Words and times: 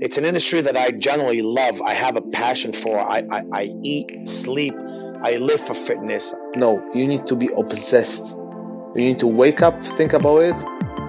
It's 0.00 0.16
an 0.16 0.24
industry 0.24 0.60
that 0.60 0.76
I 0.76 0.92
generally 0.92 1.42
love. 1.42 1.82
I 1.82 1.92
have 1.92 2.14
a 2.14 2.22
passion 2.22 2.72
for. 2.72 3.00
I, 3.00 3.24
I, 3.32 3.42
I 3.52 3.74
eat, 3.82 4.28
sleep, 4.28 4.72
I 5.24 5.32
live 5.38 5.60
for 5.60 5.74
fitness. 5.74 6.32
No, 6.54 6.80
you 6.94 7.04
need 7.04 7.26
to 7.26 7.34
be 7.34 7.48
obsessed. 7.56 8.24
You 8.94 9.04
need 9.06 9.18
to 9.18 9.26
wake 9.26 9.60
up, 9.60 9.84
think 9.96 10.12
about 10.12 10.42
it. 10.42 10.56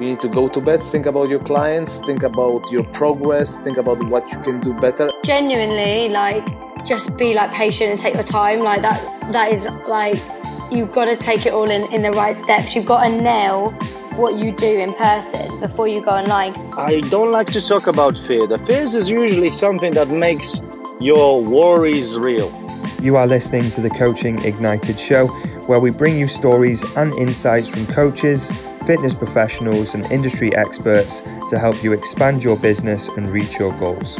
You 0.01 0.09
need 0.09 0.19
to 0.21 0.27
go 0.27 0.47
to 0.47 0.59
bed, 0.59 0.81
think 0.91 1.05
about 1.05 1.29
your 1.29 1.39
clients, 1.39 1.97
think 2.07 2.23
about 2.23 2.63
your 2.71 2.83
progress, 2.85 3.57
think 3.57 3.77
about 3.77 4.03
what 4.09 4.27
you 4.31 4.39
can 4.41 4.59
do 4.59 4.73
better. 4.73 5.07
Genuinely, 5.23 6.09
like, 6.09 6.43
just 6.83 7.15
be 7.15 7.35
like 7.35 7.51
patient 7.51 7.91
and 7.91 7.99
take 7.99 8.15
your 8.15 8.23
time. 8.23 8.57
Like 8.57 8.81
that, 8.81 9.31
that 9.31 9.51
is 9.51 9.67
like, 9.87 10.15
you've 10.71 10.91
got 10.91 11.05
to 11.05 11.15
take 11.15 11.45
it 11.45 11.53
all 11.53 11.69
in, 11.69 11.83
in 11.93 12.01
the 12.01 12.11
right 12.11 12.35
steps. 12.35 12.73
You've 12.73 12.87
got 12.87 13.03
to 13.03 13.21
nail 13.21 13.69
what 14.19 14.35
you 14.35 14.51
do 14.51 14.79
in 14.79 14.93
person 14.95 15.59
before 15.61 15.87
you 15.87 16.03
go 16.03 16.11
online. 16.11 16.53
I 16.77 16.99
don't 16.99 17.31
like 17.31 17.47
to 17.51 17.61
talk 17.61 17.87
about 17.87 18.17
fear. 18.27 18.45
The 18.45 18.57
fears 18.57 18.93
is 18.93 19.09
usually 19.09 19.49
something 19.49 19.93
that 19.93 20.09
makes 20.09 20.61
your 20.99 21.41
worries 21.41 22.17
real. 22.17 22.51
You 23.01 23.15
are 23.15 23.25
listening 23.25 23.69
to 23.71 23.81
the 23.81 23.89
Coaching 23.89 24.43
Ignited 24.43 24.99
show, 24.99 25.27
where 25.67 25.79
we 25.79 25.89
bring 25.89 26.19
you 26.19 26.27
stories 26.27 26.83
and 26.97 27.13
insights 27.15 27.69
from 27.69 27.85
coaches, 27.87 28.51
fitness 28.85 29.15
professionals, 29.15 29.95
and 29.95 30.05
industry 30.11 30.53
experts 30.53 31.21
to 31.49 31.57
help 31.57 31.81
you 31.81 31.93
expand 31.93 32.43
your 32.43 32.57
business 32.57 33.07
and 33.15 33.29
reach 33.29 33.57
your 33.57 33.71
goals. 33.79 34.17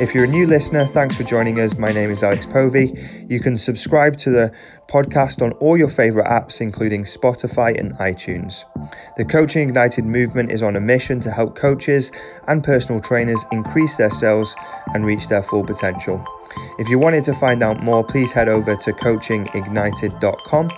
If 0.00 0.12
you're 0.12 0.24
a 0.24 0.28
new 0.28 0.46
listener, 0.46 0.86
thanks 0.86 1.16
for 1.16 1.22
joining 1.22 1.60
us. 1.60 1.78
My 1.78 1.92
name 1.92 2.10
is 2.10 2.24
Alex 2.24 2.46
Povey. 2.46 3.26
You 3.28 3.38
can 3.38 3.56
subscribe 3.56 4.16
to 4.16 4.30
the 4.30 4.52
podcast 4.88 5.42
on 5.42 5.52
all 5.52 5.76
your 5.76 5.88
favorite 5.88 6.26
apps, 6.26 6.60
including 6.60 7.02
Spotify 7.02 7.78
and 7.78 7.94
iTunes. 7.94 8.64
The 9.16 9.24
Coaching 9.24 9.68
Ignited 9.68 10.04
movement 10.04 10.50
is 10.50 10.62
on 10.62 10.76
a 10.76 10.80
mission 10.80 11.20
to 11.20 11.30
help 11.30 11.56
coaches 11.56 12.10
and 12.46 12.62
personal 12.62 13.00
trainers 13.00 13.44
increase 13.52 13.96
their 13.96 14.10
sales 14.10 14.54
and 14.94 15.04
reach 15.04 15.28
their 15.28 15.42
full 15.42 15.64
potential. 15.64 16.24
If 16.78 16.88
you 16.88 16.98
wanted 16.98 17.24
to 17.24 17.34
find 17.34 17.62
out 17.62 17.82
more, 17.82 18.04
please 18.04 18.32
head 18.32 18.48
over 18.48 18.76
to 18.76 18.92
coachingignited.com. 18.92 20.70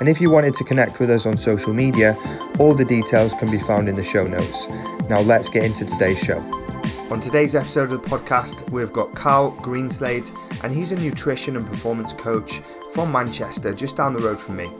And 0.00 0.08
if 0.08 0.20
you 0.20 0.30
wanted 0.30 0.54
to 0.54 0.64
connect 0.64 1.00
with 1.00 1.10
us 1.10 1.26
on 1.26 1.36
social 1.36 1.72
media, 1.72 2.16
all 2.58 2.74
the 2.74 2.84
details 2.84 3.34
can 3.34 3.50
be 3.50 3.58
found 3.58 3.88
in 3.88 3.94
the 3.94 4.02
show 4.02 4.26
notes. 4.26 4.68
Now, 5.08 5.20
let's 5.20 5.48
get 5.48 5.64
into 5.64 5.84
today's 5.84 6.18
show. 6.18 6.38
On 7.10 7.20
today's 7.20 7.54
episode 7.54 7.92
of 7.92 8.02
the 8.02 8.08
podcast, 8.08 8.68
we've 8.70 8.92
got 8.92 9.14
Carl 9.14 9.52
Greenslade, 9.60 10.30
and 10.64 10.72
he's 10.72 10.90
a 10.90 10.96
nutrition 10.96 11.56
and 11.56 11.66
performance 11.66 12.12
coach 12.14 12.60
from 12.94 13.10
Manchester, 13.10 13.74
just 13.74 13.96
down 13.96 14.14
the 14.14 14.22
road 14.22 14.38
from 14.38 14.56
me. 14.56 14.70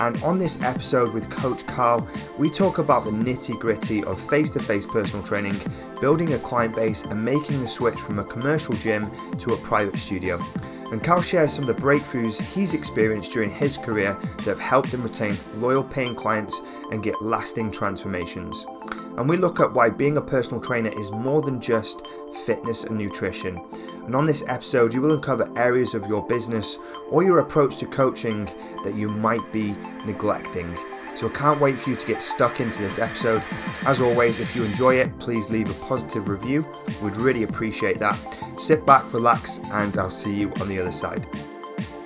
And 0.00 0.20
on 0.22 0.38
this 0.38 0.62
episode 0.62 1.12
with 1.12 1.28
Coach 1.30 1.66
Carl, 1.66 2.08
we 2.38 2.48
talk 2.48 2.78
about 2.78 3.04
the 3.04 3.10
nitty 3.10 3.60
gritty 3.60 4.02
of 4.04 4.18
face 4.30 4.48
to 4.50 4.60
face 4.60 4.86
personal 4.86 5.24
training, 5.24 5.60
building 6.00 6.32
a 6.32 6.38
client 6.38 6.74
base, 6.74 7.04
and 7.04 7.22
making 7.22 7.60
the 7.60 7.68
switch 7.68 7.98
from 7.98 8.20
a 8.20 8.24
commercial 8.24 8.74
gym 8.76 9.10
to 9.40 9.52
a 9.52 9.56
private 9.58 9.96
studio. 9.96 10.38
And 10.90 11.04
Carl 11.04 11.20
shares 11.20 11.52
some 11.52 11.68
of 11.68 11.76
the 11.76 11.82
breakthroughs 11.82 12.40
he's 12.40 12.72
experienced 12.72 13.32
during 13.32 13.50
his 13.50 13.76
career 13.76 14.18
that 14.38 14.46
have 14.46 14.58
helped 14.58 14.88
him 14.88 15.02
retain 15.02 15.36
loyal 15.56 15.84
paying 15.84 16.14
clients 16.14 16.62
and 16.90 17.02
get 17.02 17.20
lasting 17.20 17.70
transformations. 17.70 18.64
And 19.18 19.28
we 19.28 19.36
look 19.36 19.60
at 19.60 19.72
why 19.72 19.90
being 19.90 20.16
a 20.16 20.22
personal 20.22 20.62
trainer 20.62 20.90
is 20.98 21.10
more 21.10 21.42
than 21.42 21.60
just 21.60 22.06
fitness 22.46 22.84
and 22.84 22.96
nutrition. 22.96 23.60
And 24.06 24.14
on 24.14 24.24
this 24.24 24.44
episode, 24.48 24.94
you 24.94 25.02
will 25.02 25.12
uncover 25.12 25.52
areas 25.58 25.92
of 25.92 26.06
your 26.06 26.26
business 26.26 26.78
or 27.10 27.22
your 27.22 27.40
approach 27.40 27.76
to 27.78 27.86
coaching 27.86 28.46
that 28.82 28.94
you 28.94 29.08
might 29.08 29.52
be 29.52 29.76
neglecting. 30.06 30.74
So 31.18 31.28
I 31.28 31.32
can't 31.32 31.60
wait 31.60 31.80
for 31.80 31.90
you 31.90 31.96
to 31.96 32.06
get 32.06 32.22
stuck 32.22 32.60
into 32.60 32.80
this 32.80 33.00
episode. 33.00 33.42
As 33.82 34.00
always, 34.00 34.38
if 34.38 34.54
you 34.54 34.62
enjoy 34.62 35.00
it, 35.00 35.18
please 35.18 35.50
leave 35.50 35.68
a 35.68 35.74
positive 35.84 36.28
review. 36.28 36.64
We'd 37.02 37.16
really 37.16 37.42
appreciate 37.42 37.98
that. 37.98 38.16
Sit 38.56 38.86
back, 38.86 39.12
relax, 39.12 39.58
and 39.72 39.98
I'll 39.98 40.10
see 40.10 40.32
you 40.32 40.52
on 40.60 40.68
the 40.68 40.78
other 40.78 40.92
side. 40.92 41.26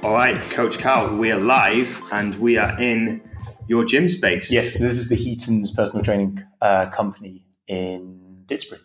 All 0.02 0.14
right, 0.14 0.40
Coach 0.40 0.78
Carl, 0.78 1.14
we 1.18 1.30
are 1.30 1.38
live 1.38 2.02
and 2.10 2.34
we 2.36 2.56
are 2.56 2.80
in 2.80 3.20
your 3.68 3.84
gym 3.84 4.08
space. 4.08 4.50
Yes, 4.50 4.78
this 4.78 4.94
is 4.94 5.10
the 5.10 5.16
Heaton's 5.16 5.70
personal 5.70 6.02
training 6.02 6.42
uh, 6.62 6.86
company 6.86 7.44
in 7.68 8.44
Didsbury. 8.46 8.80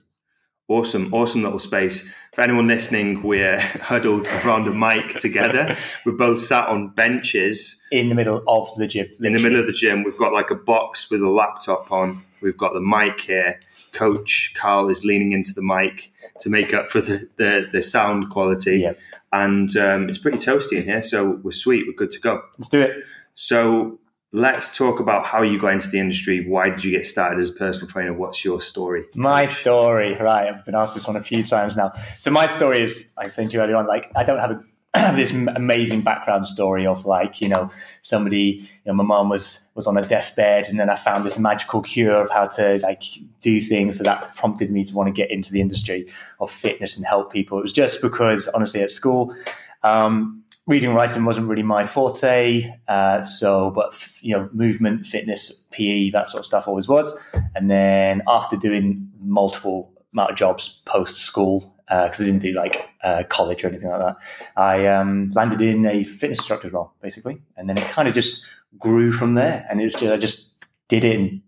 Awesome, 0.69 1.13
awesome 1.13 1.43
little 1.43 1.59
space. 1.59 2.05
For 2.33 2.41
anyone 2.41 2.67
listening, 2.67 3.23
we're 3.23 3.57
huddled 3.59 4.27
around 4.27 4.67
a 4.67 4.71
mic 4.71 5.15
together. 5.17 5.77
We're 6.05 6.11
both 6.11 6.41
sat 6.41 6.67
on 6.67 6.89
benches 6.89 7.81
in 7.89 8.09
the 8.09 8.15
middle 8.15 8.43
of 8.47 8.75
the 8.75 8.85
gym. 8.85 9.07
Literally. 9.11 9.27
In 9.27 9.33
the 9.33 9.43
middle 9.43 9.59
of 9.61 9.67
the 9.67 9.71
gym, 9.71 10.03
we've 10.03 10.17
got 10.17 10.33
like 10.33 10.51
a 10.51 10.55
box 10.55 11.09
with 11.09 11.21
a 11.21 11.29
laptop 11.29 11.89
on. 11.89 12.21
We've 12.41 12.57
got 12.57 12.73
the 12.73 12.81
mic 12.81 13.21
here. 13.21 13.61
Coach 13.93 14.53
Carl 14.57 14.89
is 14.89 15.05
leaning 15.05 15.31
into 15.31 15.53
the 15.53 15.63
mic 15.63 16.11
to 16.41 16.49
make 16.49 16.73
up 16.73 16.89
for 16.89 16.99
the, 16.99 17.29
the, 17.37 17.69
the 17.71 17.81
sound 17.81 18.29
quality. 18.29 18.79
Yep. 18.79 18.99
And 19.31 19.77
um, 19.77 20.09
it's 20.09 20.19
pretty 20.19 20.37
toasty 20.37 20.79
in 20.79 20.83
here, 20.83 21.01
so 21.01 21.39
we're 21.43 21.51
sweet. 21.51 21.85
We're 21.87 21.93
good 21.93 22.11
to 22.11 22.19
go. 22.19 22.41
Let's 22.57 22.67
do 22.67 22.81
it. 22.81 23.03
So 23.35 23.99
let's 24.31 24.75
talk 24.75 24.99
about 24.99 25.25
how 25.25 25.41
you 25.41 25.59
got 25.59 25.73
into 25.73 25.89
the 25.89 25.99
industry. 25.99 26.47
Why 26.47 26.69
did 26.69 26.83
you 26.83 26.91
get 26.91 27.05
started 27.05 27.39
as 27.39 27.49
a 27.49 27.53
personal 27.53 27.89
trainer? 27.89 28.13
What's 28.13 28.43
your 28.43 28.59
story? 28.59 29.05
My 29.15 29.47
story, 29.47 30.15
right? 30.15 30.53
I've 30.53 30.65
been 30.65 30.75
asked 30.75 30.95
this 30.95 31.07
one 31.07 31.15
a 31.15 31.21
few 31.21 31.43
times 31.43 31.77
now. 31.77 31.93
So 32.19 32.31
my 32.31 32.47
story 32.47 32.81
is, 32.81 33.13
I 33.17 33.29
said 33.29 33.49
to 33.49 33.57
you 33.57 33.63
earlier 33.63 33.77
on, 33.77 33.87
like 33.87 34.11
I 34.15 34.23
don't 34.23 34.39
have 34.39 34.51
a 34.51 34.63
this 35.15 35.31
amazing 35.31 36.01
background 36.01 36.47
story 36.47 36.87
of 36.87 37.05
like 37.05 37.41
you 37.41 37.49
know 37.49 37.69
somebody 38.01 38.39
you 38.39 38.67
know 38.85 38.93
my 38.93 39.03
mom 39.03 39.29
was 39.29 39.67
was 39.75 39.85
on 39.85 39.97
a 39.97 40.07
deathbed 40.07 40.65
and 40.67 40.79
then 40.79 40.89
I 40.89 40.95
found 40.95 41.25
this 41.25 41.37
magical 41.37 41.81
cure 41.81 42.21
of 42.21 42.31
how 42.31 42.45
to 42.47 42.79
like 42.81 43.03
do 43.41 43.59
things 43.59 43.97
so 43.97 44.03
that 44.03 44.35
prompted 44.35 44.71
me 44.71 44.85
to 44.85 44.95
want 44.95 45.07
to 45.07 45.11
get 45.11 45.29
into 45.29 45.51
the 45.51 45.61
industry 45.61 46.07
of 46.39 46.49
fitness 46.49 46.97
and 46.97 47.05
help 47.05 47.31
people. 47.31 47.59
It 47.59 47.63
was 47.63 47.73
just 47.73 48.01
because 48.01 48.47
honestly 48.47 48.81
at 48.81 48.89
school 48.89 49.35
um, 49.83 50.43
reading 50.67 50.93
writing 50.93 51.23
wasn't 51.23 51.47
really 51.47 51.63
my 51.63 51.87
forte. 51.87 52.71
Uh, 52.87 53.21
so, 53.21 53.71
but 53.71 53.95
you 54.21 54.35
know, 54.35 54.49
movement, 54.51 55.05
fitness, 55.05 55.65
PE, 55.71 56.09
that 56.11 56.27
sort 56.27 56.39
of 56.39 56.45
stuff 56.45 56.67
always 56.67 56.87
was. 56.87 57.17
And 57.55 57.69
then 57.71 58.21
after 58.27 58.57
doing 58.57 59.09
multiple 59.21 59.91
amount 60.13 60.31
of 60.31 60.37
jobs 60.37 60.81
post 60.85 61.17
school, 61.17 61.73
because 61.87 62.19
uh, 62.19 62.23
I 62.23 62.25
didn't 62.25 62.41
do 62.41 62.51
like 62.51 62.89
uh, 63.01 63.23
college 63.29 63.63
or 63.63 63.69
anything 63.69 63.89
like 63.89 64.01
that, 64.01 64.17
I 64.57 64.85
um, 64.87 65.31
landed 65.33 65.61
in 65.61 65.85
a 65.85 66.03
fitness 66.03 66.39
instructor 66.39 66.69
role 66.69 66.93
basically, 67.01 67.41
and 67.55 67.69
then 67.69 67.77
it 67.77 67.87
kind 67.87 68.07
of 68.07 68.13
just 68.13 68.43
grew 68.77 69.13
from 69.13 69.35
there. 69.35 69.65
And 69.69 69.79
it 69.79 69.85
was 69.85 69.93
just, 69.93 70.13
I 70.13 70.17
just 70.17 70.51
did 70.89 71.03
it 71.03 71.19
and 71.19 71.41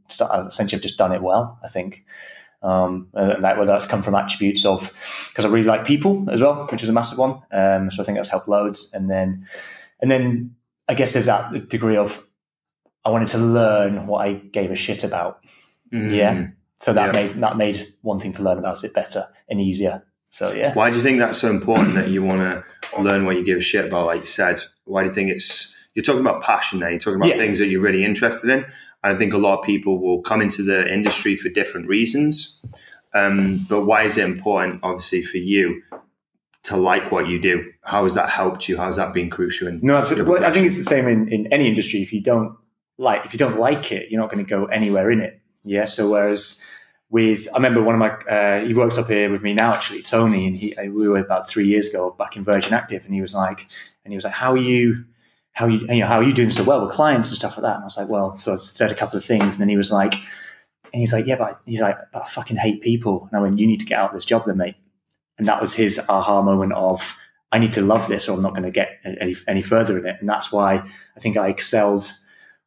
essentially 0.47 0.77
I've 0.77 0.83
just 0.83 0.97
done 0.97 1.11
it 1.11 1.21
well. 1.21 1.59
I 1.63 1.67
think. 1.67 2.05
Um, 2.61 3.07
and 3.13 3.43
that, 3.43 3.57
whether 3.57 3.71
that's 3.71 3.85
come 3.85 4.01
from 4.01 4.15
attributes 4.15 4.65
of 4.65 4.91
because 5.29 5.45
I 5.45 5.47
really 5.47 5.65
like 5.65 5.85
people 5.85 6.29
as 6.29 6.41
well, 6.41 6.67
which 6.71 6.83
is 6.83 6.89
a 6.89 6.93
massive 6.93 7.17
one. 7.17 7.41
Um, 7.51 7.89
so 7.89 8.03
I 8.03 8.05
think 8.05 8.17
that's 8.17 8.29
helped 8.29 8.49
loads. 8.49 8.91
And 8.93 9.09
then, 9.09 9.47
and 10.01 10.11
then 10.11 10.55
I 10.87 10.93
guess 10.93 11.13
there's 11.13 11.27
that 11.27 11.69
degree 11.69 11.95
of 11.95 12.25
I 13.05 13.11
wanted 13.11 13.29
to 13.29 13.37
learn 13.37 14.07
what 14.07 14.27
I 14.27 14.33
gave 14.33 14.71
a 14.71 14.75
shit 14.75 15.03
about. 15.03 15.39
Mm. 15.93 16.15
Yeah. 16.15 16.47
So 16.77 16.93
that 16.93 17.07
yeah. 17.07 17.21
made 17.21 17.31
that 17.33 17.57
made 17.57 17.93
wanting 18.03 18.33
to 18.33 18.43
learn 18.43 18.57
about 18.57 18.83
it 18.83 18.93
better 18.93 19.25
and 19.49 19.61
easier. 19.61 20.03
So 20.31 20.51
yeah. 20.51 20.73
Why 20.73 20.89
do 20.89 20.97
you 20.97 21.03
think 21.03 21.19
that's 21.19 21.39
so 21.39 21.49
important 21.49 21.95
that 21.95 22.09
you 22.09 22.23
want 22.23 22.39
to 22.39 23.01
learn 23.01 23.25
what 23.25 23.35
you 23.35 23.43
give 23.43 23.57
a 23.57 23.61
shit 23.61 23.85
about? 23.85 24.05
Like 24.05 24.21
you 24.21 24.25
said, 24.27 24.61
why 24.85 25.03
do 25.03 25.09
you 25.09 25.13
think 25.13 25.31
it's 25.31 25.75
you're 25.93 26.03
talking 26.03 26.21
about 26.21 26.43
passion 26.43 26.79
there? 26.79 26.89
You're 26.91 26.99
talking 26.99 27.19
about 27.19 27.29
yeah. 27.29 27.37
things 27.37 27.59
that 27.59 27.67
you're 27.67 27.81
really 27.81 28.05
interested 28.05 28.49
in. 28.49 28.65
I 29.03 29.15
think 29.15 29.33
a 29.33 29.37
lot 29.37 29.59
of 29.59 29.65
people 29.65 29.99
will 29.99 30.21
come 30.21 30.41
into 30.41 30.63
the 30.63 30.91
industry 30.91 31.35
for 31.35 31.49
different 31.49 31.87
reasons. 31.87 32.65
Um, 33.13 33.59
but 33.69 33.85
why 33.85 34.03
is 34.03 34.17
it 34.17 34.25
important, 34.25 34.81
obviously, 34.83 35.23
for 35.23 35.37
you 35.37 35.81
to 36.63 36.77
like 36.77 37.11
what 37.11 37.27
you 37.27 37.39
do? 37.41 37.71
How 37.81 38.03
has 38.03 38.13
that 38.15 38.29
helped 38.29 38.67
you? 38.67 38.77
How 38.77 38.85
has 38.85 38.97
that 38.97 39.13
been 39.13 39.29
crucial? 39.29 39.67
In 39.67 39.79
no, 39.81 39.95
absolutely. 39.95 40.29
Well, 40.31 40.45
I 40.45 40.51
think 40.51 40.67
it's 40.67 40.77
the 40.77 40.83
same 40.83 41.07
in, 41.07 41.27
in 41.31 41.47
any 41.47 41.67
industry. 41.67 42.01
If 42.01 42.13
you 42.13 42.21
don't 42.21 42.57
like, 42.97 43.25
if 43.25 43.33
you 43.33 43.39
don't 43.39 43.59
like 43.59 43.91
it, 43.91 44.11
you're 44.11 44.21
not 44.21 44.29
going 44.29 44.43
to 44.45 44.49
go 44.49 44.65
anywhere 44.65 45.09
in 45.09 45.21
it. 45.21 45.41
Yeah. 45.63 45.85
So 45.85 46.09
whereas 46.09 46.63
with, 47.09 47.47
I 47.53 47.57
remember 47.57 47.81
one 47.81 47.95
of 47.95 47.99
my, 47.99 48.09
uh, 48.31 48.65
he 48.65 48.73
works 48.73 48.97
up 48.97 49.07
here 49.07 49.31
with 49.31 49.41
me 49.41 49.53
now, 49.53 49.73
actually, 49.73 50.03
Tony, 50.03 50.45
and 50.45 50.55
he, 50.55 50.75
we 50.89 51.07
were 51.07 51.17
about 51.17 51.49
three 51.49 51.65
years 51.65 51.87
ago 51.87 52.11
back 52.11 52.35
in 52.35 52.43
Virgin 52.43 52.73
Active, 52.73 53.05
and 53.05 53.13
he 53.13 53.21
was 53.21 53.33
like, 53.33 53.67
and 54.03 54.11
he 54.11 54.15
was 54.15 54.25
like, 54.25 54.33
how 54.33 54.51
are 54.51 54.57
you? 54.57 55.05
How 55.53 55.65
are 55.65 55.69
you, 55.69 55.79
you 55.79 55.99
know, 55.99 56.07
how 56.07 56.19
are 56.19 56.23
you 56.23 56.33
doing 56.33 56.51
so 56.51 56.63
well 56.63 56.85
with 56.85 56.93
clients 56.93 57.29
and 57.29 57.37
stuff 57.37 57.57
like 57.57 57.63
that? 57.63 57.75
And 57.75 57.83
I 57.83 57.85
was 57.85 57.97
like, 57.97 58.09
well, 58.09 58.37
so 58.37 58.53
I 58.53 58.55
said 58.55 58.91
a 58.91 58.95
couple 58.95 59.17
of 59.17 59.25
things. 59.25 59.55
And 59.55 59.61
then 59.61 59.69
he 59.69 59.77
was 59.77 59.91
like, 59.91 60.13
and 60.93 61.01
he's 61.01 61.13
like, 61.13 61.25
yeah, 61.25 61.35
but 61.35 61.59
he's 61.65 61.81
like, 61.81 61.97
but 62.13 62.23
I 62.23 62.25
fucking 62.25 62.57
hate 62.57 62.81
people. 62.81 63.27
And 63.27 63.37
I 63.37 63.41
went, 63.41 63.59
you 63.59 63.67
need 63.67 63.79
to 63.81 63.85
get 63.85 63.99
out 63.99 64.09
of 64.09 64.13
this 64.15 64.25
job 64.25 64.45
then, 64.45 64.57
mate. 64.57 64.75
And 65.37 65.47
that 65.47 65.61
was 65.61 65.73
his 65.73 65.99
aha 66.09 66.41
moment 66.41 66.73
of, 66.73 67.17
I 67.51 67.59
need 67.59 67.73
to 67.73 67.81
love 67.81 68.07
this 68.07 68.29
or 68.29 68.33
I'm 68.33 68.41
not 68.41 68.53
going 68.53 68.63
to 68.63 68.71
get 68.71 68.99
any, 69.03 69.35
any 69.47 69.61
further 69.61 69.97
in 69.97 70.05
it. 70.05 70.17
And 70.19 70.29
that's 70.29 70.51
why 70.51 70.75
I 71.15 71.19
think 71.19 71.37
I 71.37 71.49
excelled 71.49 72.11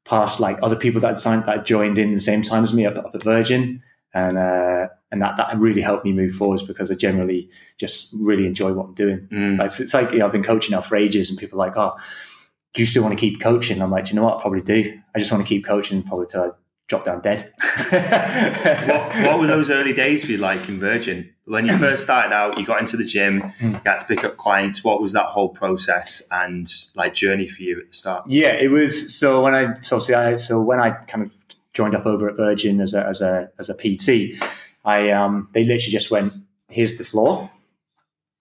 past 0.05 0.41
like 0.41 0.59
other 0.63 0.77
people 0.77 1.01
that 1.01 1.09
had 1.09 1.19
signed, 1.19 1.45
that 1.45 1.59
had 1.59 1.67
joined 1.67 1.99
in 1.99 2.13
the 2.13 2.21
same 2.21 2.43
time 2.43 2.63
as 2.63 2.73
me 2.73 2.87
up, 2.87 2.99
up 2.99 3.15
at 3.15 3.23
Virgin. 3.23 3.83
And, 4.15 4.37
uh, 4.37 4.89
and 5.11 5.23
that, 5.23 5.37
that 5.37 5.57
really 5.57 5.81
helped 5.81 6.05
me 6.05 6.13
move 6.13 6.35
forwards 6.35 6.63
because 6.63 6.91
I 6.91 6.95
generally 6.95 7.49
just 7.79 8.15
really 8.19 8.47
enjoy 8.47 8.73
what 8.73 8.87
I'm 8.87 8.95
doing. 8.95 9.29
Mm. 9.31 9.59
Like, 9.59 9.71
it's 9.79 9.95
like, 9.95 10.13
you 10.13 10.19
know, 10.19 10.27
I've 10.27 10.33
been 10.33 10.43
coaching 10.43 10.73
now 10.73 10.81
for 10.81 10.97
ages 10.97 11.31
and 11.31 11.39
people 11.39 11.61
are 11.61 11.67
like, 11.67 11.77
oh, 11.77 11.97
do 12.75 12.83
you 12.83 12.87
still 12.87 13.03
want 13.03 13.13
to 13.19 13.21
keep 13.21 13.41
coaching? 13.41 13.83
I'm 13.83 13.91
like, 13.91 14.07
do 14.07 14.11
you 14.11 14.17
know 14.17 14.25
what? 14.25 14.39
I 14.39 14.41
probably 14.41 14.63
do. 14.63 14.99
I 15.15 15.19
just 15.19 15.31
want 15.31 15.45
to 15.45 15.49
keep 15.49 15.65
coaching 15.65 16.03
probably 16.03 16.27
till 16.27 16.43
I 16.43 16.51
drop 16.89 17.05
down 17.05 17.21
dead. 17.21 17.53
what, 17.89 19.27
what, 19.27 19.39
were 19.39 19.47
those 19.47 19.71
early 19.71 19.93
days 19.93 20.25
for 20.25 20.33
you 20.33 20.39
like 20.39 20.69
in 20.69 20.79
Virgin? 20.79 21.29
when 21.47 21.67
you 21.67 21.77
first 21.77 22.05
started 22.05 22.33
out, 22.33 22.57
you 22.57 22.65
got 22.65 22.79
into 22.81 22.97
the 22.97 23.05
gym, 23.05 23.41
Hmm. 23.41 23.71
you 23.73 23.81
had 23.85 23.99
to 23.99 24.07
pick 24.07 24.25
up 24.25 24.37
clients. 24.37 24.85
What 24.85 25.01
was 25.03 25.13
that 25.13 25.27
whole 25.27 25.49
process 25.49 26.23
and 26.31 26.67
like 26.95 27.15
journey 27.15 27.49
for 27.49 27.63
you 27.63 27.81
at 27.81 27.89
the 27.89 27.95
start? 27.95 28.25
Yeah, 28.29 28.55
it 28.55 28.71
was. 28.71 29.15
So 29.15 29.43
when 29.43 29.55
I 29.55 29.75
so 29.83 29.97
obviously 29.97 30.15
I 30.15 30.37
so 30.37 30.61
when 30.63 30.79
I 30.81 30.91
kind 30.91 31.25
of 31.25 31.35
joined 31.75 31.95
up 31.95 32.07
over 32.07 32.29
at 32.29 32.37
Virgin 32.37 32.81
as 32.81 32.95
a 32.95 33.05
as 33.07 33.21
a 33.21 33.51
as 33.59 33.69
a 33.69 33.75
PT, 33.75 34.41
I 34.85 35.11
um 35.11 35.49
they 35.53 35.65
literally 35.65 35.91
just 35.91 36.11
went, 36.11 36.33
"Here's 36.69 36.97
the 36.97 37.05
floor, 37.05 37.51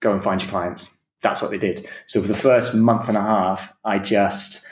go 0.00 0.12
and 0.12 0.22
find 0.22 0.40
your 0.40 0.50
clients." 0.50 0.96
That's 1.22 1.40
what 1.40 1.50
they 1.50 1.58
did. 1.58 1.88
So 2.06 2.20
for 2.20 2.28
the 2.28 2.36
first 2.36 2.74
month 2.74 3.08
and 3.08 3.16
a 3.16 3.22
half, 3.22 3.72
I 3.84 3.98
just 3.98 4.66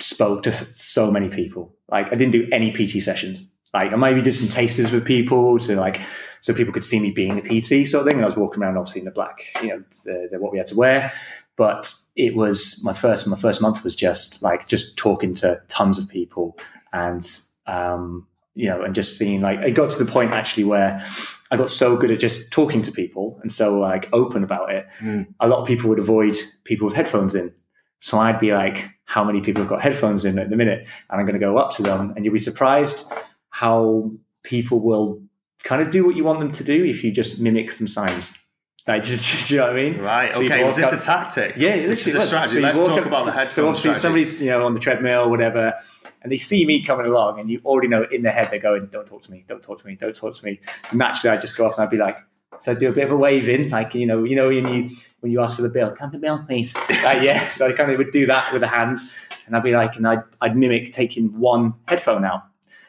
spoke 0.00 0.42
to 0.44 0.52
so 0.52 1.10
many 1.10 1.28
people. 1.28 1.74
Like 1.90 2.06
I 2.06 2.14
didn't 2.14 2.32
do 2.32 2.48
any 2.52 2.72
PT 2.72 3.02
sessions. 3.02 3.50
Like 3.72 3.92
I 3.92 3.96
maybe 3.96 4.22
did 4.22 4.34
some 4.34 4.48
tasters 4.48 4.90
with 4.92 5.04
people 5.04 5.58
to 5.60 5.76
like 5.76 6.00
so 6.40 6.54
people 6.54 6.72
could 6.72 6.84
see 6.84 7.00
me 7.00 7.10
being 7.10 7.38
a 7.38 7.42
PT 7.42 7.86
sort 7.86 8.02
of 8.02 8.06
thing. 8.06 8.16
And 8.16 8.24
I 8.24 8.26
was 8.26 8.36
walking 8.36 8.62
around 8.62 8.76
obviously 8.76 9.02
in 9.02 9.04
the 9.04 9.10
black, 9.10 9.44
you 9.62 9.68
know, 9.68 9.84
the, 10.04 10.28
the, 10.32 10.38
what 10.40 10.52
we 10.52 10.58
had 10.58 10.66
to 10.68 10.76
wear. 10.76 11.12
But 11.56 11.92
it 12.16 12.34
was 12.34 12.82
my 12.84 12.92
first 12.92 13.28
my 13.28 13.36
first 13.36 13.60
month 13.60 13.84
was 13.84 13.94
just 13.94 14.42
like 14.42 14.66
just 14.66 14.96
talking 14.96 15.34
to 15.34 15.60
tons 15.68 15.98
of 15.98 16.08
people 16.08 16.56
and 16.92 17.26
um, 17.66 18.26
you 18.54 18.68
know 18.68 18.82
and 18.82 18.94
just 18.94 19.18
seeing 19.18 19.40
like 19.40 19.60
it 19.60 19.72
got 19.72 19.90
to 19.90 20.02
the 20.02 20.10
point 20.10 20.32
actually 20.32 20.64
where 20.64 21.04
I 21.50 21.56
got 21.56 21.70
so 21.70 21.96
good 21.96 22.10
at 22.10 22.20
just 22.20 22.52
talking 22.52 22.82
to 22.82 22.92
people 22.92 23.38
and 23.42 23.50
so 23.50 23.78
like 23.78 24.08
open 24.12 24.44
about 24.44 24.72
it. 24.72 24.86
Mm. 25.00 25.26
A 25.40 25.48
lot 25.48 25.58
of 25.58 25.66
people 25.66 25.88
would 25.90 25.98
avoid 25.98 26.36
people 26.64 26.86
with 26.86 26.94
headphones 26.94 27.34
in. 27.34 27.52
So 27.98 28.18
I'd 28.18 28.38
be 28.38 28.52
like, 28.52 28.88
how 29.04 29.24
many 29.24 29.40
people 29.40 29.60
have 29.62 29.68
got 29.68 29.82
headphones 29.82 30.24
in 30.24 30.38
at 30.38 30.48
the 30.48 30.56
minute? 30.56 30.86
And 31.10 31.20
I'm 31.20 31.26
going 31.26 31.38
to 31.38 31.44
go 31.44 31.58
up 31.58 31.72
to 31.72 31.82
them, 31.82 32.12
and 32.14 32.24
you'll 32.24 32.32
be 32.32 32.38
surprised 32.40 33.12
how 33.50 34.10
people 34.42 34.80
will 34.80 35.20
kind 35.64 35.82
of 35.82 35.90
do 35.90 36.06
what 36.06 36.16
you 36.16 36.24
want 36.24 36.38
them 36.40 36.52
to 36.52 36.64
do 36.64 36.84
if 36.84 37.04
you 37.04 37.10
just 37.12 37.40
mimic 37.40 37.70
some 37.72 37.86
signs. 37.88 38.32
Like, 38.86 39.02
just, 39.02 39.46
do 39.48 39.54
you 39.54 39.60
know 39.60 39.66
what 39.66 39.76
I 39.78 39.82
mean? 39.82 39.98
Right. 39.98 40.34
So 40.34 40.42
okay. 40.42 40.64
Was 40.64 40.76
this 40.76 40.92
up- 40.92 40.98
a 41.00 41.02
tactic? 41.02 41.54
Yeah, 41.56 41.76
this 41.76 42.06
is 42.06 42.14
a 42.14 42.22
strategy. 42.22 42.54
So 42.54 42.60
Let's 42.60 42.78
talk 42.78 43.00
up- 43.00 43.06
about 43.06 43.26
the 43.26 43.32
headphone 43.32 43.54
So 43.54 43.68
obviously, 43.68 43.94
strategy. 43.94 44.00
somebody's 44.00 44.40
you 44.40 44.50
know 44.50 44.64
on 44.64 44.74
the 44.74 44.80
treadmill, 44.80 45.24
or 45.24 45.28
whatever, 45.28 45.74
and 46.22 46.30
they 46.30 46.36
see 46.36 46.64
me 46.66 46.82
coming 46.82 47.06
along, 47.06 47.40
and 47.40 47.50
you 47.50 47.60
already 47.64 47.88
know 47.88 48.06
in 48.10 48.22
their 48.22 48.32
head 48.32 48.48
they're 48.50 48.58
going, 48.58 48.86
"Don't 48.86 49.06
talk 49.06 49.22
to 49.22 49.30
me, 49.30 49.44
don't 49.46 49.62
talk 49.62 49.78
to 49.80 49.86
me, 49.86 49.96
don't 49.96 50.14
talk 50.14 50.36
to 50.36 50.44
me." 50.44 50.60
Naturally, 50.92 51.36
I 51.36 51.40
just 51.40 51.56
go 51.56 51.66
off 51.66 51.76
and 51.78 51.84
I'd 51.84 51.90
be 51.90 51.96
like, 51.96 52.16
so 52.60 52.72
I 52.72 52.74
do 52.74 52.90
a 52.90 52.92
bit 52.92 53.04
of 53.04 53.12
a 53.12 53.16
waving, 53.16 53.70
like 53.70 53.94
you 53.94 54.06
know, 54.06 54.22
you 54.24 54.36
know, 54.36 54.48
when 54.48 54.68
you 54.68 54.90
when 55.20 55.32
you 55.32 55.40
ask 55.40 55.56
for 55.56 55.62
the 55.62 55.70
bill, 55.70 55.90
can 55.90 56.10
the 56.10 56.18
bill, 56.18 56.44
please? 56.44 56.74
like, 56.76 57.22
yeah, 57.22 57.48
so 57.50 57.66
I 57.66 57.72
kind 57.72 57.90
of 57.90 57.98
would 57.98 58.10
do 58.10 58.26
that 58.26 58.52
with 58.52 58.62
a 58.62 58.66
hand, 58.66 58.98
and 59.46 59.56
I'd 59.56 59.62
be 59.62 59.72
like, 59.72 59.96
and 59.96 60.06
I'd, 60.06 60.22
I'd 60.40 60.56
mimic 60.56 60.92
taking 60.92 61.38
one 61.38 61.74
headphone 61.88 62.24
out. 62.24 62.42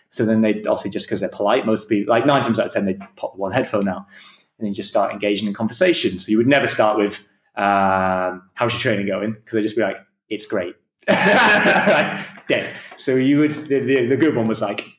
So 0.10 0.26
then 0.26 0.42
they 0.42 0.52
obviously 0.52 0.92
just 0.92 1.08
because 1.08 1.22
they're 1.22 1.30
polite, 1.30 1.66
most 1.66 1.88
people 1.88 2.12
like 2.12 2.26
nine 2.26 2.44
times 2.44 2.60
out 2.60 2.68
of 2.68 2.74
ten 2.74 2.86
they 2.86 2.98
pop 3.16 3.38
one 3.38 3.54
headphone 3.54 3.88
out, 3.88 4.06
and 4.60 4.68
then 4.68 4.74
just 4.74 4.90
start 4.90 5.14
engaging 5.14 5.48
in 5.48 5.54
conversation. 5.54 6.20
So 6.20 6.32
you 6.32 6.38
would 6.38 6.48
never 6.48 6.68
start 6.68 6.98
with 6.98 7.20
um, 7.56 8.44
"How's 8.56 8.74
your 8.74 8.80
training 8.80 9.08
going?" 9.08 9.34
because 9.34 9.54
they'd 9.54 9.64
just 9.64 9.78
be 9.78 9.84
like, 9.84 9.98
"It's 10.28 10.46
great." 10.46 10.76
Like, 11.08 12.26
dead. 12.48 12.74
So 12.98 13.16
you 13.16 13.40
would 13.40 13.52
the, 13.52 13.80
the, 13.80 14.06
the 14.08 14.18
good 14.18 14.36
one 14.36 14.46
was 14.46 14.62
like, 14.62 14.98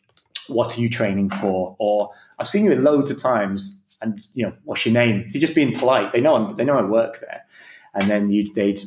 "What 0.49 0.77
are 0.77 0.81
you 0.81 0.89
training 0.89 1.31
for?" 1.31 1.77
Or 1.79 2.11
I've 2.39 2.49
seen 2.49 2.65
you 2.65 2.75
loads 2.75 3.11
of 3.11 3.21
times, 3.21 3.83
and 4.01 4.27
you 4.35 4.47
know, 4.47 4.53
what's 4.65 4.85
your 4.85 4.95
name? 4.95 5.29
So 5.29 5.39
just 5.39 5.55
being 5.55 5.79
polite. 5.79 6.13
They 6.13 6.21
know 6.21 6.35
I'm, 6.35 6.57
they 6.57 6.65
know 6.65 6.79
I 6.79 6.83
work 6.83 7.21
there, 7.21 7.45
and 7.95 8.11
then 8.11 8.31
you'd 8.31 8.55
they'd 8.55 8.81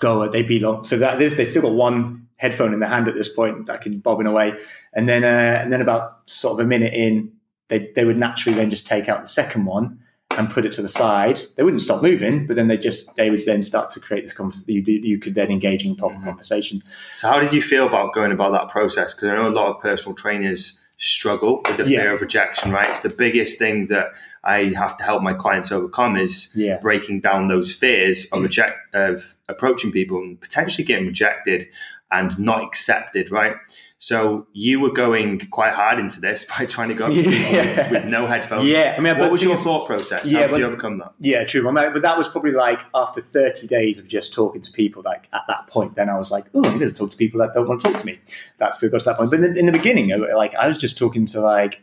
go 0.00 0.28
they'd 0.28 0.48
be 0.48 0.58
long. 0.58 0.84
So 0.84 0.96
that 0.98 1.18
they 1.18 1.44
still 1.44 1.62
got 1.62 1.72
one 1.72 2.28
headphone 2.36 2.72
in 2.72 2.80
their 2.80 2.88
hand 2.88 3.06
at 3.06 3.14
this 3.14 3.32
point 3.32 3.66
that 3.66 3.82
can 3.82 3.98
bobbing 4.00 4.26
away, 4.26 4.58
and 4.92 5.08
then 5.08 5.24
uh, 5.24 5.60
and 5.62 5.72
then 5.72 5.80
about 5.80 6.28
sort 6.28 6.54
of 6.54 6.64
a 6.64 6.68
minute 6.68 6.94
in, 6.94 7.32
they 7.68 7.90
they 7.94 8.04
would 8.04 8.18
naturally 8.18 8.56
then 8.56 8.70
just 8.70 8.86
take 8.86 9.08
out 9.08 9.22
the 9.22 9.28
second 9.28 9.64
one 9.66 10.00
and 10.38 10.50
put 10.50 10.64
it 10.64 10.72
to 10.72 10.82
the 10.82 10.88
side. 10.88 11.40
They 11.56 11.62
wouldn't 11.62 11.82
stop 11.82 12.02
moving, 12.02 12.46
but 12.46 12.56
then 12.56 12.68
they 12.68 12.76
just 12.76 13.14
they 13.16 13.30
would 13.30 13.44
then 13.44 13.62
start 13.62 13.90
to 13.90 14.00
create 14.00 14.22
this 14.22 14.32
conversation. 14.32 14.64
You, 14.68 14.82
you 14.86 15.18
could 15.18 15.34
then 15.34 15.50
engage 15.50 15.84
in 15.84 15.96
proper 15.96 16.14
mm-hmm. 16.14 16.24
conversation. 16.24 16.82
So, 17.16 17.28
how 17.28 17.40
did 17.40 17.52
you 17.52 17.62
feel 17.62 17.86
about 17.86 18.14
going 18.14 18.32
about 18.32 18.52
that 18.52 18.68
process? 18.68 19.14
Because 19.14 19.28
I 19.28 19.34
know 19.34 19.48
a 19.48 19.50
lot 19.50 19.68
of 19.68 19.80
personal 19.80 20.14
trainers 20.14 20.80
struggle 20.98 21.62
with 21.66 21.78
the 21.78 21.88
Yeah. 21.88 22.02
fear 22.02 22.14
of 22.14 22.20
rejection. 22.20 22.70
Right, 22.70 22.88
it's 22.88 23.00
the 23.00 23.14
biggest 23.16 23.58
thing 23.58 23.86
that 23.86 24.12
I 24.44 24.72
have 24.76 24.96
to 24.98 25.04
help 25.04 25.22
my 25.22 25.34
clients 25.34 25.72
overcome 25.72 26.16
is 26.16 26.52
Yeah. 26.54 26.78
breaking 26.78 27.20
down 27.20 27.48
those 27.48 27.74
fears 27.74 28.24
of 28.26 28.30
mm-hmm. 28.30 28.42
reject 28.44 28.94
of 28.94 29.34
approaching 29.48 29.90
people 29.90 30.18
and 30.18 30.40
potentially 30.40 30.84
getting 30.84 31.06
rejected 31.06 31.68
and 32.10 32.38
not 32.38 32.62
accepted. 32.62 33.30
Right. 33.30 33.56
So 34.02 34.48
you 34.52 34.80
were 34.80 34.90
going 34.90 35.38
quite 35.50 35.72
hard 35.72 36.00
into 36.00 36.20
this 36.20 36.44
by 36.58 36.66
trying 36.66 36.88
to 36.88 36.94
go 36.96 37.06
up 37.06 37.12
to 37.12 37.22
people 37.22 37.38
Yeah. 37.38 37.88
with 37.88 38.04
no 38.06 38.26
headphones. 38.26 38.68
Yeah, 38.68 38.96
I 38.98 39.00
mean, 39.00 39.16
what 39.16 39.30
was 39.30 39.44
your 39.44 39.54
thought 39.54 39.86
process? 39.86 40.30
Yeah, 40.32 40.40
How 40.40 40.46
did 40.46 40.50
but- 40.50 40.58
you 40.58 40.66
overcome 40.66 40.98
that? 40.98 41.12
Yeah, 41.20 41.44
true. 41.44 41.68
I 41.68 41.70
mean, 41.70 41.92
but 41.92 42.02
that 42.02 42.18
was 42.18 42.28
probably 42.28 42.50
like 42.50 42.80
after 42.96 43.20
30 43.20 43.68
days 43.68 44.00
of 44.00 44.08
just 44.08 44.34
talking 44.34 44.60
to 44.60 44.72
people, 44.72 45.02
like 45.04 45.28
at 45.32 45.42
that 45.46 45.68
point, 45.68 45.94
then 45.94 46.08
I 46.10 46.18
was 46.18 46.32
like, 46.32 46.46
oh, 46.52 46.64
I'm 46.64 46.80
going 46.80 46.90
to 46.90 46.96
talk 46.96 47.12
to 47.12 47.16
people 47.16 47.38
that 47.38 47.52
don't 47.54 47.68
want 47.68 47.80
to 47.80 47.92
talk 47.92 48.00
to 48.00 48.04
me. 48.06 48.18
That's 48.58 48.80
who 48.80 48.90
got 48.90 48.98
to 49.02 49.04
that 49.04 49.18
point. 49.18 49.30
But 49.30 49.38
in, 49.38 49.56
in 49.56 49.66
the 49.66 49.72
beginning, 49.72 50.08
like 50.34 50.56
I 50.56 50.66
was 50.66 50.78
just 50.78 50.98
talking 50.98 51.24
to 51.26 51.40
like, 51.40 51.80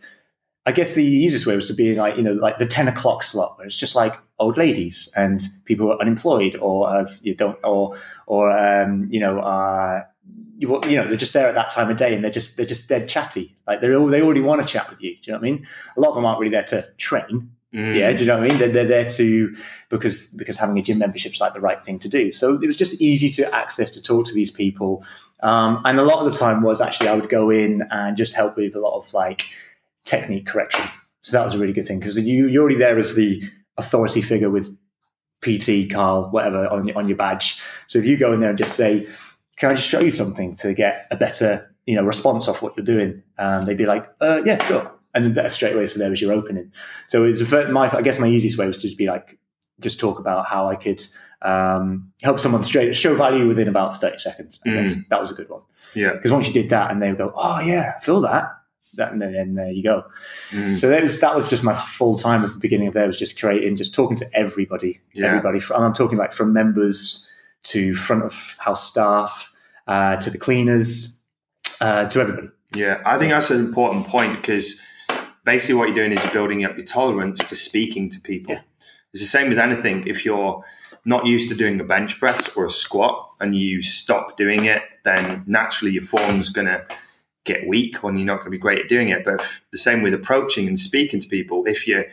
I 0.65 0.74
guess 0.74 0.95
the 0.95 1.06
easiest 1.06 1.48
way 1.48 1.56
was 1.56 1.68
to 1.68 1.74
be 1.74 1.95
like, 1.95 2.18
you 2.18 2.24
know, 2.24 2.33
like 2.33 2.57
the 2.57 2.65
10 2.68 2.89
o'clock 2.89 3.24
slot 3.24 3.57
where 3.57 3.65
it's 3.65 3.80
just 3.80 3.95
like 3.95 4.18
old 4.39 4.57
ladies 4.57 5.10
and 5.15 5.39
people 5.63 5.86
who 5.86 5.94
are 5.94 6.01
unemployed 6.01 6.57
or 6.60 6.92
have, 6.92 7.18
you 7.22 7.33
don't, 7.33 7.57
or, 7.63 7.95
or, 8.27 8.51
um, 8.51 9.07
you 9.10 9.22
know, 9.22 9.39
uh, 9.39 10.04
you, 10.60 10.80
you 10.86 10.98
know, 10.98 11.08
they're 11.08 11.16
just 11.16 11.32
there 11.32 11.48
at 11.48 11.56
that 11.56 11.72
time 11.72 11.90
of 11.90 11.96
day 11.96 12.14
and 12.14 12.22
they're 12.22 12.30
just, 12.30 12.58
they're 12.58 12.66
just 12.66 12.90
dead 12.90 13.08
chatty. 13.08 13.56
Like 13.66 13.80
they're 13.80 13.98
all, 13.98 14.08
they 14.08 14.22
already 14.22 14.42
want 14.42 14.62
to 14.62 14.72
chat 14.72 14.90
with 14.90 15.02
you. 15.02 15.16
Do 15.16 15.20
you 15.24 15.34
know 15.34 15.40
what 15.40 15.48
I 15.48 15.52
mean? 15.52 15.68
A 15.96 16.02
lot 16.02 16.10
of 16.10 16.16
them 16.16 16.26
aren't 16.26 16.40
really 16.40 16.52
there 16.52 16.66
to 16.66 16.86
train. 16.98 17.50
Mm. 17.74 17.98
Yeah, 17.98 18.12
do 18.12 18.24
you 18.24 18.28
know 18.28 18.38
what 18.38 18.44
I 18.44 18.48
mean? 18.50 18.58
They're, 18.58 18.72
they're 18.72 18.88
there 18.88 19.10
to 19.12 19.56
because 19.90 20.32
because 20.32 20.58
having 20.58 20.78
a 20.80 20.82
gym 20.82 20.98
membership 20.98 21.34
is 21.34 21.40
like 21.40 21.54
the 21.54 21.62
right 21.62 21.84
thing 21.86 22.00
to 22.00 22.10
do. 22.10 22.32
So 22.32 22.56
it 22.60 22.66
was 22.66 22.76
just 22.76 23.00
easy 23.00 23.30
to 23.30 23.56
access 23.56 23.92
to 23.92 24.02
talk 24.02 24.26
to 24.26 24.34
these 24.34 24.50
people, 24.50 25.06
um, 25.44 25.84
and 25.86 26.00
a 26.00 26.04
lot 26.04 26.26
of 26.26 26.32
the 26.32 26.36
time 26.36 26.64
was 26.64 26.82
actually 26.82 27.10
I 27.10 27.14
would 27.14 27.30
go 27.30 27.52
in 27.52 27.84
and 27.92 28.18
just 28.18 28.36
help 28.36 28.58
with 28.58 28.76
a 28.76 28.80
lot 28.80 28.98
of 28.98 29.14
like 29.14 29.50
technique 30.04 30.48
correction. 30.48 30.84
So 31.22 31.38
that 31.38 31.46
was 31.46 31.54
a 31.54 31.60
really 31.60 31.74
good 31.74 31.86
thing 31.86 32.00
because 32.00 32.18
you 32.18 32.48
you're 32.48 32.64
already 32.64 32.80
there 32.80 32.98
as 32.98 33.14
the 33.14 33.44
authority 33.78 34.24
figure 34.24 34.50
with 34.50 34.76
PT, 35.42 35.92
Carl, 35.92 36.30
whatever 36.32 36.68
on 36.68 36.88
your, 36.88 36.98
on 36.98 37.08
your 37.08 37.18
badge. 37.18 37.62
So 37.86 38.00
if 38.00 38.06
you 38.06 38.18
go 38.18 38.34
in 38.34 38.40
there 38.40 38.50
and 38.50 38.58
just 38.58 38.76
say, 38.76 39.08
"Can 39.60 39.72
I 39.72 39.76
just 39.76 39.88
show 39.88 40.00
you 40.00 40.12
something 40.12 40.56
to 40.58 40.74
get 40.74 41.08
a 41.12 41.16
better 41.16 41.74
you 41.86 41.96
know 41.96 42.04
response 42.04 42.48
off 42.48 42.62
what 42.62 42.76
you're 42.76 42.86
doing?" 42.86 43.22
And 43.38 43.66
they'd 43.68 43.78
be 43.78 43.86
like, 43.86 44.08
uh, 44.22 44.42
"Yeah, 44.46 44.64
sure." 44.66 44.92
And 45.14 45.36
then 45.36 45.50
straight 45.50 45.76
away, 45.76 45.88
so 45.88 45.98
there 46.00 46.10
was 46.10 46.22
your 46.22 46.32
opening. 46.34 46.72
So 47.08 47.24
it 47.24 47.28
was 47.28 47.52
my, 47.72 47.90
I 47.96 48.02
guess 48.04 48.20
my 48.20 48.28
easiest 48.28 48.58
way 48.60 48.68
was 48.68 48.78
to 48.82 48.84
just 48.88 48.98
be 48.98 49.08
like, 49.08 49.40
just 49.80 50.00
talk 50.00 50.20
about 50.20 50.46
how 50.46 50.70
I 50.70 50.76
could 50.76 51.02
um, 51.42 52.12
help 52.22 52.39
someone 52.39 52.63
straight 52.63 52.96
show 52.96 53.16
value 53.16 53.48
within 53.48 53.68
about 53.68 54.00
thirty 54.00 54.18
seconds. 54.20 54.60
I 54.66 54.70
guess 54.70 54.94
that 55.10 55.20
was 55.22 55.32
a 55.32 55.34
good 55.34 55.50
one 55.50 55.62
Yeah. 55.96 56.13
because 56.13 56.32
once 56.32 56.48
you 56.48 56.54
did 56.54 56.70
that, 56.70 56.92
and 56.92 57.01
they 57.01 57.10
would 57.10 57.18
go, 57.18 57.34
"Oh 57.36 57.60
yeah, 57.60 57.94
I 57.98 58.00
feel 58.01 58.22
that," 58.22 58.51
that 58.96 59.12
and 59.12 59.20
then, 59.22 59.32
then 59.34 59.56
there 59.56 59.72
you 59.72 59.82
go. 59.84 60.04
Mm. 60.51 60.78
So 60.80 60.89
that 60.89 61.01
was 61.01 61.20
that 61.22 61.34
was 61.34 61.50
just 61.50 61.63
my 61.63 61.74
full 61.74 62.18
time 62.18 62.44
at 62.44 62.51
the 62.54 62.60
beginning 62.60 62.88
of 62.88 62.94
there 62.94 63.08
was 63.08 63.18
just 63.18 63.39
creating, 63.39 63.78
just 63.78 63.96
talking 63.96 64.18
to 64.18 64.28
everybody, 64.36 65.00
Yeah. 65.13 65.28
everybody. 65.28 65.60
From, 65.60 65.82
I'm 65.82 65.94
talking 65.94 66.18
like 66.20 66.34
from 66.34 66.54
members 66.54 67.32
to 67.63 67.96
front 67.96 68.24
of 68.24 68.56
house 68.60 68.88
staff 68.89 69.49
uh, 69.89 70.17
to 70.17 70.29
the 70.29 70.38
cleaners 70.38 71.24
uh, 71.81 72.08
to 72.08 72.22
everybody. 72.22 72.50
Yeah, 72.75 73.01
I 73.05 73.17
think 73.17 73.31
that's 73.31 73.50
an 73.50 73.60
important 73.60 74.05
point 74.05 74.39
because 74.39 74.79
basically 75.43 75.75
what 75.75 75.88
you're 75.88 75.96
doing 75.96 76.12
is 76.12 76.24
you're 76.24 76.31
building 76.31 76.63
up 76.63 76.77
your 76.77 76.86
tolerance 76.86 77.43
to 77.46 77.55
speaking 77.55 78.08
to 78.10 78.22
people. 78.22 78.53
Yeah. 78.53 78.62
It's 79.12 79.24
the 79.24 79.27
same 79.27 79.50
with 79.50 79.58
anything. 79.58 80.05
If 80.05 80.24
you're 80.24 80.63
not 81.05 81.25
used 81.25 81.50
to 81.50 81.55
doing 81.55 81.79
a 81.81 81.84
bench 81.84 82.19
press 82.19 82.55
or 82.55 82.67
a 82.67 82.69
squat 82.69 83.27
and 83.41 83.55
you 83.55 83.81
stop 83.81 84.38
doing 84.38 84.65
it, 84.65 84.84
then 85.03 85.43
naturally 85.48 85.91
your 85.91 86.03
form's 86.03 86.50
going 86.50 86.67
to 86.67 86.86
get 87.43 87.67
weak 87.67 88.03
when 88.03 88.15
you're 88.15 88.27
not 88.27 88.36
going 88.36 88.46
to 88.46 88.51
be 88.51 88.60
great 88.60 88.79
at 88.79 88.89
doing 88.89 89.10
it. 89.10 89.25
But 89.25 89.41
if, 89.41 89.65
the 89.72 89.79
same 89.79 90.03
with 90.03 90.13
approaching 90.13 90.67
and 90.67 90.77
speaking 90.77 91.19
to 91.19 91.27
people. 91.27 91.65
If 91.65 91.88
you're 91.88 92.05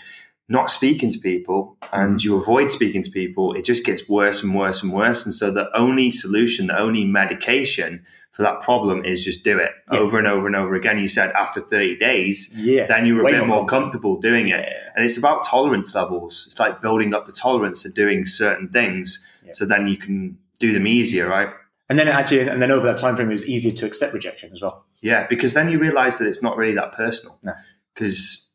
not 0.49 0.71
speaking 0.71 1.11
to 1.11 1.19
people 1.19 1.77
and 1.93 2.17
mm. 2.19 2.25
you 2.25 2.37
avoid 2.37 2.71
speaking 2.71 3.03
to 3.03 3.11
people, 3.11 3.55
it 3.55 3.65
just 3.65 3.85
gets 3.85 4.09
worse 4.09 4.43
and 4.43 4.55
worse 4.55 4.83
and 4.83 4.93
worse. 4.93 5.25
And 5.25 5.35
so 5.35 5.51
the 5.51 5.69
only 5.77 6.11
solution, 6.11 6.69
the 6.69 6.79
only 6.79 7.05
medication 7.05 8.05
for 8.31 8.43
that 8.43 8.61
problem 8.61 9.05
is 9.05 9.25
just 9.25 9.43
do 9.45 9.59
it 9.59 9.73
Yeah. 9.91 9.99
over 9.99 10.19
and 10.19 10.27
over 10.27 10.47
and 10.47 10.55
over 10.55 10.75
again. 10.75 10.99
You 10.99 11.09
said 11.09 11.33
after 11.33 11.61
30 11.61 11.97
days, 11.97 12.53
Yeah, 12.55 12.87
then 12.87 13.07
you 13.07 13.15
were 13.15 13.23
a 13.23 13.25
Way 13.25 13.33
bit 13.33 13.47
more 13.47 13.67
comfortable. 13.67 14.17
comfortable 14.17 14.21
doing 14.21 14.49
it. 14.49 14.69
Yeah. 14.69 14.91
And 14.95 15.05
it's 15.05 15.17
about 15.17 15.43
tolerance 15.45 15.95
levels. 15.95 16.45
It's 16.47 16.61
like 16.61 16.81
building 16.81 17.15
up 17.15 17.25
the 17.25 17.33
tolerance 17.33 17.85
of 17.85 17.95
doing 17.95 18.25
certain 18.27 18.69
things 18.69 19.27
Yeah. 19.45 19.53
so 19.55 19.65
then 19.65 19.89
you 19.89 19.97
can 19.97 20.39
do 20.59 20.73
them 20.73 20.87
easier, 20.87 21.29
right? 21.29 21.49
And 21.89 21.99
then 21.99 22.09
actually, 22.09 22.41
and 22.49 22.61
then 22.61 22.71
over 22.71 22.87
that 22.87 22.99
time 22.99 23.17
frame, 23.17 23.31
it 23.31 23.35
was 23.35 23.49
easier 23.49 23.73
to 23.73 23.87
accept 23.87 24.13
rejection 24.13 24.53
as 24.53 24.61
well. 24.61 24.85
Yeah, 25.01 25.27
because 25.29 25.55
then 25.55 25.71
you 25.71 25.79
realize 25.79 26.19
that 26.19 26.29
it's 26.29 26.43
not 26.43 26.57
really 26.57 26.75
that 26.75 26.93
personal. 26.93 27.39
No. 27.43 27.55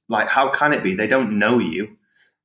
Like, 0.08 0.28
how 0.28 0.50
can 0.50 0.74
it 0.74 0.84
be? 0.84 0.96
They 0.96 1.08
don't 1.08 1.38
know 1.40 1.60
you. 1.60 1.98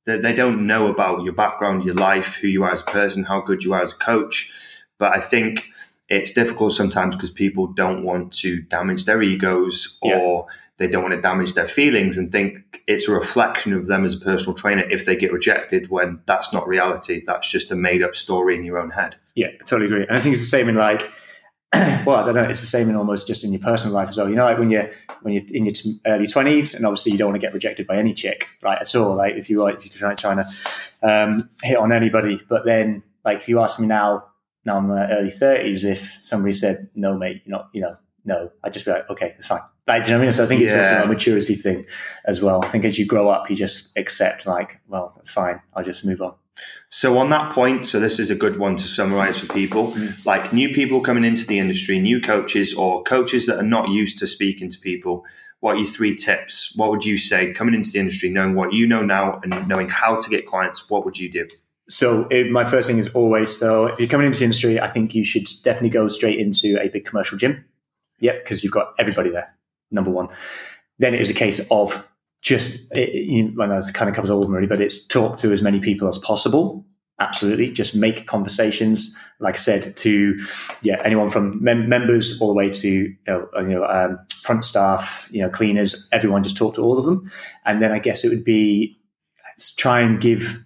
They, 0.05 0.17
they 0.17 0.33
don't 0.33 0.65
know 0.67 0.87
about 0.87 1.23
your 1.23 1.33
background, 1.33 1.83
your 1.83 1.95
life, 1.95 2.35
who 2.35 2.47
you 2.47 2.63
are 2.63 2.71
as 2.71 2.81
a 2.81 2.85
person, 2.85 3.23
how 3.23 3.41
good 3.41 3.63
you 3.63 3.73
are 3.73 3.81
as 3.81 3.91
a 3.91 3.95
coach. 3.97 4.49
But 4.97 5.15
I 5.15 5.19
think 5.19 5.67
it's 6.09 6.31
difficult 6.31 6.71
sometimes 6.73 7.15
because 7.15 7.29
people 7.31 7.67
don't 7.67 8.03
want 8.03 8.31
to 8.35 8.61
damage 8.61 9.03
their 9.05 9.21
egos 9.21 9.97
or 10.01 10.47
Yeah. 10.49 10.55
they 10.77 10.87
don't 10.87 11.03
want 11.03 11.13
to 11.15 11.21
damage 11.21 11.53
their 11.55 11.67
feelings 11.67 12.17
and 12.17 12.31
think 12.31 12.81
it's 12.87 13.09
a 13.09 13.11
reflection 13.11 13.73
of 13.73 13.87
them 13.87 14.05
as 14.05 14.13
a 14.13 14.19
personal 14.19 14.53
trainer 14.55 14.83
if 14.89 15.05
they 15.05 15.17
get 15.17 15.33
rejected 15.33 15.89
when 15.89 16.21
that's 16.25 16.53
not 16.53 16.65
reality. 16.65 17.21
That's 17.27 17.45
just 17.51 17.71
a 17.71 17.75
made 17.75 18.01
up 18.01 18.15
story 18.15 18.55
in 18.55 18.63
your 18.63 18.79
own 18.79 18.91
head. 18.91 19.17
Yeah, 19.35 19.47
I 19.59 19.63
totally 19.65 19.87
agree. 19.87 20.05
And 20.07 20.15
I 20.17 20.21
think 20.21 20.33
it's 20.33 20.43
the 20.43 20.47
same 20.47 20.69
in 20.69 20.75
like, 20.75 21.11
well, 21.73 22.15
I 22.15 22.25
don't 22.25 22.35
know. 22.35 22.43
It's 22.43 22.61
the 22.61 22.67
same 22.67 22.89
in 22.89 22.95
almost 22.95 23.27
just 23.27 23.43
in 23.43 23.51
your 23.51 23.61
personal 23.61 23.93
life 23.93 24.07
as 24.09 24.17
well. 24.17 24.29
You 24.29 24.35
know, 24.35 24.45
like 24.45 24.57
when 24.57 24.69
you're 24.69 24.89
when 25.21 25.33
you're 25.33 25.43
in 25.49 25.65
your 25.65 25.73
t- 25.73 25.99
early 26.05 26.25
twenties, 26.25 26.73
and 26.73 26.85
obviously 26.85 27.11
you 27.11 27.17
don't 27.17 27.29
want 27.31 27.41
to 27.41 27.45
get 27.45 27.53
rejected 27.53 27.85
by 27.85 27.97
any 27.97 28.13
chick, 28.13 28.47
right? 28.61 28.79
At 28.79 28.95
all. 28.95 29.15
Like 29.15 29.35
if 29.35 29.49
you 29.49 29.63
are, 29.63 29.71
if 29.71 29.85
you're 29.85 29.93
trying, 29.93 30.15
trying 30.15 30.37
to 30.37 30.49
um, 31.03 31.49
hit 31.61 31.77
on 31.77 31.91
anybody, 31.91 32.39
but 32.47 32.63
then 32.63 33.03
like 33.25 33.37
if 33.37 33.49
you 33.49 33.59
ask 33.59 33.81
me 33.81 33.87
now, 33.87 34.25
now 34.63 34.77
I'm 34.77 34.85
in 34.85 34.91
my 34.91 35.11
early 35.11 35.29
thirties, 35.29 35.83
if 35.83 36.17
somebody 36.21 36.53
said 36.53 36.89
no, 36.95 37.17
mate, 37.17 37.41
you're 37.45 37.57
not, 37.57 37.69
you 37.73 37.81
know, 37.81 37.97
no, 38.23 38.49
I'd 38.63 38.73
just 38.73 38.85
be 38.85 38.91
like, 38.91 39.09
okay, 39.09 39.33
it's 39.37 39.47
fine. 39.47 39.61
Like, 39.87 40.03
do 40.03 40.11
you 40.11 40.13
know 40.13 40.19
what 40.19 40.23
I 40.23 40.27
mean? 40.27 40.33
So 40.33 40.43
I 40.43 40.47
think 40.47 40.61
it's 40.61 40.73
also 40.73 41.03
a 41.03 41.07
maturity 41.07 41.55
thing 41.55 41.85
as 42.25 42.41
well. 42.41 42.63
I 42.63 42.67
think 42.67 42.85
as 42.85 42.99
you 42.99 43.05
grow 43.05 43.29
up, 43.29 43.49
you 43.49 43.55
just 43.55 43.97
accept 43.97 44.45
like, 44.45 44.79
well, 44.87 45.13
that's 45.15 45.29
fine. 45.29 45.61
I'll 45.73 45.83
just 45.83 46.05
move 46.05 46.21
on. 46.21 46.35
So 46.89 47.17
on 47.17 47.29
that 47.31 47.51
point, 47.51 47.85
so 47.85 47.99
this 47.99 48.17
is 48.17 48.29
a 48.29 48.35
good 48.35 48.57
one 48.57 48.75
to 48.77 48.83
summarize 48.83 49.37
for 49.37 49.51
people, 49.53 49.91
mm. 49.91 50.25
like 50.25 50.53
new 50.53 50.69
people 50.73 51.01
coming 51.01 51.25
into 51.25 51.45
the 51.45 51.59
industry, 51.59 51.99
new 51.99 52.21
coaches 52.21 52.73
or 52.73 53.03
coaches 53.03 53.45
that 53.47 53.59
are 53.59 53.63
not 53.63 53.89
used 53.89 54.19
to 54.19 54.27
speaking 54.27 54.69
to 54.69 54.79
people. 54.79 55.25
What 55.59 55.75
are 55.75 55.79
your 55.79 55.87
three 55.87 56.15
tips? 56.15 56.73
What 56.75 56.89
would 56.91 57.03
you 57.03 57.17
say 57.17 57.51
coming 57.51 57.73
into 57.73 57.91
the 57.91 57.99
industry, 57.99 58.29
knowing 58.29 58.55
what 58.55 58.73
you 58.73 58.87
know 58.87 59.01
now 59.01 59.41
and 59.43 59.67
knowing 59.67 59.89
how 59.89 60.15
to 60.15 60.29
get 60.29 60.45
clients? 60.45 60.89
What 60.89 61.03
would 61.03 61.17
you 61.17 61.29
do? 61.29 61.47
So 61.89 62.27
it, 62.29 62.51
my 62.51 62.63
first 62.63 62.87
thing 62.87 62.99
is 62.99 63.13
always 63.13 63.55
so 63.55 63.87
if 63.87 63.99
you're 63.99 64.09
coming 64.09 64.27
into 64.27 64.39
the 64.39 64.45
industry, 64.45 64.79
I 64.79 64.87
think 64.87 65.15
you 65.15 65.23
should 65.23 65.47
definitely 65.63 65.89
go 65.89 66.07
straight 66.07 66.39
into 66.39 66.79
a 66.81 66.89
big 66.89 67.05
commercial 67.05 67.37
gym. 67.37 67.65
Yep, 68.19 68.43
because 68.43 68.63
you've 68.63 68.73
got 68.73 68.93
everybody 68.99 69.29
there. 69.29 69.55
Number 69.91 70.11
one. 70.11 70.29
Then 70.99 71.13
it 71.13 71.21
is 71.21 71.29
a 71.29 71.33
case 71.33 71.65
of 71.69 72.07
just 72.41 72.91
it, 72.95 73.13
you, 73.13 73.53
well, 73.55 73.69
that 73.69 73.93
kind 73.93 74.09
of 74.09 74.15
covers 74.15 74.29
all 74.29 74.39
of 74.39 74.43
them 74.43 74.53
really, 74.53 74.67
but 74.67 74.81
it's 74.81 75.05
talk 75.05 75.37
to 75.37 75.51
as 75.51 75.61
many 75.61 75.79
people 75.79 76.07
as 76.07 76.17
possible. 76.17 76.85
Absolutely, 77.19 77.71
just 77.71 77.95
make 77.95 78.27
conversations. 78.27 79.15
Like 79.39 79.55
I 79.55 79.59
said, 79.59 79.97
to 79.97 80.37
yeah, 80.83 81.01
anyone 81.03 81.29
from 81.29 81.61
mem- 81.63 81.89
members 81.89 82.39
all 82.39 82.47
the 82.47 82.53
way 82.53 82.69
to 82.69 82.87
you 82.87 83.15
know, 83.27 83.47
uh, 83.55 83.61
you 83.61 83.69
know 83.69 83.85
um, 83.85 84.19
front 84.43 84.63
staff, 84.63 85.27
you 85.31 85.41
know, 85.41 85.49
cleaners, 85.49 86.07
everyone. 86.11 86.43
Just 86.43 86.57
talk 86.57 86.75
to 86.75 86.83
all 86.83 86.99
of 86.99 87.05
them, 87.05 87.29
and 87.65 87.81
then 87.81 87.91
I 87.91 87.99
guess 87.99 88.23
it 88.23 88.29
would 88.29 88.43
be 88.43 88.95
let's 89.47 89.73
try 89.73 89.99
and 90.01 90.21
give 90.21 90.63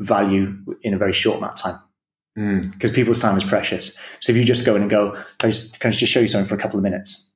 value 0.00 0.54
in 0.82 0.92
a 0.92 0.98
very 0.98 1.12
short 1.12 1.38
amount 1.38 1.58
of 1.58 1.64
time 1.64 1.80
Mm. 2.38 2.70
because 2.72 2.90
people's 2.90 3.18
time 3.18 3.38
is 3.38 3.44
precious. 3.44 3.98
So 4.20 4.30
if 4.30 4.36
you 4.36 4.44
just 4.44 4.66
go 4.66 4.76
in 4.76 4.82
and 4.82 4.90
go, 4.90 5.12
can 5.12 5.24
I 5.44 5.46
just, 5.48 5.80
can 5.80 5.88
I 5.88 5.92
just 5.92 6.12
show 6.12 6.20
you 6.20 6.28
something 6.28 6.46
for 6.46 6.54
a 6.54 6.58
couple 6.58 6.78
of 6.78 6.82
minutes? 6.82 7.32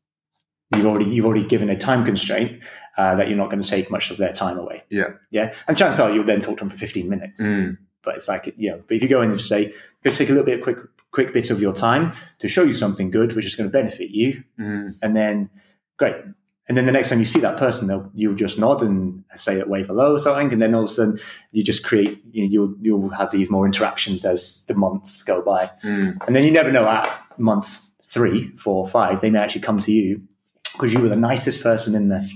You've 0.77 0.85
already 0.87 1.07
you've 1.07 1.25
already 1.25 1.47
given 1.47 1.71
a 1.71 1.77
time 1.77 2.05
constraint 2.05 2.63
uh, 3.01 3.15
that 3.17 3.29
you're 3.29 3.37
not 3.43 3.51
going 3.51 3.63
to 3.63 3.69
take 3.77 3.91
much 3.91 4.11
of 4.11 4.17
their 4.19 4.33
time 4.33 4.59
away. 4.59 4.83
Yeah. 4.91 5.11
yeah, 5.31 5.53
and 5.67 5.77
chances 5.77 6.01
are 6.01 6.11
you'll 6.13 6.25
then 6.33 6.41
talk 6.41 6.57
to 6.59 6.65
them 6.65 6.71
for 6.71 6.77
15 6.77 7.09
minutes. 7.09 7.41
Mm. 7.43 7.79
But 8.05 8.17
it's 8.17 8.29
like 8.29 8.53
you 8.57 8.71
know, 8.71 8.81
but 8.87 8.97
if 8.97 9.03
you 9.03 9.09
go 9.09 9.21
in 9.23 9.29
and 9.31 9.39
just 9.39 9.49
say, 9.49 9.73
"Go 10.05 10.11
take 10.11 10.29
a 10.31 10.33
little 10.33 10.47
bit 10.53 10.63
quick 10.63 10.79
quick 11.13 11.33
bit 11.35 11.51
of 11.51 11.61
your 11.61 11.75
time 11.75 12.13
to 12.41 12.49
show 12.49 12.63
you 12.63 12.73
something 12.75 13.11
good, 13.11 13.35
which 13.37 13.45
is 13.47 13.55
going 13.57 13.69
to 13.71 13.73
benefit 13.81 14.11
you," 14.11 14.43
Mm. 14.59 14.95
and 15.03 15.15
then 15.17 15.51
great. 15.99 16.17
And 16.69 16.77
then 16.79 16.87
the 16.87 16.93
next 16.93 17.09
time 17.11 17.19
you 17.19 17.25
see 17.35 17.41
that 17.41 17.57
person, 17.59 17.89
they'll 17.89 18.09
you'll 18.15 18.37
just 18.45 18.59
nod 18.59 18.81
and 18.83 19.25
say 19.37 19.57
that 19.57 19.69
wave 19.69 19.89
hello 19.89 20.15
or 20.15 20.19
something, 20.19 20.53
and 20.53 20.63
then 20.63 20.75
all 20.75 20.85
of 20.85 20.89
a 20.89 20.93
sudden 20.93 21.19
you 21.53 21.63
just 21.65 21.85
create 21.85 22.23
you 22.33 22.43
know, 22.45 22.49
you'll 22.55 22.75
you'll 22.81 23.09
have 23.11 23.31
these 23.33 23.51
more 23.51 23.67
interactions 23.67 24.25
as 24.25 24.65
the 24.69 24.75
months 24.75 25.23
go 25.25 25.43
by, 25.43 25.63
Mm. 25.85 26.17
and 26.27 26.33
then 26.35 26.45
you 26.47 26.53
never 26.53 26.71
know 26.73 26.87
at 26.89 27.05
month 27.39 27.69
three, 28.07 28.49
four, 28.57 28.87
five, 28.89 29.21
they 29.21 29.31
may 29.31 29.39
actually 29.41 29.61
come 29.69 29.79
to 29.81 29.93
you 29.93 30.23
because 30.73 30.93
you 30.95 31.01
were 31.01 31.09
the 31.09 31.17
nicest 31.31 31.63
person 31.63 31.95
in 31.95 32.09
there. 32.09 32.27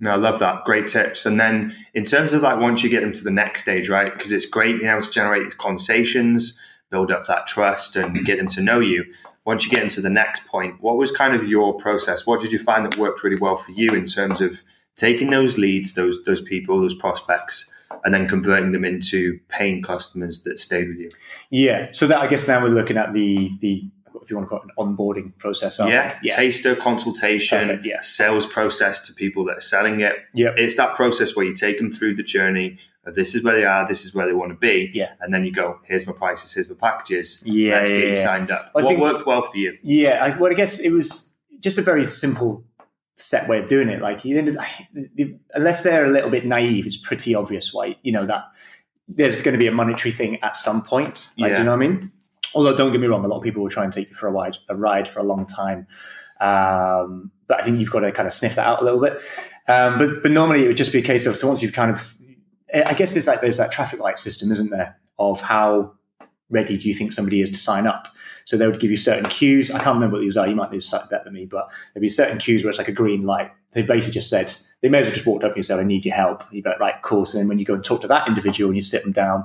No, 0.00 0.12
I 0.12 0.16
love 0.16 0.38
that. 0.38 0.64
Great 0.64 0.86
tips. 0.86 1.26
And 1.26 1.40
then 1.40 1.74
in 1.92 2.04
terms 2.04 2.32
of 2.32 2.42
like 2.42 2.60
once 2.60 2.82
you 2.82 2.90
get 2.90 3.00
them 3.00 3.12
to 3.12 3.24
the 3.24 3.30
next 3.30 3.62
stage, 3.62 3.88
right? 3.88 4.12
Because 4.12 4.32
it's 4.32 4.46
great 4.46 4.78
being 4.78 4.90
able 4.90 5.02
to 5.02 5.10
generate 5.10 5.42
these 5.42 5.54
conversations, 5.54 6.58
build 6.90 7.10
up 7.10 7.26
that 7.26 7.46
trust, 7.46 7.96
and 7.96 8.24
get 8.24 8.38
them 8.38 8.48
to 8.48 8.60
know 8.60 8.80
you. 8.80 9.04
Once 9.44 9.64
you 9.64 9.70
get 9.70 9.82
into 9.82 10.00
the 10.00 10.10
next 10.10 10.46
point, 10.46 10.80
what 10.80 10.96
was 10.96 11.10
kind 11.10 11.34
of 11.34 11.48
your 11.48 11.74
process? 11.76 12.26
What 12.26 12.40
did 12.40 12.52
you 12.52 12.58
find 12.58 12.84
that 12.84 12.98
worked 12.98 13.24
really 13.24 13.38
well 13.40 13.56
for 13.56 13.72
you 13.72 13.94
in 13.94 14.04
terms 14.04 14.40
of 14.40 14.62
taking 14.94 15.30
those 15.30 15.58
leads, 15.58 15.94
those 15.94 16.22
those 16.24 16.42
people, 16.42 16.80
those 16.80 16.94
prospects, 16.94 17.68
and 18.04 18.12
then 18.14 18.28
converting 18.28 18.72
them 18.72 18.84
into 18.84 19.40
paying 19.48 19.82
customers 19.82 20.42
that 20.42 20.58
stayed 20.58 20.88
with 20.88 20.98
you? 20.98 21.08
Yeah. 21.50 21.88
So 21.92 22.06
that 22.06 22.20
I 22.20 22.26
guess 22.26 22.46
now 22.46 22.62
we're 22.62 22.68
looking 22.68 22.98
at 22.98 23.14
the 23.14 23.50
the 23.60 23.88
if 24.28 24.30
you 24.32 24.36
want 24.36 24.46
to 24.46 24.50
call 24.50 24.58
it 24.58 24.64
an 24.64 24.94
onboarding 24.96 25.34
process. 25.38 25.78
Yeah, 25.78 26.18
yeah. 26.22 26.36
taster 26.36 26.76
consultation, 26.76 27.60
Perfect, 27.60 27.86
yeah. 27.86 28.00
sales 28.02 28.44
process 28.44 29.00
to 29.06 29.14
people 29.14 29.42
that 29.46 29.56
are 29.56 29.60
selling 29.62 30.00
it. 30.02 30.18
Yeah, 30.34 30.50
It's 30.54 30.76
that 30.76 30.94
process 30.94 31.34
where 31.34 31.46
you 31.46 31.54
take 31.54 31.78
them 31.78 31.90
through 31.90 32.16
the 32.16 32.22
journey 32.22 32.76
of 33.06 33.14
this 33.14 33.34
is 33.34 33.42
where 33.42 33.54
they 33.54 33.64
are, 33.64 33.88
this 33.88 34.04
is 34.04 34.14
where 34.14 34.26
they 34.26 34.34
want 34.34 34.50
to 34.50 34.54
be, 34.54 34.90
Yeah. 34.92 35.12
and 35.22 35.32
then 35.32 35.46
you 35.46 35.50
go, 35.50 35.80
here's 35.84 36.06
my 36.06 36.12
prices, 36.12 36.52
here's 36.52 36.68
my 36.68 36.74
packages, 36.74 37.42
Yeah, 37.46 37.76
let's 37.78 37.88
yeah, 37.90 37.98
get 38.00 38.08
you 38.08 38.16
signed 38.16 38.50
up. 38.50 38.70
I 38.76 38.82
what 38.82 38.88
think- 38.88 39.00
worked 39.00 39.26
well 39.26 39.40
for 39.40 39.56
you? 39.56 39.74
Yeah, 39.82 40.22
I, 40.22 40.38
well, 40.38 40.52
I 40.52 40.54
guess 40.54 40.78
it 40.78 40.90
was 40.90 41.34
just 41.60 41.78
a 41.78 41.82
very 41.82 42.06
simple 42.06 42.64
set 43.16 43.48
way 43.48 43.60
of 43.60 43.68
doing 43.68 43.88
it. 43.88 44.02
Like, 44.02 44.26
you 44.26 44.38
unless 45.54 45.84
they're 45.84 46.04
a 46.04 46.10
little 46.10 46.28
bit 46.28 46.44
naive, 46.44 46.86
it's 46.86 46.98
pretty 46.98 47.34
obvious 47.34 47.72
why 47.72 47.96
you 48.02 48.12
know 48.12 48.26
that 48.26 48.44
there's 49.08 49.40
going 49.40 49.54
to 49.54 49.58
be 49.58 49.66
a 49.66 49.72
monetary 49.72 50.12
thing 50.12 50.36
at 50.42 50.54
some 50.54 50.82
point. 50.82 51.30
Like, 51.38 51.54
do 51.54 51.60
you 51.60 51.64
know 51.64 51.70
what 51.76 51.82
I 51.82 51.88
mean? 51.88 52.12
Although, 52.54 52.76
don't 52.76 52.92
get 52.92 53.00
me 53.00 53.06
wrong, 53.06 53.24
a 53.24 53.28
lot 53.28 53.38
of 53.38 53.42
people 53.42 53.62
will 53.62 53.70
try 53.70 53.84
and 53.84 53.92
take 53.92 54.08
you 54.10 54.16
for 54.16 54.28
a 54.28 54.30
ride, 54.30 54.56
a 54.68 54.76
ride 54.76 55.08
for 55.08 55.20
a 55.20 55.24
long 55.24 55.46
time. 55.46 55.86
Um, 56.40 57.30
but 57.46 57.60
I 57.60 57.64
think 57.64 57.80
you've 57.80 57.90
got 57.90 58.00
to 58.00 58.12
kind 58.12 58.26
of 58.26 58.34
sniff 58.34 58.54
that 58.56 58.66
out 58.66 58.80
a 58.80 58.84
little 58.84 59.00
bit. 59.00 59.20
Um, 59.66 59.98
but 59.98 60.22
but 60.22 60.30
normally 60.30 60.64
it 60.64 60.68
would 60.68 60.76
just 60.76 60.92
be 60.92 60.98
a 60.98 61.02
case 61.02 61.26
of 61.26 61.36
so 61.36 61.46
once 61.46 61.62
you've 61.62 61.72
kind 61.72 61.90
of, 61.90 62.14
I 62.72 62.94
guess 62.94 63.14
there's 63.14 63.26
like 63.26 63.40
there's 63.40 63.56
that 63.58 63.72
traffic 63.72 64.00
light 64.00 64.18
system, 64.18 64.50
isn't 64.50 64.70
there, 64.70 64.98
of 65.18 65.40
how 65.40 65.92
ready 66.50 66.78
do 66.78 66.88
you 66.88 66.94
think 66.94 67.12
somebody 67.12 67.42
is 67.42 67.50
to 67.50 67.58
sign 67.58 67.86
up? 67.86 68.08
So 68.44 68.56
they 68.56 68.66
would 68.66 68.80
give 68.80 68.90
you 68.90 68.96
certain 68.96 69.28
cues. 69.28 69.70
I 69.70 69.78
can't 69.78 69.94
remember 69.94 70.16
what 70.16 70.22
these 70.22 70.38
are. 70.38 70.48
You 70.48 70.56
might 70.56 70.70
be 70.70 70.80
better 71.10 71.24
than 71.24 71.34
me, 71.34 71.44
but 71.44 71.70
there'd 71.92 72.00
be 72.00 72.08
certain 72.08 72.38
cues 72.38 72.64
where 72.64 72.70
it's 72.70 72.78
like 72.78 72.88
a 72.88 72.92
green 72.92 73.24
light. 73.24 73.50
They 73.72 73.82
basically 73.82 74.14
just 74.14 74.30
said 74.30 74.50
they 74.80 74.88
may 74.88 75.00
as 75.00 75.04
well 75.04 75.12
just 75.12 75.26
walked 75.26 75.44
up 75.44 75.54
and 75.54 75.64
said, 75.64 75.78
"I 75.78 75.82
need 75.82 76.06
your 76.06 76.14
help." 76.14 76.44
You'd 76.50 76.64
be 76.64 76.70
like, 76.70 76.80
"Right, 76.80 76.94
cool." 77.02 77.26
So 77.26 77.36
then 77.36 77.48
when 77.48 77.58
you 77.58 77.66
go 77.66 77.74
and 77.74 77.84
talk 77.84 78.00
to 78.02 78.06
that 78.06 78.26
individual 78.26 78.70
and 78.70 78.76
you 78.76 78.82
sit 78.82 79.02
them 79.02 79.12
down, 79.12 79.44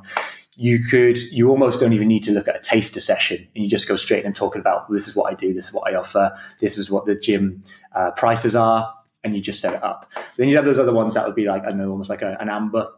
you 0.55 0.79
could 0.79 1.17
you 1.31 1.49
almost 1.49 1.79
don't 1.79 1.93
even 1.93 2.07
need 2.07 2.23
to 2.23 2.31
look 2.31 2.47
at 2.47 2.55
a 2.55 2.59
taster 2.59 3.01
session 3.01 3.37
and 3.55 3.63
you 3.63 3.69
just 3.69 3.87
go 3.87 3.95
straight 3.95 4.25
and 4.25 4.35
talking 4.35 4.59
about 4.59 4.89
this 4.91 5.07
is 5.07 5.15
what 5.15 5.31
I 5.31 5.35
do, 5.35 5.53
this 5.53 5.67
is 5.67 5.73
what 5.73 5.91
I 5.91 5.95
offer, 5.95 6.35
this 6.59 6.77
is 6.77 6.91
what 6.91 7.05
the 7.05 7.15
gym 7.15 7.61
uh, 7.95 8.11
prices 8.11 8.55
are, 8.55 8.93
and 9.23 9.35
you 9.35 9.41
just 9.41 9.61
set 9.61 9.73
it 9.73 9.83
up. 9.83 10.11
Then 10.37 10.47
you'd 10.47 10.55
have 10.55 10.65
those 10.65 10.79
other 10.79 10.93
ones 10.93 11.15
that 11.15 11.25
would 11.25 11.35
be 11.35 11.45
like 11.45 11.63
I 11.63 11.69
don't 11.69 11.79
know, 11.79 11.91
almost 11.91 12.09
like 12.09 12.21
a, 12.21 12.37
an 12.39 12.49
amber 12.49 12.89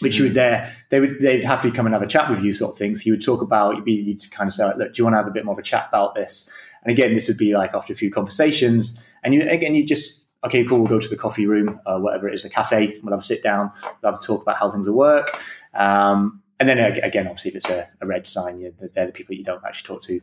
which 0.00 0.18
you 0.18 0.24
would 0.24 0.34
there 0.34 0.74
they 0.90 0.98
would 0.98 1.20
they'd 1.20 1.44
happily 1.44 1.72
come 1.72 1.86
and 1.86 1.92
have 1.92 2.02
a 2.02 2.06
chat 2.06 2.28
with 2.30 2.42
you 2.42 2.52
sort 2.52 2.72
of 2.72 2.78
things. 2.78 3.00
He 3.00 3.10
would 3.10 3.24
talk 3.24 3.42
about 3.42 3.76
you'd 3.76 3.84
be 3.84 3.92
you'd 3.92 4.30
kind 4.30 4.48
of 4.48 4.54
say 4.54 4.64
like, 4.64 4.76
look, 4.76 4.94
do 4.94 5.00
you 5.00 5.04
want 5.04 5.14
to 5.14 5.18
have 5.18 5.26
a 5.26 5.30
bit 5.30 5.44
more 5.44 5.52
of 5.52 5.58
a 5.58 5.62
chat 5.62 5.86
about 5.88 6.14
this? 6.14 6.52
And 6.82 6.90
again, 6.90 7.14
this 7.14 7.28
would 7.28 7.38
be 7.38 7.54
like 7.54 7.74
after 7.74 7.92
a 7.92 7.96
few 7.96 8.10
conversations, 8.10 9.08
and 9.22 9.34
you 9.34 9.48
again 9.48 9.74
you 9.74 9.86
just 9.86 10.24
okay, 10.44 10.62
cool, 10.64 10.78
we'll 10.78 10.88
go 10.88 11.00
to 11.00 11.08
the 11.08 11.16
coffee 11.16 11.46
room, 11.46 11.80
uh, 11.86 11.98
whatever 11.98 12.28
it 12.28 12.34
is, 12.34 12.42
the 12.42 12.50
cafe. 12.50 12.98
We'll 13.02 13.12
have 13.12 13.20
a 13.20 13.22
sit 13.22 13.42
down, 13.42 13.72
we'll 13.82 14.12
have 14.12 14.20
a 14.20 14.22
talk 14.22 14.42
about 14.42 14.56
how 14.56 14.68
things 14.68 14.86
will 14.86 14.96
work. 14.96 15.40
Um, 15.72 16.42
and 16.60 16.68
then 16.68 16.78
again, 16.78 17.26
obviously, 17.26 17.50
if 17.50 17.56
it's 17.56 17.70
a, 17.70 17.88
a 18.00 18.06
red 18.06 18.26
sign, 18.26 18.58
you, 18.58 18.74
they're 18.94 19.06
the 19.06 19.12
people 19.12 19.34
you 19.34 19.44
don't 19.44 19.64
actually 19.64 19.86
talk 19.94 20.02
to. 20.04 20.20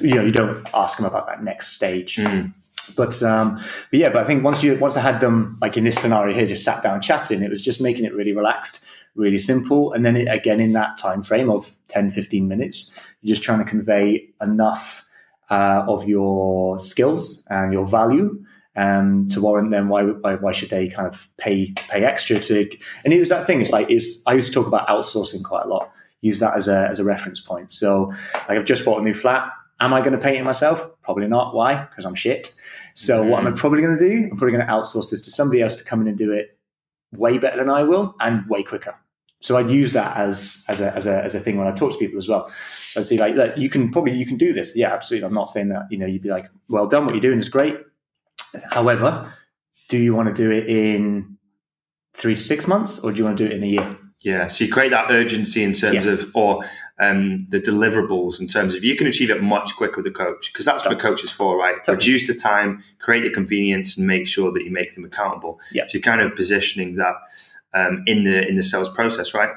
You 0.00 0.14
know, 0.16 0.24
you 0.24 0.32
don't 0.32 0.66
ask 0.74 0.96
them 0.96 1.06
about 1.06 1.26
that 1.26 1.44
next 1.44 1.68
stage. 1.68 2.16
Mm. 2.16 2.52
But 2.96 3.22
um, 3.22 3.56
but 3.56 3.98
yeah, 3.98 4.10
but 4.10 4.22
I 4.22 4.24
think 4.24 4.44
once 4.44 4.62
you 4.62 4.76
once 4.78 4.96
I 4.96 5.00
had 5.00 5.20
them 5.20 5.58
like 5.60 5.76
in 5.76 5.84
this 5.84 6.00
scenario 6.00 6.34
here, 6.34 6.46
just 6.46 6.64
sat 6.64 6.82
down 6.82 7.00
chatting, 7.00 7.42
it 7.42 7.50
was 7.50 7.62
just 7.62 7.80
making 7.80 8.04
it 8.04 8.14
really 8.14 8.32
relaxed, 8.32 8.84
really 9.14 9.38
simple. 9.38 9.92
And 9.92 10.04
then 10.04 10.16
it, 10.16 10.28
again 10.28 10.60
in 10.60 10.72
that 10.72 10.96
time 10.98 11.22
frame 11.22 11.50
of 11.50 11.74
10, 11.88 12.10
15 12.10 12.46
minutes, 12.46 12.98
you're 13.22 13.34
just 13.34 13.42
trying 13.42 13.58
to 13.58 13.64
convey 13.64 14.28
enough 14.44 15.04
uh, 15.50 15.84
of 15.88 16.08
your 16.08 16.78
skills 16.78 17.46
and 17.50 17.72
your 17.72 17.86
value 17.86 18.44
um, 18.76 19.28
to 19.28 19.40
warrant 19.40 19.70
them 19.70 19.88
why, 19.88 20.02
why 20.02 20.34
why 20.34 20.52
should 20.52 20.70
they 20.70 20.88
kind 20.88 21.08
of 21.08 21.28
pay 21.38 21.72
pay 21.88 22.04
extra 22.04 22.38
to 22.38 22.68
and 23.04 23.12
it 23.12 23.20
was 23.20 23.30
that 23.30 23.46
thing 23.46 23.60
it's 23.60 23.72
like 23.72 23.90
is 23.90 24.22
I 24.26 24.34
used 24.34 24.48
to 24.48 24.54
talk 24.54 24.66
about 24.66 24.86
outsourcing 24.88 25.42
quite 25.42 25.64
a 25.64 25.68
lot 25.68 25.90
use 26.20 26.40
that 26.40 26.56
as 26.56 26.68
a 26.68 26.88
as 26.88 26.98
a 26.98 27.04
reference 27.04 27.40
point. 27.40 27.72
So 27.72 28.12
like 28.48 28.58
I've 28.58 28.64
just 28.64 28.84
bought 28.84 29.00
a 29.00 29.04
new 29.04 29.14
flat. 29.14 29.50
Am 29.80 29.92
I 29.92 30.00
going 30.00 30.12
to 30.12 30.18
paint 30.18 30.36
it 30.36 30.44
myself? 30.44 30.88
Probably 31.02 31.28
not. 31.28 31.54
Why? 31.54 31.74
Because 31.84 32.06
I'm 32.06 32.14
shit. 32.14 32.54
So 32.94 33.22
what 33.22 33.40
am 33.40 33.46
I 33.46 33.50
probably 33.50 33.82
going 33.82 33.98
to 33.98 34.08
do? 34.08 34.24
I'm 34.24 34.36
probably 34.36 34.52
going 34.52 34.66
to 34.66 34.72
outsource 34.72 35.10
this 35.10 35.20
to 35.22 35.30
somebody 35.30 35.60
else 35.60 35.76
to 35.76 35.84
come 35.84 36.00
in 36.00 36.08
and 36.08 36.16
do 36.16 36.32
it 36.32 36.58
way 37.12 37.36
better 37.36 37.58
than 37.58 37.68
I 37.68 37.82
will 37.82 38.14
and 38.20 38.48
way 38.48 38.62
quicker. 38.62 38.94
So 39.40 39.58
I'd 39.58 39.68
use 39.68 39.92
that 39.92 40.16
as 40.16 40.64
as 40.68 40.80
a 40.80 40.96
as 40.96 41.06
a 41.06 41.22
as 41.22 41.34
a 41.34 41.40
thing 41.40 41.58
when 41.58 41.66
I 41.66 41.72
talk 41.72 41.92
to 41.92 41.98
people 41.98 42.16
as 42.18 42.26
well. 42.26 42.50
So 42.88 43.00
I'd 43.00 43.06
say 43.06 43.18
like 43.18 43.34
look 43.34 43.56
you 43.56 43.68
can 43.68 43.90
probably 43.90 44.14
you 44.14 44.26
can 44.26 44.38
do 44.38 44.54
this. 44.54 44.74
Yeah 44.74 44.92
absolutely. 44.92 45.26
I'm 45.26 45.34
not 45.34 45.50
saying 45.50 45.68
that 45.68 45.86
you 45.90 45.98
know 45.98 46.06
you'd 46.06 46.22
be 46.22 46.30
like 46.30 46.50
well 46.68 46.86
done 46.86 47.04
what 47.04 47.12
you're 47.12 47.20
doing 47.20 47.38
is 47.38 47.50
great 47.50 47.76
However, 48.70 49.32
do 49.88 49.98
you 49.98 50.14
want 50.14 50.28
to 50.28 50.34
do 50.34 50.50
it 50.50 50.68
in 50.68 51.36
three 52.14 52.34
to 52.34 52.40
six 52.40 52.66
months 52.66 52.98
or 53.00 53.12
do 53.12 53.18
you 53.18 53.24
want 53.24 53.38
to 53.38 53.44
do 53.44 53.50
it 53.50 53.56
in 53.56 53.62
a 53.62 53.66
year? 53.66 53.96
Yeah, 54.20 54.48
so 54.48 54.64
you 54.64 54.72
create 54.72 54.90
that 54.90 55.10
urgency 55.10 55.62
in 55.62 55.72
terms 55.72 56.04
Yeah. 56.04 56.12
of, 56.12 56.30
or 56.34 56.64
um, 56.98 57.46
the 57.50 57.60
deliverables 57.60 58.40
in 58.40 58.48
terms 58.48 58.74
of 58.74 58.82
you 58.82 58.96
can 58.96 59.06
achieve 59.06 59.30
it 59.30 59.42
much 59.42 59.76
quicker 59.76 59.98
with 59.98 60.06
a 60.06 60.10
coach 60.10 60.50
because 60.52 60.64
that's 60.64 60.84
what 60.84 60.92
a 60.92 60.96
coach 60.96 61.22
is 61.22 61.30
for, 61.30 61.56
right? 61.56 61.76
Totally. 61.76 61.96
Reduce 61.96 62.26
the 62.26 62.34
time, 62.34 62.82
create 62.98 63.20
the 63.22 63.30
convenience, 63.30 63.96
and 63.96 64.06
make 64.06 64.26
sure 64.26 64.50
that 64.52 64.64
you 64.64 64.70
make 64.72 64.94
them 64.94 65.04
accountable. 65.04 65.60
Yeah. 65.70 65.86
So 65.86 65.98
you're 65.98 66.02
kind 66.02 66.22
of 66.22 66.34
positioning 66.34 66.96
that 66.96 67.14
um, 67.74 68.02
in 68.06 68.24
the 68.24 68.48
in 68.48 68.56
the 68.56 68.62
sales 68.62 68.88
process, 68.88 69.34
right? 69.34 69.50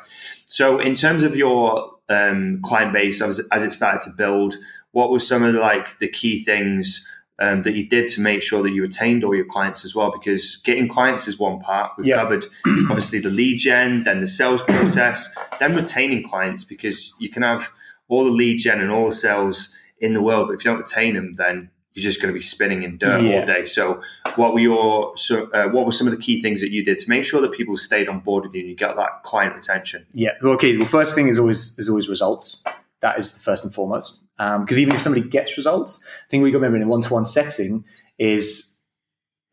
So 0.45 0.77
in 0.77 0.93
terms 0.93 1.23
of 1.23 1.35
your 1.35 1.95
um, 2.09 2.59
client 2.61 2.91
base 2.93 3.21
as, 3.21 3.39
as 3.51 3.63
it 3.63 3.71
started 3.71 4.01
to 4.01 4.11
build, 4.15 4.57
what 4.91 5.09
were 5.09 5.19
some 5.19 5.41
of 5.41 5.53
the, 5.53 5.61
like 5.61 5.97
the 5.99 6.09
key 6.09 6.37
things? 6.43 7.07
Um, 7.41 7.61
that 7.61 7.73
you 7.73 7.87
did 7.87 8.09
to 8.09 8.21
make 8.21 8.41
sure 8.41 8.61
that 8.63 8.71
you 8.71 8.81
retained 8.81 9.23
all 9.23 9.33
your 9.33 9.45
clients 9.45 9.85
as 9.85 9.95
well, 9.95 10.11
because 10.11 10.57
getting 10.57 10.89
clients 10.89 11.25
is 11.25 11.39
one 11.39 11.59
part. 11.61 11.93
We've 11.97 12.05
Yeah. 12.07 12.17
covered 12.17 12.45
obviously 12.89 13.19
the 13.19 13.29
lead 13.29 13.59
gen, 13.59 14.03
then 14.03 14.19
the 14.19 14.27
sales 14.27 14.61
process, 14.63 15.33
then 15.57 15.73
retaining 15.73 16.27
clients 16.27 16.65
because 16.65 17.13
you 17.17 17.29
can 17.29 17.43
have 17.43 17.71
all 18.09 18.25
the 18.25 18.31
lead 18.31 18.57
gen 18.57 18.81
and 18.81 18.91
all 18.91 19.05
the 19.05 19.13
sales 19.13 19.69
in 20.01 20.13
the 20.13 20.21
world, 20.21 20.47
but 20.47 20.53
if 20.55 20.65
you 20.65 20.71
don't 20.71 20.79
retain 20.79 21.13
them, 21.15 21.35
then 21.35 21.69
you're 21.93 22.03
just 22.03 22.21
going 22.21 22.27
to 22.33 22.33
be 22.37 22.41
spinning 22.41 22.83
in 22.83 22.97
dirt 22.97 23.21
Yeah. 23.23 23.39
all 23.39 23.45
day. 23.45 23.63
So, 23.63 24.01
what 24.35 24.53
were 24.53 24.59
your 24.59 25.15
so, 25.17 25.49
uh, 25.51 25.69
what 25.69 25.85
were 25.85 25.91
some 25.93 26.07
of 26.07 26.11
the 26.15 26.19
key 26.19 26.41
things 26.41 26.59
that 26.59 26.71
you 26.71 26.83
did 26.83 26.97
to 26.97 27.09
make 27.09 27.23
sure 27.23 27.39
that 27.41 27.53
people 27.53 27.77
stayed 27.77 28.09
on 28.09 28.19
board 28.19 28.43
with 28.43 28.53
you 28.53 28.61
and 28.61 28.69
you 28.69 28.75
got 28.75 28.97
that 28.97 29.23
client 29.23 29.55
retention? 29.55 30.05
Yeah. 30.13 30.31
Okay. 30.43 30.77
Well, 30.77 30.87
first 30.87 31.15
thing 31.15 31.29
is 31.29 31.39
always 31.39 31.79
is 31.79 31.87
always 31.87 32.09
results. 32.09 32.65
That 33.01 33.19
is 33.19 33.33
the 33.33 33.39
first 33.39 33.63
and 33.63 33.73
foremost. 33.73 34.23
Um, 34.39 34.61
because 34.61 34.79
even 34.79 34.95
if 34.95 35.01
somebody 35.01 35.27
gets 35.27 35.57
results, 35.57 35.99
the 35.99 36.29
thing 36.29 36.41
we 36.41 36.51
got 36.51 36.59
to 36.59 36.59
remember 36.59 36.77
in 36.77 36.83
a 36.83 36.87
one 36.87 37.01
to 37.01 37.13
one 37.13 37.25
setting 37.25 37.85
is 38.17 38.81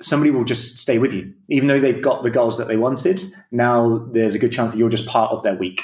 somebody 0.01 0.31
will 0.31 0.45
just 0.45 0.79
stay 0.79 0.99
with 0.99 1.15
you, 1.15 1.33
even 1.49 1.69
though 1.69 1.81
they've 1.81 2.03
got 2.03 2.23
the 2.23 2.31
goals 2.31 2.59
that 2.59 2.69
they 2.69 2.77
wanted. 2.77 3.21
Now 3.51 4.07
there's 4.13 4.35
a 4.35 4.39
good 4.39 4.53
chance 4.53 4.73
that 4.73 4.79
you're 4.79 4.89
just 4.89 5.09
part 5.09 5.33
of 5.33 5.43
their 5.43 5.55
week. 5.55 5.83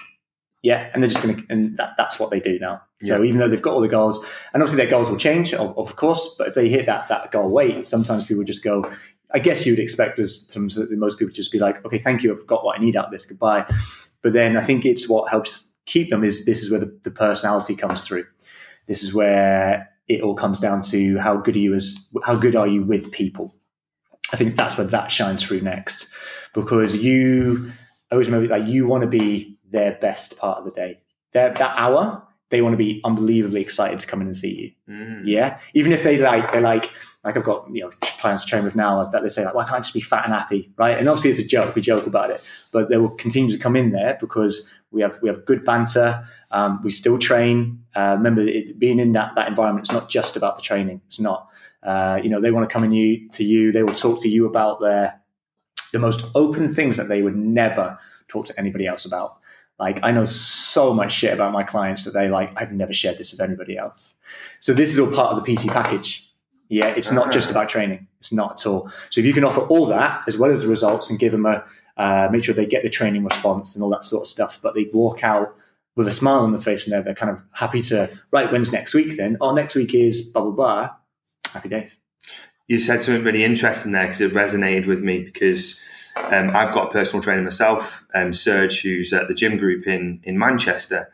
Yeah, 0.62 0.90
and 0.92 1.02
they're 1.02 1.10
just 1.10 1.22
going 1.22 1.36
to, 1.36 1.44
and 1.48 1.76
that, 1.78 1.94
that's 1.96 2.20
what 2.20 2.30
they 2.30 2.38
do 2.38 2.56
now. 2.60 2.82
So 3.00 3.24
even 3.24 3.38
though 3.38 3.48
they've 3.48 3.60
got 3.60 3.74
all 3.74 3.80
the 3.80 3.88
goals, 3.88 4.24
and 4.54 4.62
obviously 4.62 4.80
their 4.80 4.90
goals 4.90 5.10
will 5.10 5.16
change, 5.16 5.52
of, 5.52 5.76
of 5.76 5.96
course, 5.96 6.36
but 6.38 6.46
if 6.46 6.54
they 6.54 6.68
hit 6.68 6.86
that 6.86 7.08
that 7.08 7.32
goal 7.32 7.52
weight, 7.52 7.84
sometimes 7.84 8.26
people 8.26 8.44
just 8.44 8.62
go. 8.62 8.88
I 9.34 9.40
guess 9.40 9.66
you 9.66 9.72
would 9.72 9.80
expect 9.80 10.20
us, 10.20 10.54
most 10.56 11.18
people, 11.18 11.34
just 11.34 11.50
be 11.50 11.58
like, 11.58 11.84
okay, 11.84 11.98
thank 11.98 12.22
you, 12.22 12.32
I've 12.32 12.46
got 12.46 12.64
what 12.64 12.78
I 12.78 12.80
need 12.80 12.94
out 12.94 13.06
of 13.06 13.10
this, 13.10 13.24
goodbye. 13.24 13.64
But 14.22 14.34
then 14.34 14.56
I 14.56 14.62
think 14.62 14.84
it's 14.84 15.08
what 15.08 15.30
helps 15.30 15.66
keep 15.86 16.10
them 16.10 16.24
is 16.24 16.44
this 16.44 16.62
is 16.62 16.70
where 16.70 16.80
the, 16.80 16.98
the 17.02 17.10
personality 17.10 17.76
comes 17.76 18.06
through. 18.06 18.24
This 18.86 19.02
is 19.02 19.14
where 19.14 19.88
it 20.08 20.20
all 20.22 20.34
comes 20.34 20.60
down 20.60 20.82
to 20.82 21.18
how 21.18 21.36
good 21.36 21.56
are 21.56 21.60
you 21.60 21.74
as 21.74 22.12
how 22.24 22.34
good 22.36 22.56
are 22.56 22.66
you 22.66 22.82
with 22.82 23.12
people. 23.12 23.54
I 24.32 24.36
think 24.36 24.56
that's 24.56 24.78
where 24.78 24.86
that 24.86 25.12
shines 25.12 25.42
through 25.42 25.60
next, 25.60 26.08
because 26.54 26.96
you 26.96 27.70
I 28.10 28.14
always 28.14 28.28
remember 28.28 28.48
like 28.48 28.68
you 28.68 28.86
want 28.86 29.02
to 29.02 29.08
be 29.08 29.58
their 29.70 29.98
best 30.00 30.38
part 30.38 30.58
of 30.58 30.64
the 30.64 30.70
day. 30.70 31.00
Their, 31.32 31.54
that 31.54 31.74
hour, 31.78 32.22
they 32.50 32.60
want 32.60 32.74
to 32.74 32.76
be 32.76 33.00
unbelievably 33.04 33.60
excited 33.60 34.00
to 34.00 34.06
come 34.06 34.20
in 34.20 34.26
and 34.26 34.36
see 34.36 34.74
you. 34.86 34.94
Mm. 34.94 35.22
Yeah, 35.24 35.58
even 35.72 35.92
if 35.92 36.02
they 36.02 36.18
like, 36.18 36.52
they're 36.52 36.60
like, 36.60 36.90
like 37.24 37.36
I've 37.36 37.44
got 37.44 37.68
you 37.72 37.82
know 37.82 37.90
clients 38.00 38.44
to 38.44 38.50
train 38.50 38.64
with 38.64 38.74
now 38.74 39.02
that 39.04 39.22
they 39.22 39.28
say 39.28 39.44
like, 39.44 39.54
why 39.54 39.64
can't 39.64 39.76
I 39.76 39.80
just 39.80 39.94
be 39.94 40.00
fat 40.00 40.24
and 40.24 40.34
happy, 40.34 40.72
right? 40.76 40.98
And 40.98 41.08
obviously 41.08 41.30
it's 41.30 41.38
a 41.38 41.44
joke, 41.44 41.74
we 41.74 41.82
joke 41.82 42.06
about 42.06 42.30
it, 42.30 42.40
but 42.72 42.88
they 42.88 42.96
will 42.96 43.10
continue 43.10 43.52
to 43.52 43.62
come 43.62 43.76
in 43.76 43.92
there 43.92 44.18
because 44.20 44.72
we 44.90 45.02
have 45.02 45.18
we 45.22 45.28
have 45.28 45.44
good 45.44 45.64
banter. 45.64 46.24
Um, 46.50 46.80
we 46.82 46.90
still 46.90 47.18
train. 47.18 47.84
Uh, 47.94 48.14
remember, 48.16 48.42
it, 48.42 48.78
being 48.78 48.98
in 48.98 49.12
that 49.12 49.34
that 49.36 49.48
environment, 49.48 49.86
it's 49.86 49.92
not 49.92 50.08
just 50.08 50.36
about 50.36 50.56
the 50.56 50.62
training. 50.62 51.00
It's 51.06 51.20
not. 51.20 51.48
Uh, 51.82 52.20
you 52.22 52.30
know, 52.30 52.40
they 52.40 52.50
want 52.50 52.68
to 52.68 52.72
come 52.72 52.84
in 52.84 52.92
you 52.92 53.28
to 53.30 53.44
you. 53.44 53.72
They 53.72 53.82
will 53.82 53.94
talk 53.94 54.20
to 54.22 54.28
you 54.28 54.46
about 54.46 54.80
their 54.80 55.20
the 55.92 55.98
most 55.98 56.24
open 56.34 56.74
things 56.74 56.96
that 56.96 57.08
they 57.08 57.22
would 57.22 57.36
never 57.36 57.98
talk 58.28 58.46
to 58.46 58.58
anybody 58.58 58.86
else 58.86 59.04
about. 59.04 59.30
Like 59.78 60.00
I 60.02 60.10
know 60.10 60.24
so 60.24 60.94
much 60.94 61.12
shit 61.12 61.32
about 61.32 61.52
my 61.52 61.62
clients 61.62 62.04
that 62.04 62.12
they 62.12 62.28
like. 62.28 62.52
I've 62.56 62.72
never 62.72 62.92
shared 62.92 63.18
this 63.18 63.32
with 63.32 63.40
anybody 63.40 63.76
else. 63.76 64.14
So 64.60 64.72
this 64.74 64.90
is 64.92 64.98
all 64.98 65.10
part 65.10 65.36
of 65.36 65.44
the 65.44 65.56
PT 65.56 65.68
package. 65.68 66.31
Yeah, 66.72 66.86
it's 66.86 67.12
not 67.12 67.30
just 67.30 67.50
about 67.50 67.68
training. 67.68 68.08
It's 68.18 68.32
not 68.32 68.52
at 68.52 68.66
all. 68.66 68.88
So 69.10 69.20
if 69.20 69.26
you 69.26 69.34
can 69.34 69.44
offer 69.44 69.60
all 69.60 69.84
that 69.88 70.22
as 70.26 70.38
well 70.38 70.50
as 70.50 70.62
the 70.62 70.70
results 70.70 71.10
and 71.10 71.18
give 71.18 71.30
them 71.30 71.44
a 71.44 71.62
uh, 71.98 72.28
make 72.32 72.42
sure 72.42 72.54
they 72.54 72.64
get 72.64 72.82
the 72.82 72.88
training 72.88 73.24
response 73.24 73.76
and 73.76 73.82
all 73.82 73.90
that 73.90 74.06
sort 74.06 74.22
of 74.22 74.26
stuff, 74.26 74.58
but 74.62 74.74
they 74.74 74.88
walk 74.90 75.22
out 75.22 75.54
with 75.96 76.08
a 76.08 76.10
smile 76.10 76.38
on 76.38 76.50
their 76.50 76.60
face 76.62 76.84
and 76.84 76.92
they're, 76.94 77.02
they're 77.02 77.14
kind 77.14 77.30
of 77.30 77.42
happy 77.52 77.82
to 77.82 78.08
right. 78.30 78.50
When's 78.50 78.72
next 78.72 78.94
week 78.94 79.18
then? 79.18 79.36
Oh, 79.42 79.54
next 79.54 79.74
week 79.74 79.94
is 79.94 80.30
blah 80.30 80.40
blah 80.40 80.50
blah. 80.52 80.90
Happy 81.52 81.68
days. 81.68 81.98
you 82.68 82.78
said 82.78 83.02
something 83.02 83.22
really 83.22 83.44
interesting 83.44 83.92
there 83.92 84.06
because 84.06 84.22
it 84.22 84.32
resonated 84.32 84.86
with 84.86 85.02
me 85.02 85.24
because 85.24 85.78
um, 86.32 86.48
I've 86.56 86.72
got 86.72 86.88
a 86.88 86.90
personal 86.90 87.22
trainer 87.22 87.42
myself, 87.42 88.06
um, 88.14 88.32
Serge, 88.32 88.80
who's 88.80 89.12
at 89.12 89.28
the 89.28 89.34
gym 89.34 89.58
group 89.58 89.86
in 89.86 90.22
in 90.24 90.38
Manchester. 90.38 91.12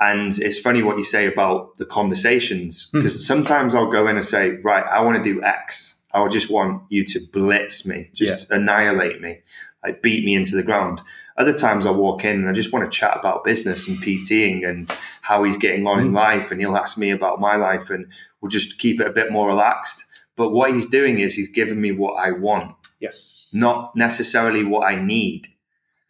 And 0.00 0.36
it's 0.38 0.58
funny 0.58 0.82
what 0.82 0.96
you 0.96 1.04
say 1.04 1.26
about 1.26 1.76
the 1.76 1.84
conversations 1.84 2.90
hmm. 2.90 2.98
because 2.98 3.26
sometimes 3.26 3.74
I'll 3.74 3.90
go 3.90 4.06
in 4.08 4.16
and 4.16 4.24
say, 4.24 4.58
right, 4.62 4.84
I 4.84 5.00
want 5.00 5.22
to 5.22 5.22
do 5.22 5.42
X. 5.42 6.00
I 6.12 6.26
just 6.28 6.50
want 6.50 6.82
you 6.88 7.04
to 7.04 7.20
blitz 7.32 7.84
me, 7.86 8.10
just 8.14 8.50
annihilate 8.50 9.20
me, 9.20 9.40
like 9.84 10.02
beat 10.02 10.24
me 10.24 10.34
into 10.34 10.56
the 10.56 10.62
ground. 10.62 11.02
Other 11.36 11.52
times 11.52 11.84
I 11.84 11.90
walk 11.90 12.24
in 12.24 12.36
and 12.36 12.48
I 12.48 12.52
just 12.52 12.72
want 12.72 12.90
to 12.90 12.98
chat 12.98 13.16
about 13.16 13.44
business 13.44 13.86
and 13.86 13.96
PTing 13.98 14.66
and 14.68 14.90
how 15.20 15.44
he's 15.44 15.56
getting 15.56 15.86
on 15.86 16.00
in 16.00 16.08
hmm. 16.08 16.16
life. 16.16 16.50
And 16.50 16.60
he'll 16.60 16.76
ask 16.76 16.96
me 16.96 17.10
about 17.10 17.40
my 17.40 17.56
life 17.56 17.90
and 17.90 18.10
we'll 18.40 18.50
just 18.50 18.78
keep 18.78 19.00
it 19.00 19.06
a 19.06 19.12
bit 19.12 19.32
more 19.32 19.48
relaxed. 19.48 20.04
But 20.36 20.50
what 20.50 20.72
he's 20.72 20.86
doing 20.86 21.18
is 21.18 21.34
he's 21.34 21.50
giving 21.50 21.80
me 21.80 21.90
what 21.90 22.14
I 22.14 22.30
want, 22.30 22.76
Yes. 23.00 23.50
not 23.52 23.94
necessarily 23.96 24.62
what 24.62 24.88
I 24.88 24.94
need. 24.94 25.48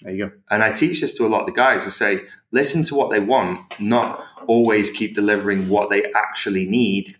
There 0.02 0.14
you 0.14 0.26
go. 0.26 0.32
And 0.50 0.62
I 0.62 0.72
teach 0.72 1.00
this 1.00 1.16
to 1.18 1.26
a 1.26 1.28
lot 1.28 1.40
of 1.40 1.46
the 1.46 1.52
guys. 1.52 1.84
I 1.84 1.88
say, 1.88 2.20
listen 2.52 2.82
to 2.84 2.94
what 2.94 3.10
they 3.10 3.20
want, 3.20 3.60
not 3.80 4.24
always 4.46 4.90
keep 4.90 5.14
delivering 5.14 5.68
what 5.68 5.90
they 5.90 6.04
actually 6.14 6.66
need, 6.66 7.16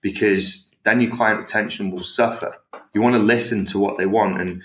because 0.00 0.74
then 0.84 1.00
your 1.00 1.10
client 1.10 1.40
retention 1.40 1.90
will 1.90 2.04
suffer. 2.04 2.56
You 2.94 3.02
want 3.02 3.14
to 3.16 3.22
listen 3.22 3.64
to 3.66 3.78
what 3.78 3.96
they 3.96 4.06
want 4.06 4.40
and 4.40 4.62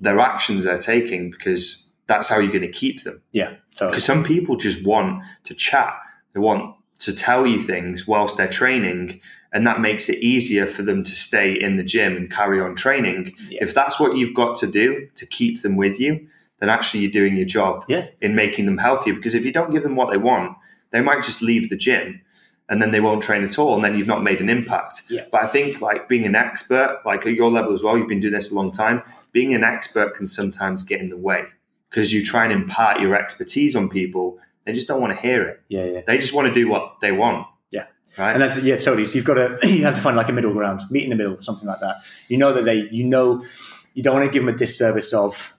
their 0.00 0.18
actions 0.18 0.64
they're 0.64 0.78
taking, 0.78 1.30
because 1.30 1.90
that's 2.06 2.28
how 2.28 2.38
you're 2.38 2.52
going 2.52 2.62
to 2.62 2.68
keep 2.68 3.02
them. 3.02 3.22
Yeah. 3.32 3.56
Totally. 3.76 3.90
Because 3.92 4.04
some 4.04 4.24
people 4.24 4.56
just 4.56 4.84
want 4.84 5.22
to 5.44 5.54
chat, 5.54 5.96
they 6.32 6.40
want 6.40 6.74
to 7.00 7.12
tell 7.12 7.46
you 7.46 7.60
things 7.60 8.06
whilst 8.06 8.36
they're 8.38 8.48
training, 8.48 9.20
and 9.52 9.66
that 9.66 9.80
makes 9.80 10.08
it 10.08 10.18
easier 10.18 10.66
for 10.66 10.82
them 10.82 11.02
to 11.04 11.14
stay 11.14 11.52
in 11.52 11.76
the 11.76 11.82
gym 11.82 12.16
and 12.16 12.30
carry 12.30 12.60
on 12.60 12.74
training. 12.74 13.34
Yeah. 13.48 13.62
If 13.62 13.74
that's 13.74 14.00
what 14.00 14.16
you've 14.16 14.34
got 14.34 14.56
to 14.56 14.66
do 14.66 15.08
to 15.14 15.26
keep 15.26 15.62
them 15.62 15.76
with 15.76 16.00
you, 16.00 16.26
then 16.58 16.68
actually 16.68 17.00
you're 17.00 17.10
doing 17.10 17.36
your 17.36 17.46
job 17.46 17.84
Yeah. 17.88 18.06
in 18.20 18.34
making 18.34 18.66
them 18.66 18.78
healthier. 18.78 19.14
Because 19.14 19.34
if 19.34 19.44
you 19.44 19.52
don't 19.52 19.70
give 19.72 19.82
them 19.82 19.96
what 19.96 20.10
they 20.10 20.18
want, 20.18 20.56
they 20.90 21.00
might 21.00 21.22
just 21.24 21.42
leave 21.42 21.68
the 21.70 21.76
gym 21.76 22.20
and 22.68 22.80
then 22.80 22.92
they 22.92 23.00
won't 23.00 23.22
train 23.22 23.42
at 23.44 23.58
all, 23.58 23.74
and 23.74 23.84
then 23.84 23.98
you've 23.98 24.06
not 24.06 24.22
made 24.22 24.40
an 24.40 24.48
impact. 24.48 25.02
Yeah. 25.10 25.26
But 25.30 25.42
I 25.42 25.46
think 25.48 25.82
like 25.82 26.08
being 26.08 26.24
an 26.24 26.34
expert, 26.34 27.02
like 27.04 27.26
at 27.26 27.34
your 27.34 27.50
level 27.50 27.74
as 27.74 27.82
well, 27.82 27.98
you've 27.98 28.08
been 28.08 28.20
doing 28.20 28.32
this 28.32 28.50
a 28.50 28.54
long 28.54 28.70
time. 28.72 29.02
Being 29.32 29.52
an 29.52 29.62
expert 29.62 30.14
can 30.14 30.26
sometimes 30.26 30.82
get 30.82 31.00
in 31.00 31.10
the 31.10 31.16
way 31.18 31.44
because 31.90 32.10
you 32.14 32.24
try 32.24 32.44
and 32.44 32.52
impart 32.52 33.00
your 33.02 33.14
expertise 33.14 33.76
on 33.76 33.90
people. 33.90 34.38
They 34.64 34.72
just 34.72 34.88
don't 34.88 35.00
want 35.02 35.12
to 35.12 35.18
hear 35.18 35.46
it. 35.46 35.60
Yeah. 35.68 35.84
Yeah. 35.84 36.00
They 36.06 36.16
just 36.16 36.32
want 36.32 36.48
to 36.48 36.54
do 36.54 36.66
what 36.66 37.00
they 37.02 37.12
want. 37.12 37.46
Yeah. 37.70 37.84
Right. 38.16 38.32
And 38.32 38.40
that's 38.40 38.62
yeah, 38.62 38.76
totally. 38.78 39.04
So 39.04 39.16
you've 39.16 39.26
got 39.26 39.34
to 39.34 39.58
you 39.68 39.84
have 39.84 39.96
to 39.96 40.00
find 40.00 40.16
like 40.16 40.30
a 40.30 40.32
middle 40.32 40.54
ground, 40.54 40.80
meet 40.88 41.04
in 41.04 41.10
the 41.10 41.16
middle, 41.16 41.36
something 41.36 41.68
like 41.68 41.80
that. 41.80 41.96
You 42.28 42.38
know 42.38 42.54
that 42.54 42.64
they, 42.64 42.88
you 42.90 43.04
know, 43.04 43.44
you 43.92 44.02
don't 44.02 44.14
want 44.14 44.24
to 44.24 44.32
give 44.32 44.42
them 44.42 44.54
a 44.54 44.56
disservice 44.56 45.12
of 45.12 45.54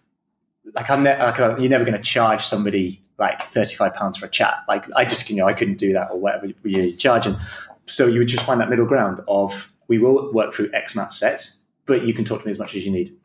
like 0.76 0.90
I'm 0.90 1.04
ne- 1.04 1.18
like 1.18 1.40
uh, 1.40 1.56
you're 1.58 1.70
never 1.70 1.86
going 1.86 1.98
to 1.98 2.04
charge 2.04 2.44
somebody 2.44 3.02
like 3.18 3.42
thirty 3.50 3.76
five 3.76 3.94
pounds 3.94 4.18
for 4.18 4.26
a 4.26 4.30
chat. 4.30 4.64
Like 4.68 4.86
I 4.96 5.06
just 5.06 5.30
you 5.30 5.36
know 5.36 5.48
I 5.48 5.54
couldn't 5.54 5.78
do 5.78 5.94
that 5.94 6.12
or 6.12 6.20
whatever 6.20 6.48
you're 6.64 6.92
charging. 6.98 7.38
So 7.86 8.08
you 8.08 8.20
would 8.20 8.28
just 8.28 8.46
find 8.46 8.60
that 8.62 8.70
middle 8.70 8.86
ground 8.86 9.22
of 9.28 9.72
we 9.88 9.98
will 9.98 10.34
work 10.34 10.54
through 10.54 10.72
X 10.74 10.96
amount 10.96 11.14
sets, 11.14 11.60
but 11.86 12.06
you 12.06 12.14
can 12.14 12.26
talk 12.26 12.42
to 12.42 12.46
me 12.46 12.52
as 12.52 12.60
much 12.60 12.76
as 12.76 12.86
you 12.86 12.92
need. 12.92 13.16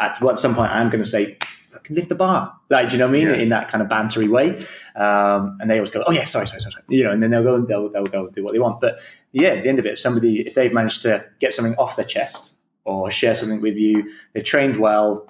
At, 0.00 0.22
at 0.22 0.38
some 0.38 0.54
point, 0.54 0.72
I'm 0.72 0.90
going 0.90 1.02
to 1.02 1.08
say. 1.08 1.36
"Fucking 1.70 1.96
Lift 1.96 2.08
the 2.08 2.14
bar, 2.14 2.54
like, 2.70 2.86
do 2.86 2.92
you 2.94 3.00
know 3.00 3.06
what 3.06 3.16
I 3.16 3.18
mean? 3.18 3.26
Yeah. 3.26 3.34
In 3.34 3.48
that 3.48 3.68
kind 3.68 3.82
of 3.82 3.88
bantery 3.88 4.28
way, 4.28 4.64
um, 4.94 5.58
and 5.60 5.68
they 5.68 5.74
always 5.74 5.90
go, 5.90 6.04
"Oh 6.06 6.12
yeah, 6.12 6.24
sorry, 6.24 6.46
sorry, 6.46 6.60
sorry," 6.60 6.72
sorry." 6.72 6.84
you 6.88 7.02
know, 7.02 7.10
and 7.10 7.20
then 7.20 7.30
they'll 7.32 7.42
go 7.42 7.56
and 7.56 7.66
they'll, 7.66 7.88
they'll 7.90 8.04
go 8.04 8.26
and 8.26 8.32
do 8.32 8.44
what 8.44 8.52
they 8.52 8.60
want. 8.60 8.80
But 8.80 9.00
yeah, 9.32 9.48
at 9.48 9.64
the 9.64 9.68
end 9.68 9.80
of 9.80 9.86
it, 9.86 9.98
somebody 9.98 10.42
if 10.46 10.54
they've 10.54 10.72
managed 10.72 11.02
to 11.02 11.24
get 11.40 11.52
something 11.52 11.74
off 11.74 11.96
their 11.96 12.04
chest 12.04 12.54
or 12.84 13.10
share 13.10 13.34
something 13.34 13.60
with 13.60 13.76
you, 13.76 14.08
they've 14.32 14.44
trained 14.44 14.76
well, 14.76 15.28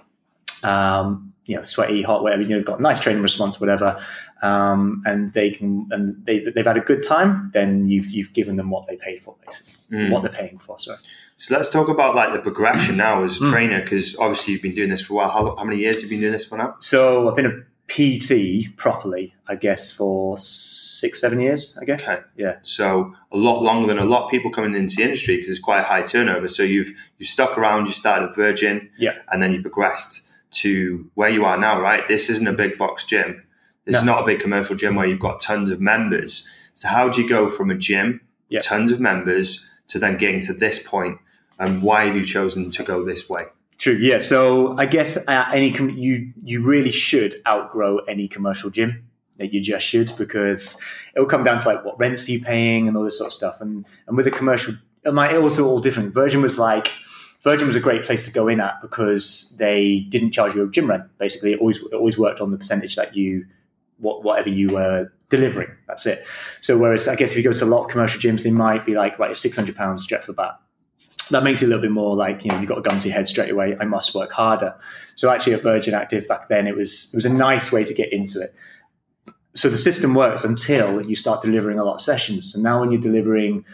um, 0.62 1.32
you 1.46 1.57
know, 1.57 1.62
sweaty, 1.62 2.02
hot, 2.02 2.22
whatever, 2.22 2.42
you 2.42 2.48
know, 2.57 2.62
got 2.62 2.78
a 2.78 2.83
nice 2.83 3.00
training 3.00 3.22
response, 3.22 3.61
whatever, 3.61 3.98
um, 4.42 5.02
and 5.04 5.30
they 5.33 5.50
can 5.50 5.87
and 5.90 6.24
they've, 6.24 6.54
they've 6.54 6.66
had 6.66 6.76
a 6.76 6.80
good 6.80 7.04
time, 7.07 7.50
then 7.52 7.87
you've 7.88 8.11
you've 8.11 8.33
given 8.33 8.57
them 8.57 8.70
what 8.70 8.87
they 8.87 8.96
paid 8.96 9.20
for, 9.20 9.35
basically, 9.44 9.72
Mm. 9.92 10.11
what 10.11 10.22
they're 10.22 10.33
paying 10.33 10.57
for. 10.59 10.78
Sorry. 10.78 10.98
So 11.37 11.54
let's 11.54 11.68
talk 11.68 11.88
about 11.88 12.14
like 12.14 12.33
the 12.33 12.38
progression 12.40 12.96
now 12.96 13.22
as 13.24 13.37
a 13.40 13.44
Mm. 13.44 13.50
trainer, 13.50 13.80
because 13.83 14.16
obviously 14.18 14.54
you've 14.54 14.62
been 14.62 14.74
doing 14.74 14.88
this 14.88 15.02
for 15.02 15.12
a 15.12 15.16
while. 15.16 15.28
How, 15.30 15.57
how 15.57 15.64
many 15.64 15.80
years 15.83 15.96
have 16.00 16.04
you 16.04 16.16
been 16.16 16.20
doing 16.20 16.33
this 16.33 16.44
for 16.46 16.57
now? 16.57 16.76
So 16.80 17.28
I've 17.28 17.37
been 17.37 17.46
a 17.46 17.62
PT 17.87 18.74
properly, 18.76 19.35
I 19.46 19.54
guess, 19.57 19.90
for 19.94 20.38
six, 20.38 21.20
seven 21.20 21.38
years. 21.40 21.78
I 21.80 21.85
guess. 21.85 22.09
Okay. 22.09 22.22
Yeah. 22.37 22.57
So 22.62 23.14
a 23.30 23.37
lot 23.37 23.62
longer 23.62 23.87
than 23.87 23.98
a 23.98 24.04
lot 24.04 24.24
of 24.24 24.30
people 24.30 24.50
coming 24.50 24.74
into 24.74 24.96
the 24.96 25.02
industry 25.02 25.37
because 25.37 25.50
it's 25.50 25.59
quite 25.61 25.80
a 25.80 25.85
high 25.85 26.02
turnover. 26.02 26.48
So 26.48 26.62
you've 26.62 26.92
you 27.18 27.26
stuck 27.26 27.59
around, 27.59 27.87
you 27.87 27.92
started 27.92 28.30
at 28.30 28.37
Virgin, 28.37 28.88
Yeah. 28.96 29.14
and 29.30 29.42
then 29.42 29.52
you 29.52 29.61
progressed 29.61 30.23
to 30.54 31.08
where 31.14 31.30
you 31.30 31.44
are 31.44 31.58
now, 31.58 31.80
right? 31.80 32.06
This 32.08 32.30
isn't 32.30 32.46
a 32.46 32.52
big 32.52 32.78
box 32.78 33.04
gym. 33.04 33.42
This 33.84 33.96
is 33.96 34.02
not 34.04 34.22
a 34.22 34.24
big 34.26 34.40
commercial 34.40 34.76
gym 34.76 34.94
where 34.94 35.06
you've 35.06 35.20
got 35.20 35.40
tons 35.40 35.68
of 35.70 35.80
members. 35.80 36.48
So 36.74 36.88
how 36.88 37.08
do 37.08 37.22
you 37.22 37.28
go 37.28 37.48
from 37.48 37.70
a 37.70 37.74
gym, 37.74 38.20
Yeah. 38.48 38.60
tons 38.60 38.90
of 38.90 38.98
members, 39.00 39.68
to 39.88 39.98
then 39.98 40.16
getting 40.16 40.40
to 40.42 40.52
this 40.54 40.82
point? 40.82 41.18
And 41.58 41.82
why 41.82 42.06
have 42.06 42.16
you 42.16 42.24
chosen 42.24 42.70
to 42.72 42.82
go 42.82 43.04
this 43.04 43.28
way? 43.28 43.42
True. 43.78 43.98
Yeah. 44.00 44.18
So 44.18 44.76
I 44.78 44.86
guess 44.86 45.16
uh, 45.28 45.44
any 45.52 45.70
com- 45.72 45.90
you 45.90 46.32
you 46.42 46.62
really 46.64 46.90
should 46.90 47.40
outgrow 47.46 47.98
any 48.08 48.26
commercial 48.28 48.70
gym. 48.70 49.04
That 49.38 49.52
you 49.52 49.60
just 49.60 49.84
should 49.84 50.12
because 50.16 50.80
it 51.14 51.18
will 51.18 51.26
come 51.26 51.42
down 51.42 51.58
to 51.58 51.66
like 51.68 51.84
what 51.84 51.98
rents 51.98 52.28
are 52.28 52.32
you 52.32 52.40
paying 52.40 52.86
and 52.86 52.96
all 52.96 53.02
this 53.02 53.18
sort 53.18 53.26
of 53.28 53.32
stuff. 53.32 53.60
And 53.60 53.84
and 54.06 54.16
with 54.16 54.28
a 54.28 54.30
commercial, 54.30 54.74
it 55.04 55.12
might 55.12 55.34
it 55.34 55.42
was 55.42 55.58
all 55.58 55.80
different. 55.80 56.14
Virgin 56.14 56.40
was 56.40 56.56
like 56.56 56.88
Virgin 57.44 57.66
was 57.66 57.76
a 57.76 57.80
great 57.80 58.02
place 58.04 58.24
to 58.24 58.33
go 58.33 58.48
in 58.48 58.61
at 58.61 58.80
because 58.83 59.57
they 59.59 60.00
didn't 60.09 60.33
charge 60.33 60.54
you 60.54 60.64
a 60.64 60.70
gym 60.70 60.88
rent. 60.88 61.04
Basically, 61.18 61.52
it 61.52 61.61
always 61.61 61.80
it 61.83 61.94
always 61.94 62.18
worked 62.18 62.40
on 62.40 62.50
the 62.50 62.59
percentage 62.59 62.96
that 62.96 63.14
you 63.14 63.46
what 63.98 64.24
whatever 64.24 64.48
you 64.48 64.70
were 64.70 65.12
delivering. 65.28 65.68
That's 65.87 66.07
it. 66.07 66.24
So 66.61 66.76
whereas 66.78 67.07
I 67.07 67.14
guess 67.14 67.30
if 67.30 67.37
you 67.37 67.44
go 67.44 67.52
to 67.52 67.64
a 67.64 67.66
lot 67.66 67.85
of 67.85 67.90
commercial 67.90 68.20
gyms, 68.20 68.42
they 68.42 68.50
might 68.50 68.85
be 68.85 68.94
like 68.94 69.18
right, 69.18 69.37
six 69.37 69.57
hundred 69.57 69.76
pounds 69.76 70.02
straight 70.02 70.20
off 70.20 70.26
the 70.26 70.33
bat 70.33 70.59
that 71.30 71.42
makes 71.42 71.62
it 71.62 71.66
a 71.66 71.68
little 71.68 71.83
bit 71.83 71.90
more 71.90 72.16
like 72.16 72.44
you 72.44 72.50
know 72.50 72.59
you've 72.59 72.68
got 72.68 72.78
a 72.78 72.83
gun 72.83 72.98
to 72.98 73.09
your 73.09 73.16
head 73.16 73.26
straight 73.26 73.50
away. 73.50 73.76
I 73.80 73.85
must 73.85 74.14
work 74.14 74.33
harder. 74.33 74.74
So 75.14 75.30
actually, 75.30 75.54
at 75.54 75.62
Virgin 75.62 75.94
Active 75.94 76.26
back 76.28 76.48
then, 76.48 76.66
it 76.66 76.76
was 76.76 77.12
it 77.12 77.16
was 77.16 77.26
a 77.26 77.33
nice 77.33 77.72
way 77.72 77.85
to 77.85 77.94
get 77.94 78.12
into 78.12 78.40
it. 78.40 78.54
So 79.54 79.68
the 79.68 79.78
system 79.78 80.14
works 80.14 80.44
until 80.44 81.00
you 81.02 81.14
start 81.14 81.42
delivering 81.42 81.78
a 81.78 81.85
lot 81.85 81.94
of 81.94 82.00
sessions. 82.00 82.54
And 82.54 82.64
now 82.64 82.80
when 82.80 82.90
you're 82.90 83.00
delivering 83.00 83.64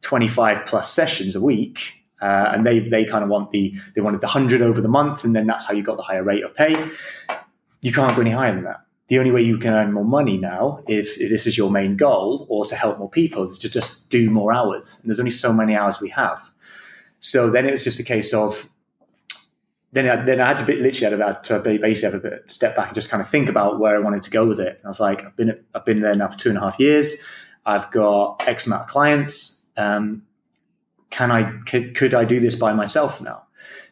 25 0.00 0.64
plus 0.64 0.90
sessions 0.90 1.36
a 1.36 1.40
week, 1.42 2.05
uh, 2.26 2.50
and 2.52 2.66
they 2.66 2.80
they 2.80 3.04
kind 3.04 3.22
of 3.22 3.30
want 3.30 3.50
the 3.50 3.74
they 3.94 4.00
wanted 4.00 4.20
the 4.20 4.26
hundred 4.26 4.60
over 4.60 4.80
the 4.80 4.88
month, 4.88 5.24
and 5.24 5.34
then 5.36 5.46
that's 5.46 5.64
how 5.66 5.74
you 5.74 5.82
got 5.82 5.96
the 5.96 6.02
higher 6.02 6.24
rate 6.24 6.44
of 6.44 6.54
pay. 6.54 6.72
You 7.82 7.92
can't 7.92 8.16
go 8.16 8.22
any 8.22 8.32
higher 8.32 8.54
than 8.54 8.64
that. 8.64 8.80
The 9.08 9.18
only 9.20 9.30
way 9.30 9.42
you 9.42 9.58
can 9.58 9.72
earn 9.72 9.92
more 9.92 10.04
money 10.04 10.36
now, 10.36 10.82
if, 10.88 11.20
if 11.20 11.30
this 11.30 11.46
is 11.46 11.56
your 11.56 11.70
main 11.70 11.96
goal, 11.96 12.44
or 12.48 12.64
to 12.64 12.74
help 12.74 12.98
more 12.98 13.08
people, 13.08 13.44
is 13.44 13.58
to 13.58 13.70
just 13.70 14.10
do 14.10 14.28
more 14.30 14.52
hours. 14.52 14.98
And 14.98 15.08
there's 15.08 15.20
only 15.20 15.30
so 15.30 15.52
many 15.52 15.76
hours 15.76 16.00
we 16.00 16.08
have. 16.08 16.50
So 17.20 17.48
then 17.48 17.64
it 17.66 17.70
was 17.70 17.84
just 17.84 18.00
a 18.00 18.02
case 18.02 18.34
of 18.34 18.68
then 19.92 20.10
I, 20.10 20.24
then 20.24 20.40
I 20.40 20.48
had 20.48 20.58
to 20.58 20.64
be, 20.64 20.74
literally 20.74 21.04
had 21.04 21.12
about 21.12 21.44
to 21.44 21.60
basically 21.60 22.10
have 22.10 22.14
a 22.14 22.18
bit 22.18 22.50
step 22.50 22.74
back 22.74 22.88
and 22.88 22.94
just 22.96 23.08
kind 23.08 23.20
of 23.20 23.28
think 23.28 23.48
about 23.48 23.78
where 23.78 23.94
I 23.94 24.00
wanted 24.00 24.24
to 24.24 24.30
go 24.30 24.44
with 24.44 24.58
it. 24.58 24.78
And 24.78 24.84
I 24.84 24.88
was 24.88 24.98
like, 24.98 25.24
I've 25.24 25.36
been 25.36 25.64
I've 25.72 25.84
been 25.84 26.00
there 26.00 26.14
now 26.14 26.28
for 26.28 26.38
two 26.38 26.48
and 26.48 26.58
a 26.58 26.60
half 26.60 26.80
years. 26.80 27.24
I've 27.64 27.88
got 27.92 28.42
X 28.48 28.66
amount 28.66 28.82
of 28.82 28.88
clients. 28.88 29.64
Um, 29.76 30.25
can 31.10 31.30
I 31.30 31.58
could, 31.66 31.94
could 31.94 32.14
I 32.14 32.24
do 32.24 32.40
this 32.40 32.56
by 32.56 32.72
myself 32.72 33.20
now? 33.20 33.42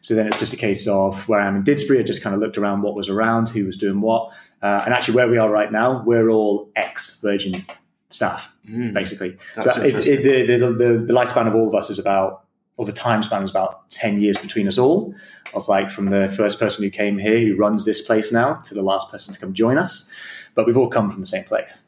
So 0.01 0.13
then 0.13 0.27
it's 0.27 0.37
just 0.37 0.53
a 0.53 0.57
case 0.57 0.87
of 0.87 1.27
where 1.27 1.39
I 1.39 1.47
am 1.47 1.55
in 1.55 1.63
Didsbury. 1.63 1.99
I 1.99 2.03
just 2.03 2.21
kind 2.21 2.35
of 2.35 2.39
looked 2.39 2.57
around 2.57 2.83
what 2.83 2.95
was 2.95 3.09
around, 3.09 3.49
who 3.49 3.65
was 3.65 3.77
doing 3.77 4.01
what, 4.01 4.31
uh, 4.61 4.83
and 4.85 4.93
actually 4.93 5.15
where 5.15 5.27
we 5.27 5.37
are 5.37 5.49
right 5.49 5.71
now, 5.71 6.03
we're 6.03 6.29
all 6.29 6.69
ex 6.75 7.19
Virgin 7.21 7.65
staff 8.09 8.53
basically. 8.93 9.37
That's 9.55 9.75
So 9.75 9.81
it, 9.81 10.07
it, 10.07 10.47
the, 10.47 10.57
the, 10.57 10.73
the, 10.73 11.05
the 11.05 11.13
lifespan 11.13 11.47
of 11.47 11.55
all 11.55 11.67
of 11.67 11.75
us 11.75 11.89
is 11.89 11.99
about, 11.99 12.43
or 12.77 12.85
the 12.85 12.91
time 12.91 13.23
span 13.23 13.43
is 13.43 13.51
about 13.51 13.89
10 13.89 14.21
years 14.21 14.37
between 14.37 14.67
us 14.67 14.77
all, 14.77 15.13
of 15.53 15.67
like 15.67 15.89
from 15.89 16.09
the 16.09 16.27
first 16.35 16.59
person 16.59 16.83
who 16.83 16.89
came 16.89 17.17
here, 17.17 17.39
who 17.39 17.55
runs 17.55 17.85
this 17.85 18.01
place 18.01 18.31
now, 18.31 18.55
to 18.65 18.73
the 18.73 18.81
last 18.81 19.11
person 19.11 19.33
to 19.33 19.39
come 19.39 19.53
join 19.53 19.77
us. 19.77 20.11
But 20.55 20.65
we've 20.65 20.77
all 20.77 20.89
come 20.89 21.09
from 21.09 21.19
the 21.19 21.25
same 21.25 21.43
place. 21.43 21.83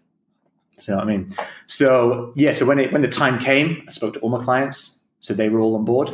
So, 0.77 0.99
I 0.99 1.05
mean? 1.05 1.27
So, 1.65 2.31
yeah, 2.35 2.51
so 2.51 2.65
when, 2.65 2.79
it, 2.79 2.93
when 2.93 3.01
the 3.01 3.07
time 3.07 3.39
came, 3.39 3.83
I 3.87 3.91
spoke 3.91 4.13
to 4.13 4.19
all 4.19 4.29
my 4.29 4.43
clients, 4.43 4.96
so 5.19 5.33
they 5.33 5.49
were 5.49 5.59
all 5.59 5.75
on 5.75 5.85
board. 5.85 6.11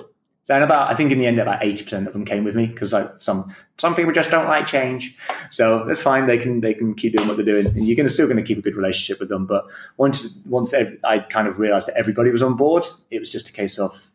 And 0.49 0.61
about, 0.61 0.91
I 0.91 0.95
think 0.95 1.11
in 1.11 1.19
the 1.19 1.25
end, 1.25 1.39
about 1.39 1.61
80% 1.61 2.05
of 2.05 2.11
them 2.11 2.25
came 2.25 2.43
with 2.43 2.53
me 2.53 2.65
because 2.65 2.91
like 2.91 3.09
some, 3.17 3.55
some 3.77 3.95
people 3.95 4.11
just 4.11 4.29
don't 4.29 4.47
like 4.47 4.65
change. 4.65 5.17
So 5.51 5.85
that's 5.85 6.01
fine. 6.01 6.25
They 6.25 6.37
can, 6.37 6.59
they 6.59 6.73
can 6.73 6.93
keep 6.95 7.15
doing 7.15 7.29
what 7.29 7.37
they're 7.37 7.45
doing 7.45 7.65
and 7.65 7.87
you're 7.87 7.95
going 7.95 8.07
to 8.07 8.13
still 8.13 8.27
going 8.27 8.37
to 8.37 8.43
keep 8.43 8.57
a 8.57 8.61
good 8.61 8.75
relationship 8.75 9.21
with 9.21 9.29
them. 9.29 9.45
But 9.45 9.65
once, 9.95 10.41
once 10.45 10.73
I 10.73 11.19
kind 11.19 11.47
of 11.47 11.59
realized 11.59 11.87
that 11.87 11.95
everybody 11.95 12.29
was 12.29 12.41
on 12.41 12.57
board, 12.57 12.85
it 13.09 13.19
was 13.19 13.29
just 13.29 13.47
a 13.47 13.53
case 13.53 13.79
of 13.79 14.11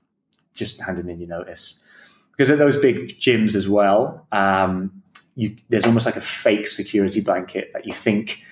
just 0.53 0.81
handing 0.83 1.09
in 1.09 1.18
your 1.18 1.31
notice. 1.31 1.83
Because 2.33 2.51
at 2.51 2.59
those 2.59 2.77
big 2.77 3.09
gyms 3.09 3.55
as 3.55 3.66
well, 3.66 4.27
um, 4.31 5.03
you, 5.35 5.57
there's 5.70 5.87
almost 5.87 6.05
like 6.05 6.16
a 6.16 6.20
fake 6.20 6.68
security 6.68 7.20
blanket 7.22 7.70
that 7.72 7.87
you 7.87 7.92
think 7.92 8.42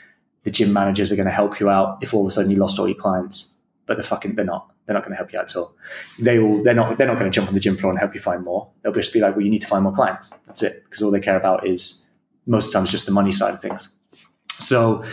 the 0.44 0.50
gym 0.50 0.72
managers 0.72 1.10
are 1.10 1.16
going 1.16 1.26
to 1.26 1.32
help 1.32 1.58
you 1.60 1.68
out 1.68 1.98
if 2.00 2.14
all 2.14 2.22
of 2.22 2.28
a 2.28 2.30
sudden 2.30 2.50
you 2.50 2.56
lost 2.56 2.78
all 2.78 2.86
your 2.86 2.96
clients, 2.96 3.55
but 3.86 3.96
they're 3.96 4.04
fucking 4.04 4.34
they're 4.34 4.44
not. 4.44 4.70
They're 4.84 4.94
not 4.94 5.02
going 5.02 5.12
to 5.12 5.16
help 5.16 5.32
you 5.32 5.38
at 5.38 5.54
all. 5.56 5.74
They 6.18 6.38
will. 6.38 6.62
They're 6.62 6.74
not. 6.74 6.98
They're 6.98 7.06
not 7.06 7.18
going 7.18 7.30
to 7.30 7.34
jump 7.34 7.48
on 7.48 7.54
the 7.54 7.60
gym 7.60 7.76
floor 7.76 7.90
and 7.90 7.98
help 7.98 8.14
you 8.14 8.20
find 8.20 8.44
more. 8.44 8.68
They'll 8.82 8.92
just 8.92 9.12
be 9.12 9.20
like, 9.20 9.34
"Well, 9.34 9.44
you 9.44 9.50
need 9.50 9.62
to 9.62 9.68
find 9.68 9.82
more 9.82 9.92
clients." 9.92 10.30
That's 10.46 10.62
it. 10.62 10.84
Because 10.84 11.02
all 11.02 11.10
they 11.10 11.20
care 11.20 11.36
about 11.36 11.66
is 11.66 12.08
most 12.46 12.66
of 12.66 12.72
the 12.72 12.74
time 12.74 12.82
it's 12.84 12.92
just 12.92 13.06
the 13.06 13.12
money 13.12 13.32
side 13.32 13.54
of 13.54 13.60
things. 13.60 13.88
So, 14.48 15.04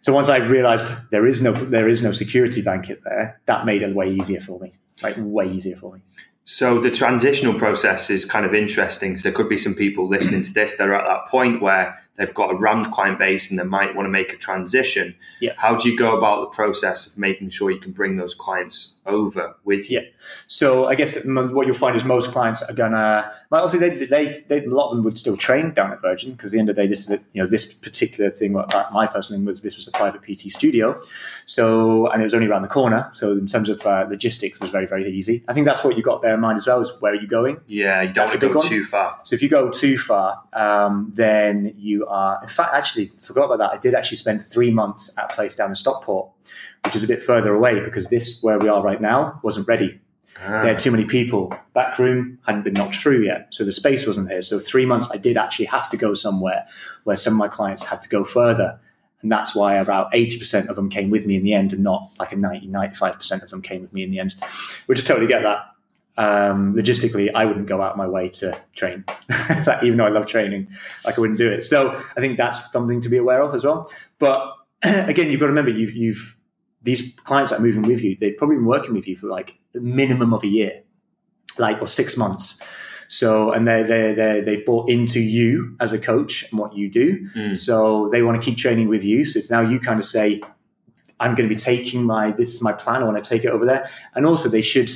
so 0.00 0.12
once 0.12 0.28
I 0.28 0.38
realized 0.38 1.10
there 1.10 1.26
is 1.26 1.42
no 1.42 1.52
there 1.52 1.88
is 1.88 2.02
no 2.02 2.12
security 2.12 2.62
blanket 2.62 3.00
there, 3.04 3.40
that 3.46 3.66
made 3.66 3.82
it 3.82 3.94
way 3.94 4.12
easier 4.12 4.40
for 4.40 4.58
me. 4.60 4.74
Like 5.02 5.16
way 5.18 5.50
easier 5.50 5.76
for 5.76 5.92
me. 5.92 6.00
So 6.44 6.78
the 6.78 6.92
transitional 6.92 7.54
process 7.54 8.08
is 8.08 8.24
kind 8.24 8.46
of 8.46 8.54
interesting 8.54 9.10
because 9.10 9.24
there 9.24 9.32
could 9.32 9.48
be 9.48 9.56
some 9.56 9.74
people 9.74 10.08
listening 10.08 10.42
to 10.42 10.54
this 10.54 10.76
that 10.76 10.88
are 10.88 10.94
at 10.94 11.04
that 11.04 11.26
point 11.26 11.60
where 11.60 12.00
they've 12.16 12.32
got 12.34 12.52
a 12.52 12.56
rammed 12.56 12.90
client 12.92 13.18
base 13.18 13.50
and 13.50 13.58
they 13.58 13.64
might 13.64 13.94
want 13.94 14.06
to 14.06 14.10
make 14.10 14.32
a 14.32 14.36
transition. 14.36 15.14
Yeah. 15.40 15.52
How 15.56 15.76
do 15.76 15.90
you 15.90 15.96
go 15.96 16.16
about 16.16 16.40
the 16.40 16.48
process 16.48 17.06
of 17.06 17.18
making 17.18 17.50
sure 17.50 17.70
you 17.70 17.78
can 17.78 17.92
bring 17.92 18.16
those 18.16 18.34
clients 18.34 19.00
over 19.06 19.54
with 19.64 19.90
you? 19.90 20.00
Yeah. 20.00 20.08
So 20.46 20.86
I 20.86 20.94
guess 20.94 21.24
what 21.26 21.66
you'll 21.66 21.76
find 21.76 21.96
is 21.96 22.04
most 22.04 22.30
clients 22.30 22.62
are 22.62 22.72
gonna. 22.74 23.32
Well, 23.50 23.64
obviously, 23.64 23.88
they, 23.88 24.06
they, 24.06 24.40
they 24.48 24.64
a 24.64 24.70
lot 24.70 24.90
of 24.90 24.96
them 24.96 25.04
would 25.04 25.18
still 25.18 25.36
train 25.36 25.72
down 25.72 25.92
at 25.92 26.00
Virgin 26.02 26.32
because 26.32 26.52
at 26.52 26.54
the 26.54 26.60
end 26.60 26.68
of 26.70 26.76
the 26.76 26.82
day, 26.82 26.88
this 26.88 27.08
is 27.08 27.18
a, 27.18 27.24
you 27.32 27.42
know 27.42 27.48
this 27.48 27.72
particular 27.72 28.30
thing. 28.30 28.52
My 28.52 29.06
personal 29.06 29.38
thing 29.38 29.46
was 29.46 29.62
this 29.62 29.76
was 29.76 29.88
a 29.88 29.92
private 29.92 30.22
PT 30.22 30.50
studio, 30.50 31.00
so 31.44 32.08
and 32.08 32.20
it 32.20 32.24
was 32.24 32.34
only 32.34 32.46
around 32.46 32.62
the 32.62 32.68
corner. 32.68 33.10
So 33.12 33.32
in 33.32 33.46
terms 33.46 33.68
of 33.68 33.84
uh, 33.86 34.06
logistics, 34.08 34.58
it 34.58 34.60
was 34.60 34.70
very 34.70 34.86
very 34.86 35.10
easy. 35.10 35.44
I 35.48 35.52
think 35.52 35.66
that's 35.66 35.84
what 35.84 35.96
you 35.96 36.02
got 36.02 36.16
to 36.16 36.20
bear 36.22 36.34
in 36.34 36.40
mind 36.40 36.56
as 36.56 36.66
well 36.66 36.80
is 36.80 36.90
where 37.00 37.12
are 37.12 37.16
you 37.16 37.26
going. 37.26 37.60
Yeah, 37.66 38.02
you 38.02 38.08
don't 38.08 38.14
That's 38.14 38.32
want 38.32 38.40
to 38.40 38.48
go 38.48 38.58
one. 38.58 38.68
too 38.68 38.84
far. 38.84 39.20
So 39.24 39.34
if 39.34 39.42
you 39.42 39.48
go 39.48 39.70
too 39.70 39.98
far, 39.98 40.42
um, 40.52 41.12
then 41.14 41.74
you 41.76 42.05
are. 42.08 42.40
In 42.42 42.48
fact, 42.48 42.74
actually, 42.74 43.06
forgot 43.18 43.46
about 43.46 43.58
that. 43.58 43.78
I 43.78 43.80
did 43.80 43.94
actually 43.94 44.16
spend 44.16 44.44
three 44.44 44.70
months 44.70 45.16
at 45.18 45.30
a 45.30 45.34
place 45.34 45.56
down 45.56 45.70
in 45.70 45.74
Stockport, 45.74 46.30
which 46.84 46.96
is 46.96 47.04
a 47.04 47.08
bit 47.08 47.22
further 47.22 47.54
away 47.54 47.80
because 47.80 48.06
this 48.08 48.42
where 48.42 48.58
we 48.58 48.68
are 48.68 48.82
right 48.82 49.00
now 49.00 49.40
wasn't 49.42 49.68
ready. 49.68 50.00
Ah. 50.38 50.62
There 50.62 50.72
had 50.72 50.78
too 50.78 50.90
many 50.90 51.04
people. 51.04 51.54
Back 51.72 51.98
room 51.98 52.38
hadn't 52.46 52.62
been 52.62 52.74
knocked 52.74 52.96
through 52.96 53.24
yet, 53.24 53.48
so 53.50 53.64
the 53.64 53.72
space 53.72 54.06
wasn't 54.06 54.30
here. 54.30 54.42
So 54.42 54.58
three 54.58 54.86
months, 54.86 55.10
I 55.12 55.16
did 55.16 55.36
actually 55.36 55.66
have 55.66 55.88
to 55.90 55.96
go 55.96 56.14
somewhere 56.14 56.66
where 57.04 57.16
some 57.16 57.34
of 57.34 57.38
my 57.38 57.48
clients 57.48 57.84
had 57.84 58.02
to 58.02 58.08
go 58.08 58.24
further. 58.24 58.78
And 59.22 59.32
that's 59.32 59.54
why 59.54 59.76
about 59.76 60.12
80% 60.12 60.68
of 60.68 60.76
them 60.76 60.90
came 60.90 61.10
with 61.10 61.26
me 61.26 61.36
in 61.36 61.42
the 61.42 61.54
end 61.54 61.72
and 61.72 61.82
not 61.82 62.10
like 62.18 62.32
a 62.32 62.36
90, 62.36 62.68
95% 62.68 63.42
of 63.42 63.50
them 63.50 63.62
came 63.62 63.80
with 63.80 63.92
me 63.92 64.02
in 64.02 64.10
the 64.10 64.20
end, 64.20 64.34
which 64.86 65.00
I 65.00 65.02
totally 65.02 65.26
get 65.26 65.42
that 65.42 65.75
um, 66.16 66.74
logistically, 66.74 67.30
I 67.34 67.44
wouldn't 67.44 67.66
go 67.66 67.82
out 67.82 67.92
of 67.92 67.96
my 67.98 68.06
way 68.06 68.28
to 68.30 68.58
train, 68.74 69.04
like, 69.66 69.82
even 69.82 69.98
though 69.98 70.06
I 70.06 70.10
love 70.10 70.26
training, 70.26 70.68
like 71.04 71.18
I 71.18 71.20
wouldn't 71.20 71.38
do 71.38 71.48
it. 71.48 71.62
So 71.62 71.90
I 71.90 72.20
think 72.20 72.38
that's 72.38 72.70
something 72.72 73.00
to 73.02 73.08
be 73.08 73.18
aware 73.18 73.42
of 73.42 73.54
as 73.54 73.64
well. 73.64 73.90
But 74.18 74.54
again, 74.82 75.30
you've 75.30 75.40
got 75.40 75.46
to 75.46 75.52
remember, 75.52 75.70
you've, 75.70 75.94
you've 75.94 76.36
these 76.86 77.18
clients 77.20 77.50
that 77.50 77.58
are 77.58 77.62
moving 77.62 77.82
with 77.82 78.00
you, 78.00 78.16
they've 78.18 78.36
probably 78.36 78.56
been 78.56 78.64
working 78.64 78.94
with 78.94 79.06
you 79.08 79.16
for 79.16 79.26
like 79.26 79.58
a 79.74 79.80
minimum 79.80 80.32
of 80.32 80.42
a 80.44 80.46
year, 80.46 80.82
like 81.58 81.82
or 81.82 81.88
six 81.88 82.16
months. 82.16 82.62
So 83.08 83.50
and 83.50 83.66
they 83.66 83.82
they 83.82 84.14
they 84.14 84.40
they've 84.40 84.64
bought 84.64 84.88
into 84.88 85.20
you 85.20 85.76
as 85.80 85.92
a 85.92 85.98
coach 85.98 86.48
and 86.50 86.58
what 86.58 86.74
you 86.74 86.90
do. 86.90 87.28
Mm. 87.30 87.56
So 87.56 88.08
they 88.10 88.22
want 88.22 88.40
to 88.40 88.44
keep 88.44 88.56
training 88.56 88.88
with 88.88 89.04
you. 89.04 89.24
So 89.24 89.40
if 89.40 89.50
now 89.50 89.60
you 89.60 89.78
kind 89.80 89.98
of 89.98 90.06
say, 90.06 90.40
I'm 91.20 91.34
going 91.34 91.48
to 91.48 91.54
be 91.54 91.60
taking 91.60 92.04
my 92.04 92.30
this 92.30 92.54
is 92.54 92.62
my 92.62 92.72
plan. 92.72 93.02
I 93.02 93.04
want 93.04 93.22
to 93.22 93.28
take 93.28 93.44
it 93.44 93.48
over 93.48 93.66
there. 93.66 93.88
And 94.14 94.24
also 94.26 94.48
they 94.48 94.62
should 94.62 94.90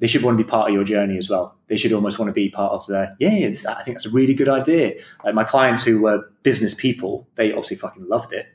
they 0.00 0.06
should 0.06 0.22
want 0.22 0.36
to 0.36 0.42
be 0.44 0.48
part 0.48 0.68
of 0.68 0.74
your 0.74 0.84
journey 0.84 1.16
as 1.18 1.30
well. 1.30 1.54
They 1.68 1.76
should 1.76 1.92
almost 1.92 2.18
want 2.18 2.28
to 2.28 2.32
be 2.32 2.48
part 2.48 2.72
of 2.72 2.86
the 2.86 3.14
yeah. 3.18 3.28
I 3.68 3.82
think 3.82 3.96
that's 3.96 4.06
a 4.06 4.10
really 4.10 4.34
good 4.34 4.48
idea. 4.48 4.94
Like 5.24 5.34
my 5.34 5.44
clients 5.44 5.84
who 5.84 6.00
were 6.00 6.30
business 6.42 6.74
people, 6.74 7.28
they 7.36 7.52
obviously 7.52 7.76
fucking 7.76 8.08
loved 8.08 8.32
it. 8.32 8.46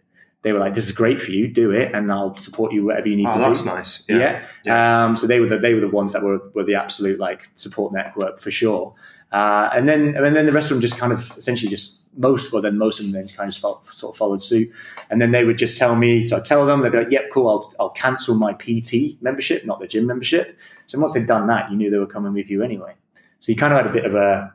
They 0.42 0.52
were 0.52 0.60
like, 0.60 0.76
"This 0.76 0.86
is 0.86 0.92
great 0.92 1.20
for 1.20 1.32
you. 1.32 1.48
Do 1.48 1.72
it, 1.72 1.92
and 1.94 2.12
I'll 2.12 2.36
support 2.38 2.72
you 2.72 2.86
whatever 2.86 3.08
you 3.08 3.16
need 3.16 3.28
Oh, 3.28 3.34
to 3.34 3.40
that's 3.40 3.64
do." 3.64 3.70
That's 3.70 3.78
nice. 3.78 4.04
Yeah. 4.08 4.46
Yeah. 4.64 5.06
Um, 5.06 5.18
so 5.18 5.26
they 5.26 5.40
were 5.40 5.48
the, 5.48 5.58
they 5.58 5.74
were 5.74 5.82
the 5.82 5.90
ones 5.90 6.14
that 6.14 6.22
were, 6.24 6.40
were 6.54 6.64
the 6.64 6.76
absolute 6.76 7.20
like 7.20 7.50
support 7.56 7.94
network 7.94 8.40
for 8.40 8.52
sure. 8.52 8.94
Uh, 9.32 9.70
and 9.74 9.88
then 9.90 10.16
and 10.16 10.36
then 10.36 10.46
the 10.46 10.52
rest 10.52 10.70
of 10.70 10.76
them 10.76 10.82
just 10.82 10.98
kind 10.98 11.12
of 11.14 11.36
essentially 11.38 11.70
just 11.70 12.02
most 12.18 12.52
well 12.52 12.62
then 12.62 12.78
most 12.78 13.00
of 13.00 13.06
them 13.06 13.14
then 13.14 13.28
kind 13.28 13.50
of 13.50 13.54
sort 13.54 14.14
of 14.14 14.18
followed 14.18 14.42
suit. 14.42 14.72
And 15.10 15.22
then 15.22 15.32
they 15.32 15.44
would 15.44 15.58
just 15.58 15.78
tell 15.78 15.96
me 15.96 16.22
so 16.22 16.38
I 16.38 16.40
tell 16.40 16.66
them 16.66 16.82
they'd 16.82 16.92
be 16.92 16.98
like, 17.00 17.12
"Yep, 17.12 17.30
cool. 17.32 17.50
I'll 17.50 17.74
I'll 17.80 17.90
cancel 17.90 18.36
my 18.36 18.54
PT 18.54 19.22
membership, 19.22 19.66
not 19.66 19.80
the 19.80 19.88
gym 19.88 20.06
membership." 20.06 20.58
So 20.88 21.00
once 21.00 21.14
they'd 21.14 21.28
done 21.28 21.48
that, 21.48 21.70
you 21.72 21.78
knew 21.78 21.90
they 21.90 21.98
were 21.98 22.06
coming 22.06 22.34
with 22.34 22.50
you 22.50 22.64
anyway. 22.64 22.94
So 23.40 23.52
you 23.52 23.58
kind 23.58 23.74
of 23.74 23.78
had 23.78 23.88
a 23.88 23.94
bit 23.94 24.06
of 24.06 24.16
a 24.16 24.54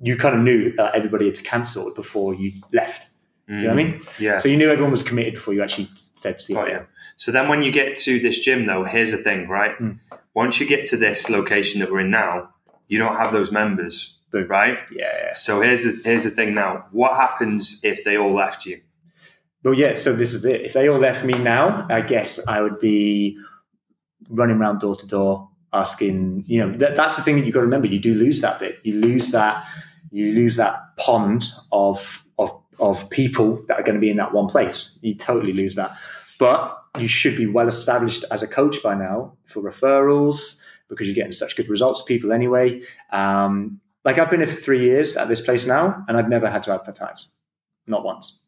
you 0.00 0.16
kind 0.16 0.34
of 0.34 0.42
knew 0.42 0.74
uh, 0.78 0.90
everybody 0.94 1.26
had 1.26 1.42
cancelled 1.44 1.94
before 1.94 2.34
you 2.34 2.52
left. 2.72 3.08
You 3.48 3.62
know 3.62 3.68
what 3.68 3.72
I 3.72 3.84
mean? 3.84 4.00
Yeah. 4.18 4.38
So 4.38 4.48
you 4.48 4.56
knew 4.56 4.70
everyone 4.70 4.92
was 4.92 5.02
committed 5.02 5.34
before 5.34 5.52
you 5.52 5.62
actually 5.62 5.90
said, 6.14 6.40
"See 6.40 6.54
you 6.54 6.58
Got 6.58 6.70
you. 6.70 6.86
So 7.16 7.30
then 7.32 7.48
when 7.48 7.62
you 7.62 7.70
get 7.70 7.96
to 7.98 8.18
this 8.18 8.38
gym 8.38 8.66
though, 8.66 8.84
here's 8.84 9.12
the 9.12 9.18
thing, 9.18 9.48
right? 9.48 9.78
Mm. 9.78 9.98
Once 10.34 10.58
you 10.58 10.66
get 10.66 10.84
to 10.86 10.96
this 10.96 11.28
location 11.28 11.80
that 11.80 11.90
we're 11.90 12.00
in 12.00 12.10
now, 12.10 12.48
you 12.88 12.98
don't 12.98 13.16
have 13.16 13.32
those 13.32 13.52
members, 13.52 14.16
Right? 14.34 14.80
Yeah. 14.90 15.34
So 15.34 15.60
here's 15.60 15.84
the 15.84 16.00
here's 16.04 16.24
the 16.24 16.30
thing 16.30 16.54
now. 16.54 16.86
What 16.92 17.16
happens 17.16 17.80
if 17.84 18.04
they 18.04 18.16
all 18.16 18.34
left 18.34 18.66
you? 18.66 18.80
Well, 19.64 19.74
yeah, 19.74 19.94
so 19.96 20.12
this 20.12 20.34
is 20.34 20.44
it. 20.44 20.62
If 20.62 20.72
they 20.72 20.88
all 20.88 20.98
left 20.98 21.24
me 21.24 21.34
now, 21.38 21.86
I 21.88 22.00
guess 22.00 22.46
I 22.48 22.60
would 22.62 22.80
be 22.80 23.38
running 24.28 24.56
around 24.56 24.80
door 24.80 24.96
to 24.96 25.06
door 25.06 25.48
asking. 25.72 26.44
You 26.46 26.66
know, 26.66 26.72
that, 26.78 26.96
that's 26.96 27.16
the 27.16 27.22
thing 27.22 27.36
that 27.36 27.44
you've 27.44 27.54
got 27.54 27.60
to 27.60 27.66
remember. 27.66 27.86
You 27.86 28.00
do 28.00 28.14
lose 28.14 28.40
that 28.40 28.58
bit. 28.58 28.78
You 28.82 28.94
lose 28.94 29.30
that. 29.30 29.66
You 30.10 30.32
lose 30.32 30.56
that 30.56 30.80
pond 30.98 31.44
of 31.70 32.26
of 32.38 32.50
of 32.80 33.08
people 33.10 33.62
that 33.68 33.78
are 33.78 33.82
going 33.82 33.94
to 33.94 34.00
be 34.00 34.10
in 34.10 34.16
that 34.16 34.32
one 34.32 34.48
place. 34.48 34.98
You 35.02 35.14
totally 35.14 35.52
lose 35.52 35.76
that. 35.76 35.90
But 36.38 36.76
you 36.98 37.08
should 37.08 37.36
be 37.36 37.46
well 37.46 37.68
established 37.68 38.24
as 38.30 38.42
a 38.42 38.48
coach 38.48 38.82
by 38.82 38.94
now 38.94 39.34
for 39.44 39.62
referrals 39.62 40.60
because 40.88 41.06
you're 41.06 41.14
getting 41.14 41.32
such 41.32 41.56
good 41.56 41.68
results 41.68 42.00
for 42.00 42.06
people 42.06 42.32
anyway. 42.32 42.82
Um, 43.10 43.80
like 44.04 44.18
I've 44.18 44.30
been 44.30 44.40
here 44.40 44.48
for 44.48 44.60
three 44.60 44.84
years 44.84 45.16
at 45.16 45.28
this 45.28 45.40
place 45.40 45.66
now, 45.66 46.04
and 46.08 46.16
I've 46.16 46.28
never 46.28 46.50
had 46.50 46.62
to 46.64 46.72
advertise, 46.72 47.34
not 47.86 48.04
once. 48.04 48.44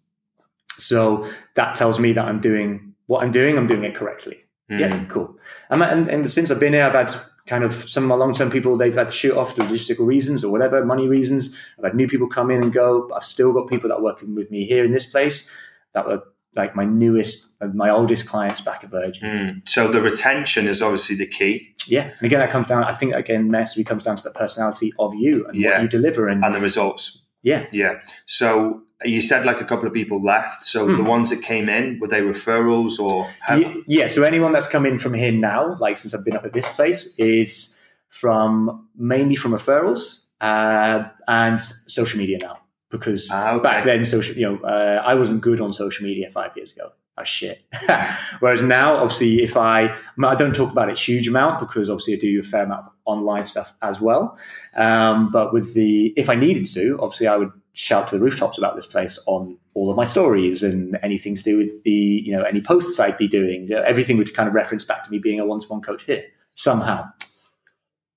So 0.77 1.29
that 1.55 1.75
tells 1.77 2.01
me 2.01 2.13
that 2.13 2.25
I'm 2.25 2.41
doing 2.41 2.95
what 3.07 3.23
I'm 3.23 3.33
doing. 3.33 3.57
I'm 3.57 3.67
doing 3.67 3.85
it 3.85 3.95
correctly. 3.95 4.39
Mm. 4.71 4.81
Yeah, 4.81 5.05
cool. 5.07 5.37
And, 5.71 5.83
and, 5.83 6.09
and, 6.09 6.33
since 6.33 6.51
I've 6.51 6.59
been 6.59 6.73
here, 6.73 6.85
I've 6.85 6.95
had 6.95 7.15
kind 7.47 7.65
of 7.65 7.89
some 7.89 8.05
of 8.05 8.09
my 8.09 8.15
long 8.15 8.35
term 8.35 8.51
people. 8.51 8.77
They've 8.77 8.95
had 8.95 9.09
to 9.09 9.15
shoot 9.15 9.37
off 9.37 9.55
for 9.55 9.63
logistical 9.63 10.07
reasons 10.07 10.43
or 10.43 10.51
whatever, 10.51 10.85
money 10.85 11.07
reasons. 11.07 11.57
I've 11.79 11.85
had 11.85 11.95
new 11.95 12.09
people 12.09 12.29
come 12.29 12.51
in 12.51 12.63
and 12.63 12.73
go. 12.73 13.07
But 13.09 13.17
I've 13.17 13.25
still 13.25 13.53
got 13.53 13.69
people 13.69 13.91
that 13.91 13.97
are 13.97 14.03
working 14.03 14.35
with 14.35 14.51
me 14.51 14.65
here 14.65 14.85
in 14.85 14.91
this 14.91 15.07
place 15.07 15.51
that 15.93 16.07
were 16.07 16.23
like 16.57 16.77
my 16.77 16.85
newest, 16.85 17.57
my 17.75 17.91
oldest 17.91 18.27
clients 18.27 18.61
back 18.61 18.85
at 18.85 18.91
Virgin. 18.91 19.29
Mm. 19.29 19.69
So 19.69 19.89
the 19.89 20.01
retention 20.01 20.67
is 20.67 20.81
obviously 20.81 21.17
the 21.17 21.27
key. 21.27 21.75
Yeah, 21.87 22.11
and 22.19 22.23
again, 22.23 22.41
that 22.41 22.51
comes 22.51 22.67
down. 22.67 22.85
I 22.85 22.95
think 22.95 23.15
again, 23.15 23.51
massively 23.51 23.85
comes 23.85 24.03
down 24.03 24.17
to 24.17 24.25
the 24.25 24.31
personality 24.31 24.93
of 24.99 25.15
you 25.15 25.47
and 25.47 25.57
yeah. 25.57 25.73
what 25.73 25.83
you 25.83 25.89
deliver 25.89 26.29
and, 26.29 26.45
and 26.45 26.55
the 26.55 26.61
results. 26.61 27.23
Yeah, 27.43 27.67
yeah. 27.73 28.01
So 28.27 28.83
you 29.05 29.21
said 29.21 29.45
like 29.45 29.61
a 29.61 29.65
couple 29.65 29.87
of 29.87 29.93
people 29.93 30.23
left. 30.23 30.65
So 30.65 30.87
mm. 30.87 30.97
the 30.97 31.03
ones 31.03 31.31
that 31.31 31.43
came 31.43 31.69
in 31.69 31.99
were 32.01 32.09
they 32.09 32.21
referrals 32.21 32.99
or? 32.99 33.29
Yeah, 33.51 33.75
yeah. 33.87 34.07
So 34.07 34.23
anyone 34.23 34.53
that's 34.53 34.69
come 34.69 34.87
in 34.87 34.99
from 34.99 35.15
here 35.15 35.33
now, 35.33 35.77
like 35.79 35.99
since 35.99 36.15
I've 36.15 36.25
been 36.25 36.37
up 36.37 36.45
at 36.45 36.53
this 36.53 36.73
place, 36.75 37.19
is 37.19 37.81
from 38.09 38.89
mainly 38.97 39.37
from 39.37 39.53
referrals 39.53 40.23
uh, 40.41 41.05
and 41.27 41.61
social 41.61 42.19
media 42.19 42.39
now 42.41 42.59
because 42.91 43.29
ah, 43.33 43.55
okay. 43.55 43.63
back 43.63 43.85
then, 43.85 44.05
social, 44.05 44.37
you 44.37 44.47
know, 44.47 44.59
uh, 44.65 45.03
I 45.05 45.15
wasn't 45.15 45.41
good 45.41 45.61
on 45.61 45.73
social 45.73 46.07
media 46.07 46.31
five 46.31 46.53
years 46.57 46.73
ago. 46.73 46.93
I 47.17 47.21
oh, 47.21 47.25
shit. 47.25 47.63
Whereas 48.41 48.61
now, 48.61 48.97
obviously, 48.97 49.43
if 49.43 49.57
I, 49.57 49.97
I 50.23 50.35
don't 50.35 50.55
talk 50.55 50.73
about 50.73 50.89
it 50.91 50.99
huge 50.99 51.29
amount 51.29 51.61
because 51.61 51.89
obviously 51.89 52.15
I 52.15 52.19
do 52.19 52.41
a 52.41 52.43
fair 52.43 52.65
amount 52.65 52.87
of 52.87 52.93
online 53.05 53.45
stuff 53.45 53.73
as 53.83 54.01
well. 54.01 54.37
Um, 54.75 55.31
but 55.31 55.53
with 55.53 55.75
the, 55.75 56.13
if 56.17 56.29
I 56.29 56.35
needed 56.35 56.67
to, 56.67 56.99
obviously 57.01 57.29
I 57.29 57.37
would 57.37 57.53
shout 57.73 58.09
to 58.09 58.19
the 58.19 58.23
rooftops 58.23 58.59
about 58.59 58.75
this 58.75 58.87
place 58.87 59.19
on 59.27 59.59
all 59.75 59.91
of 59.91 59.97
my 59.97 60.05
stories 60.05 60.65
and 60.65 60.99
anything 61.05 61.37
to 61.37 61.43
do 61.43 61.57
with 61.57 61.85
the, 61.85 61.91
you 61.91 62.33
know, 62.33 62.43
any 62.43 62.61
posts 62.61 62.99
I'd 62.99 63.17
be 63.17 63.29
doing. 63.29 63.71
Everything 63.73 64.17
would 64.17 64.35
kind 64.35 64.49
of 64.49 64.55
reference 64.55 64.85
back 64.85 65.05
to 65.05 65.11
me 65.11 65.19
being 65.19 65.39
a 65.39 65.47
one-to-one 65.47 65.83
coach 65.83 66.03
here 66.05 66.25
somehow. 66.55 67.05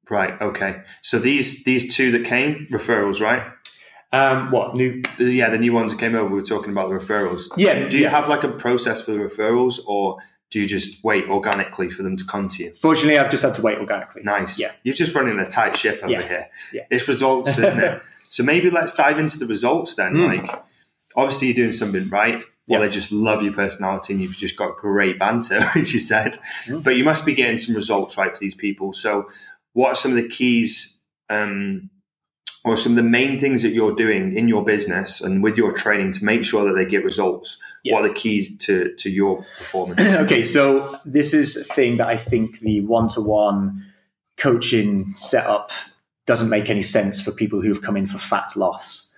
Right. 0.10 0.41
Okay. 0.41 0.82
So 1.01 1.19
these 1.19 1.65
these 1.65 1.93
two 1.93 2.12
that 2.12 2.23
came 2.25 2.67
referrals, 2.71 3.19
right? 3.19 3.43
Um, 4.13 4.52
what 4.52 4.76
new? 4.76 5.02
Yeah, 5.20 5.50
the 5.50 5.58
new 5.58 5.74
ones 5.74 5.91
that 5.91 6.00
came 6.00 6.15
over. 6.15 6.30
We 6.30 6.39
were 6.39 6.46
talking 6.46 6.72
about 6.72 6.89
the 6.89 6.96
referrals. 6.96 7.50
Yeah. 7.58 7.88
Do 7.89 7.98
you 7.98 8.04
yeah. 8.04 8.10
have 8.10 8.30
like 8.30 8.43
a 8.43 8.50
process 8.50 9.02
for 9.02 9.12
the 9.12 9.17
referrals, 9.17 9.80
or 9.86 10.17
do 10.50 10.62
you 10.62 10.67
just 10.67 11.04
wait 11.04 11.26
organically 11.26 11.89
for 11.89 12.04
them 12.04 12.15
to 12.15 12.26
come 12.26 12.48
to 12.50 12.63
you? 12.63 12.74
Fortunately, 12.74 13.17
I've 13.17 13.30
just 13.30 13.43
had 13.43 13.56
to 13.56 13.62
wait 13.62 13.80
organically. 13.80 14.24
Nice. 14.24 14.60
Yeah. 14.60 14.72
You're 14.84 14.96
just 14.96 15.13
running 15.13 15.38
a 15.39 15.46
tight 15.46 15.76
ship 15.78 16.00
over 16.02 16.12
yeah. 16.12 16.28
here. 16.28 16.50
Yeah. 16.72 16.86
It's 16.89 17.08
results, 17.08 17.58
isn't 17.58 17.80
it? 17.80 18.02
So 18.30 18.43
maybe 18.43 18.70
let's 18.70 18.93
dive 18.93 19.20
into 19.20 19.39
the 19.39 19.46
results 19.46 19.96
then. 19.96 20.13
Mm. 20.13 20.46
Like, 20.46 20.63
obviously, 21.15 21.48
you're 21.48 21.56
doing 21.56 21.72
something 21.72 22.10
right. 22.10 22.43
Well, 22.67 22.82
they 22.82 22.89
just 22.89 23.12
love 23.12 23.41
your 23.41 23.54
personality 23.54 24.13
and 24.13 24.22
you've 24.22 24.36
just 24.36 24.58
got 24.58 24.76
great 24.76 25.17
banter, 25.17 25.60
as 25.76 25.93
you 25.93 26.00
said. 26.02 26.34
Mm. 26.65 26.84
But 26.84 26.98
you 26.98 27.06
must 27.06 27.26
be 27.26 27.34
getting 27.34 27.58
some 27.58 27.74
results 27.74 28.17
right 28.17 28.34
for 28.34 28.39
these 28.39 28.54
people. 28.54 28.91
So, 28.91 29.30
what 29.72 29.89
are 29.89 29.96
some 29.96 30.12
of 30.12 30.17
the 30.17 30.28
keys 30.28 31.02
um, 31.30 31.89
or 32.67 32.75
some 32.75 32.91
of 32.93 32.95
the 32.97 33.03
main 33.03 33.39
things 33.39 33.63
that 33.63 33.69
you're 33.69 33.95
doing 33.95 34.36
in 34.36 34.47
your 34.47 34.63
business 34.63 35.21
and 35.21 35.41
with 35.41 35.58
your 35.58 35.71
training 35.71 36.12
to 36.13 36.25
make 36.25 36.43
sure 36.43 36.65
that 36.65 36.73
they 36.73 36.86
get 36.86 37.03
results? 37.03 37.58
Yeah. 37.84 37.93
What 37.93 38.06
are 38.06 38.10
the 38.10 38.13
keys 38.13 38.58
to, 38.60 38.93
to 38.95 39.10
your 39.10 39.38
performance? 39.38 39.99
okay, 40.01 40.43
so 40.43 40.99
this 41.06 41.34
is 41.34 41.58
a 41.58 41.73
thing 41.73 41.97
that 41.97 42.08
I 42.08 42.17
think 42.17 42.60
the 42.60 42.82
one 42.82 43.10
to 43.10 43.21
one 43.21 43.86
coaching 44.38 45.15
setup 45.17 45.71
doesn't 46.25 46.49
make 46.49 46.69
any 46.69 46.84
sense 46.84 47.21
for 47.21 47.32
people 47.32 47.62
who've 47.62 47.82
come 47.82 47.97
in 47.97 48.06
for 48.06 48.17
fat 48.17 48.56
loss. 48.56 49.15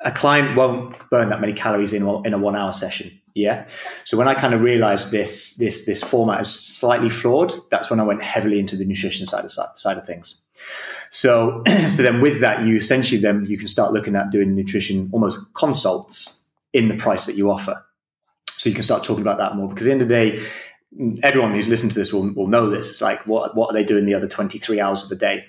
A 0.00 0.10
client 0.10 0.56
won't 0.56 0.96
burn 1.10 1.28
that 1.28 1.40
many 1.40 1.52
calories 1.52 1.92
in, 1.92 2.06
in 2.24 2.34
a 2.34 2.38
one 2.38 2.56
hour 2.56 2.72
session. 2.72 3.20
Yeah. 3.34 3.66
So 4.04 4.16
when 4.16 4.28
I 4.28 4.34
kind 4.34 4.54
of 4.54 4.60
realized 4.60 5.12
this, 5.12 5.56
this, 5.56 5.86
this 5.86 6.02
format 6.02 6.40
is 6.40 6.52
slightly 6.52 7.10
flawed, 7.10 7.52
that's 7.70 7.88
when 7.90 8.00
I 8.00 8.02
went 8.02 8.22
heavily 8.22 8.58
into 8.58 8.76
the 8.76 8.84
nutrition 8.84 9.26
side 9.26 9.44
of, 9.44 9.52
side 9.52 9.96
of 9.96 10.04
things. 10.04 10.42
So, 11.10 11.62
so 11.88 12.02
then 12.02 12.20
with 12.20 12.40
that, 12.40 12.64
you 12.64 12.76
essentially 12.76 13.20
then 13.20 13.44
you 13.46 13.58
can 13.58 13.68
start 13.68 13.92
looking 13.92 14.16
at 14.16 14.30
doing 14.30 14.54
nutrition 14.54 15.10
almost 15.12 15.38
consults 15.54 16.48
in 16.72 16.88
the 16.88 16.96
price 16.96 17.26
that 17.26 17.36
you 17.36 17.50
offer. 17.50 17.84
So 18.48 18.68
you 18.68 18.74
can 18.74 18.84
start 18.84 19.04
talking 19.04 19.22
about 19.22 19.38
that 19.38 19.56
more 19.56 19.68
because 19.68 19.86
at 19.86 19.88
the 19.88 19.92
end 19.92 20.02
of 20.02 20.08
the 20.08 20.14
day, 20.14 20.46
everyone 21.22 21.54
who's 21.54 21.68
listened 21.68 21.92
to 21.92 21.98
this 21.98 22.12
will, 22.12 22.32
will 22.32 22.46
know 22.46 22.68
this. 22.68 22.90
It's 22.90 23.02
like, 23.02 23.26
what, 23.26 23.56
what 23.56 23.70
are 23.70 23.72
they 23.72 23.84
doing 23.84 24.04
the 24.04 24.14
other 24.14 24.28
23 24.28 24.80
hours 24.80 25.02
of 25.02 25.08
the 25.08 25.16
day? 25.16 25.44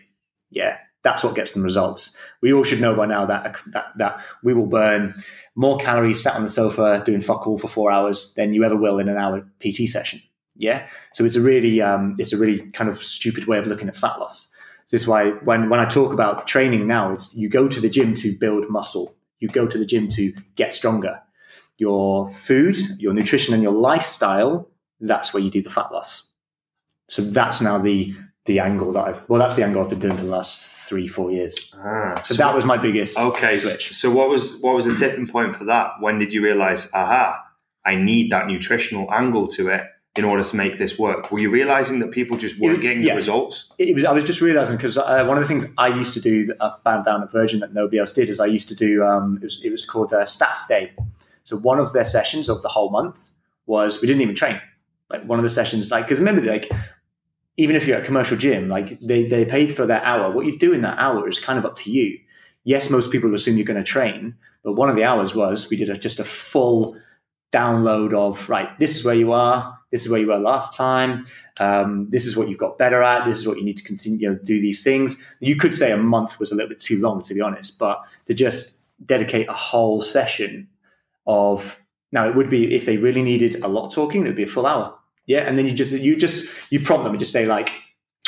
Yeah, 0.50 0.78
that's 1.04 1.24
what 1.24 1.36
gets 1.36 1.52
them 1.52 1.64
results. 1.64 2.18
We 2.42 2.54
all 2.54 2.64
should 2.64 2.82
know 2.82 2.96
by 2.96 3.06
now 3.08 3.26
that, 3.26 3.58
that, 3.68 3.86
that 3.98 4.24
we 4.44 4.54
will 4.54 4.66
burn 4.66 5.16
more 5.56 5.78
calories 5.78 6.22
sat 6.22 6.36
on 6.36 6.44
the 6.44 6.50
sofa 6.50 7.02
doing 7.06 7.22
fuck 7.22 7.48
all 7.48 7.58
for 7.58 7.68
four 7.68 7.92
hours 7.92 8.34
than 8.36 8.54
you 8.54 8.64
ever 8.64 8.76
will 8.76 9.00
in 9.00 9.10
an 9.10 9.18
hour 9.18 9.46
PT 9.60 9.88
session. 9.88 10.22
Yeah. 10.56 10.88
So 11.14 11.26
it's 11.26 11.36
a 11.36 11.42
really, 11.42 11.82
um, 11.82 12.16
it's 12.20 12.34
a 12.34 12.38
really 12.38 12.70
kind 12.72 12.90
of 12.90 13.04
stupid 13.04 13.48
way 13.48 13.58
of 13.58 13.68
looking 13.68 13.88
at 13.88 13.96
fat 13.96 14.20
loss. 14.20 14.51
This 14.92 15.04
is 15.04 15.08
why 15.08 15.30
when, 15.46 15.70
when 15.70 15.80
I 15.80 15.86
talk 15.86 16.12
about 16.12 16.48
training 16.48 16.86
now, 16.86 17.14
it's 17.14 17.36
you 17.36 17.48
go 17.48 17.68
to 17.68 17.80
the 17.80 17.90
gym 17.90 18.14
to 18.16 18.38
build 18.38 18.70
muscle. 18.70 19.16
You 19.40 19.48
go 19.48 19.66
to 19.66 19.78
the 19.78 19.86
gym 19.86 20.10
to 20.10 20.34
get 20.56 20.74
stronger. 20.74 21.22
Your 21.78 22.30
food, 22.30 22.78
your 23.00 23.14
nutrition, 23.14 23.54
and 23.54 23.64
your 23.64 23.72
lifestyle, 23.72 24.70
that's 25.00 25.34
where 25.34 25.42
you 25.42 25.50
do 25.50 25.62
the 25.62 25.70
fat 25.70 25.92
loss. 25.92 26.28
So 27.08 27.22
that's 27.22 27.62
now 27.62 27.78
the 27.78 28.14
the 28.46 28.60
angle 28.60 28.92
that 28.92 29.04
I've 29.04 29.30
well, 29.30 29.40
that's 29.40 29.56
the 29.56 29.64
angle 29.64 29.82
I've 29.82 29.90
been 29.90 30.00
doing 30.00 30.16
for 30.16 30.24
the 30.24 30.30
last 30.30 30.88
three, 30.90 31.08
four 31.08 31.32
years. 31.32 31.56
Ah, 31.74 32.22
so, 32.24 32.36
so, 32.36 32.44
that 32.44 32.54
was 32.54 32.66
my 32.66 32.78
biggest 32.78 33.18
okay 33.18 33.56
switch. 33.56 33.94
So 33.96 34.12
what 34.12 34.30
was 34.30 34.60
what 34.60 34.76
was 34.76 34.86
the 34.86 34.96
tipping 34.96 35.28
point 35.28 35.56
for 35.56 35.64
that? 35.66 35.94
When 36.02 36.20
did 36.20 36.34
you 36.34 36.44
realize, 36.44 36.90
aha, 36.94 37.44
I 37.86 37.96
need 37.96 38.32
that 38.32 38.48
nutritional 38.48 39.12
angle 39.12 39.48
to 39.48 39.70
it? 39.70 39.84
In 40.18 40.26
order 40.26 40.44
to 40.44 40.56
make 40.56 40.78
this 40.78 41.00
work? 41.00 41.32
Were 41.32 41.40
you 41.40 41.50
realizing 41.50 42.00
that 42.00 42.12
people 42.12 42.38
just 42.38 42.60
weren't 42.60 42.82
getting 42.82 43.02
yeah. 43.02 43.10
the 43.10 43.16
results? 43.16 43.72
It 43.78 43.96
was, 43.96 44.04
I 44.04 44.12
was 44.12 44.26
just 44.26 44.42
realizing 44.42 44.76
because 44.76 44.98
uh, 44.98 45.26
one 45.26 45.38
of 45.38 45.44
the 45.44 45.48
things 45.48 45.74
I 45.78 45.88
used 45.88 46.14
to 46.16 46.22
do 46.22 46.44
up 46.60 46.82
and 46.86 47.06
down 47.06 47.24
at 47.24 47.32
Virgin 47.32 47.62
that 47.62 47.74
nobody 47.74 48.00
else 48.00 48.12
did 48.12 48.28
is 48.28 48.40
I 48.40 48.48
used 48.48 48.68
to 48.70 48.76
do 48.76 49.04
um, 49.06 49.38
it, 49.38 49.44
was, 49.44 49.64
it 49.64 49.72
was 49.72 49.86
called 49.86 50.12
uh, 50.14 50.24
Stats 50.24 50.68
Day. 50.68 50.92
So 51.46 51.56
one 51.58 51.80
of 51.80 51.94
their 51.94 52.06
sessions 52.06 52.50
of 52.50 52.62
the 52.62 52.68
whole 52.68 52.90
month 52.90 53.32
was 53.66 54.02
we 54.02 54.08
didn't 54.08 54.22
even 54.22 54.36
train. 54.36 54.60
Like 55.10 55.24
one 55.24 55.40
of 55.40 55.44
the 55.44 55.50
sessions, 55.50 55.92
like 55.92 56.06
because 56.06 56.20
remember, 56.20 56.42
like 56.42 56.70
even 57.58 57.76
if 57.76 57.88
you're 57.88 57.98
at 57.98 58.04
a 58.04 58.06
commercial 58.06 58.38
gym, 58.38 58.70
like 58.70 59.00
they 59.00 59.28
they 59.28 59.44
paid 59.46 59.74
for 59.74 59.86
that 59.86 60.04
hour. 60.04 60.32
What 60.32 60.46
you 60.46 60.58
do 60.58 60.74
in 60.74 60.82
that 60.82 60.98
hour 61.00 61.28
is 61.28 61.40
kind 61.40 61.60
of 61.60 61.66
up 61.66 61.76
to 61.78 61.92
you. 61.92 62.18
Yes, 62.64 62.90
most 62.90 63.12
people 63.12 63.34
assume 63.34 63.58
you're 63.58 63.66
going 63.66 63.84
to 63.84 63.84
train, 63.84 64.36
but 64.64 64.74
one 64.74 64.90
of 64.90 64.96
the 64.96 65.04
hours 65.04 65.34
was 65.34 65.70
we 65.70 65.78
did 65.78 65.90
a, 65.90 65.98
just 65.98 66.20
a 66.20 66.24
full 66.24 66.96
download 67.52 68.14
of 68.14 68.50
right. 68.50 68.78
This 68.80 68.96
is 68.96 69.04
where 69.04 69.16
you 69.16 69.34
are 69.34 69.81
this 69.92 70.06
is 70.06 70.12
where 70.12 70.20
you 70.20 70.28
were 70.28 70.40
last 70.40 70.76
time. 70.76 71.26
Um, 71.60 72.10
this 72.10 72.26
is 72.26 72.36
what 72.36 72.50
you've 72.50 72.58
got 72.58 72.78
better 72.78 73.04
at. 73.04 73.26
This 73.28 73.38
is 73.38 73.48
what 73.48 73.58
you 73.58 73.64
need 73.64 73.78
to 73.78 73.84
continue 73.84 74.20
you 74.20 74.30
know, 74.30 74.40
do 74.44 74.60
these 74.60 74.84
things. 74.84 75.24
You 75.40 75.56
could 75.56 75.76
say 75.76 75.92
a 75.92 75.98
month 75.98 76.40
was 76.40 76.52
a 76.52 76.56
little 76.56 76.70
bit 76.70 76.80
too 76.80 77.00
long, 77.00 77.22
to 77.24 77.34
be 77.34 77.42
honest, 77.42 77.78
but 77.78 78.02
to 78.28 78.34
just 78.34 78.80
dedicate 79.06 79.48
a 79.50 79.54
whole 79.54 80.02
session 80.02 80.68
of 81.28 81.80
now 82.12 82.28
it 82.28 82.36
would 82.36 82.50
be 82.50 82.74
if 82.74 82.86
they 82.86 82.98
really 82.98 83.22
needed 83.22 83.62
a 83.64 83.68
lot 83.68 83.88
of 83.88 83.94
talking, 83.94 84.22
it 84.24 84.30
would 84.30 84.36
be 84.36 84.44
a 84.44 84.48
full 84.48 84.66
hour. 84.66 84.98
Yeah, 85.26 85.42
and 85.42 85.58
then 85.58 85.66
you 85.66 85.74
just 85.74 85.92
you 85.92 86.18
just 86.18 86.72
you 86.72 86.80
prompt 86.80 87.04
them 87.04 87.14
and 87.14 87.20
just 87.20 87.32
say 87.32 87.46
like 87.46 87.72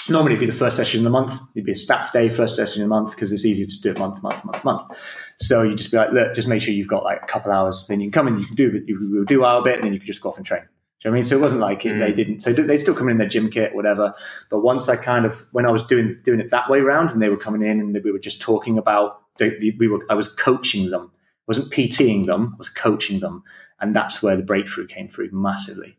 normally 0.10 0.34
it'd 0.34 0.42
be 0.42 0.46
the 0.46 0.54
first 0.54 0.78
session 0.78 1.00
in 1.00 1.04
the 1.04 1.10
month. 1.10 1.34
It'd 1.56 1.66
be 1.66 1.72
a 1.72 1.76
stats 1.76 2.12
day, 2.12 2.30
first 2.30 2.56
session 2.56 2.82
in 2.82 2.90
the 2.90 2.96
month, 2.96 3.16
because 3.16 3.32
it's 3.32 3.46
easy 3.46 3.66
to 3.66 3.82
do 3.82 3.92
it 3.92 4.00
month, 4.00 4.22
month, 4.22 4.44
month, 4.46 4.64
month. 4.64 5.36
So 5.40 5.64
you 5.64 5.76
just 5.76 5.92
be 5.92 5.98
like, 5.98 6.12
look, 6.12 6.34
just 6.34 6.48
make 6.48 6.62
sure 6.62 6.74
you've 6.74 6.88
got 6.88 7.04
like 7.04 7.22
a 7.22 7.26
couple 7.26 7.52
hours. 7.52 7.86
Then 7.88 8.00
you 8.00 8.08
can 8.08 8.12
come 8.12 8.28
and 8.28 8.40
you 8.40 8.46
can 8.46 8.56
do. 8.56 8.84
You 8.86 9.10
will 9.12 9.26
do 9.26 9.44
our 9.44 9.64
bit, 9.64 9.76
and 9.76 9.84
then 9.86 9.94
you 9.94 10.00
can 10.00 10.08
just 10.08 10.22
go 10.22 10.30
off 10.30 10.38
and 10.38 10.46
train. 10.46 10.64
You 11.04 11.12
know 11.12 11.16
I 11.16 11.18
mean? 11.18 11.24
So 11.26 11.36
it 11.36 11.42
wasn't 11.42 11.62
like 11.62 11.82
mm. 11.82 12.00
they 12.00 12.14
didn't. 12.14 12.40
So 12.40 12.54
they 12.54 12.78
still 12.78 12.96
come 12.96 13.10
in 13.10 13.18
their 13.18 13.28
gym 13.28 13.50
kit, 13.50 13.76
whatever. 13.76 14.14
But 14.50 14.62
once 14.62 14.88
I 14.88 14.96
kind 14.96 15.26
of 15.26 15.46
when 15.52 15.66
I 15.66 15.72
was 15.72 15.84
doing 15.84 16.18
doing 16.24 16.40
it 16.40 16.50
that 16.52 16.70
way 16.70 16.80
around, 16.80 17.12
and 17.12 17.22
they 17.22 17.30
were 17.30 17.38
coming 17.38 17.62
in, 17.62 17.80
and 17.80 17.98
we 18.04 18.12
were 18.12 18.20
just 18.20 18.42
talking 18.42 18.78
about 18.78 19.22
the, 19.38 19.56
the, 19.60 19.76
we 19.78 19.88
were 19.88 20.06
I 20.10 20.14
was 20.14 20.30
coaching 20.30 20.92
them. 20.92 21.12
I 21.14 21.46
wasn't 21.48 21.72
PTing 21.72 22.26
them. 22.26 22.52
I 22.54 22.58
was 22.58 22.70
coaching 22.70 23.20
them, 23.20 23.44
and 23.82 23.96
that's 23.96 24.24
where 24.24 24.38
the 24.38 24.44
breakthrough 24.44 24.88
came 24.88 25.10
through 25.10 25.30
massively. 25.32 25.98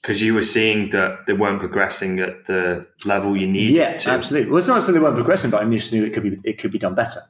Because 0.00 0.22
you 0.22 0.32
were 0.32 0.40
seeing 0.40 0.88
that 0.90 1.26
they 1.26 1.34
weren't 1.34 1.60
progressing 1.60 2.20
at 2.20 2.46
the 2.46 2.86
level 3.04 3.36
you 3.36 3.46
needed. 3.46 3.74
Yeah, 3.74 3.96
to. 3.98 4.10
absolutely. 4.12 4.50
Well, 4.50 4.58
it's 4.58 4.66
not 4.66 4.82
so 4.82 4.92
they 4.92 4.98
weren't 4.98 5.14
progressing, 5.14 5.50
but 5.50 5.62
I 5.62 5.68
just 5.68 5.92
knew 5.92 6.06
it 6.06 6.14
could 6.14 6.22
be 6.22 6.38
it 6.42 6.58
could 6.58 6.72
be 6.72 6.78
done 6.78 6.94
better 6.94 7.20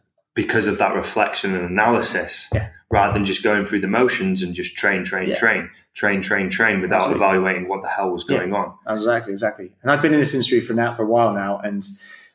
because 0.42 0.66
of 0.66 0.79
that 0.79 0.94
reflection 0.94 1.55
and 1.55 1.64
analysis, 1.64 2.48
Yeah. 2.55 2.68
rather 2.90 3.12
than 3.12 3.24
just 3.26 3.42
going 3.42 3.66
through 3.66 3.81
the 3.81 3.88
motions 4.00 4.42
and 4.42 4.55
just 4.55 4.74
train, 4.76 5.05
train, 5.05 5.29
Yeah. 5.29 5.35
train, 5.42 5.68
train, 5.94 6.22
train, 6.22 6.48
train 6.48 6.81
without 6.81 7.03
Absolutely. 7.05 7.26
evaluating 7.26 7.68
what 7.68 7.83
the 7.83 7.88
hell 7.88 8.11
was 8.11 8.24
Yeah. 8.26 8.38
going 8.38 8.55
on. 8.55 8.72
Exactly, 8.88 9.33
exactly. 9.33 9.72
And 9.83 9.90
I've 9.90 10.00
been 10.00 10.14
in 10.14 10.20
this 10.20 10.33
industry 10.35 10.61
for 10.61 10.72
now 10.72 10.94
for 10.94 11.03
a 11.03 11.07
while 11.14 11.33
now, 11.35 11.61
and 11.62 11.87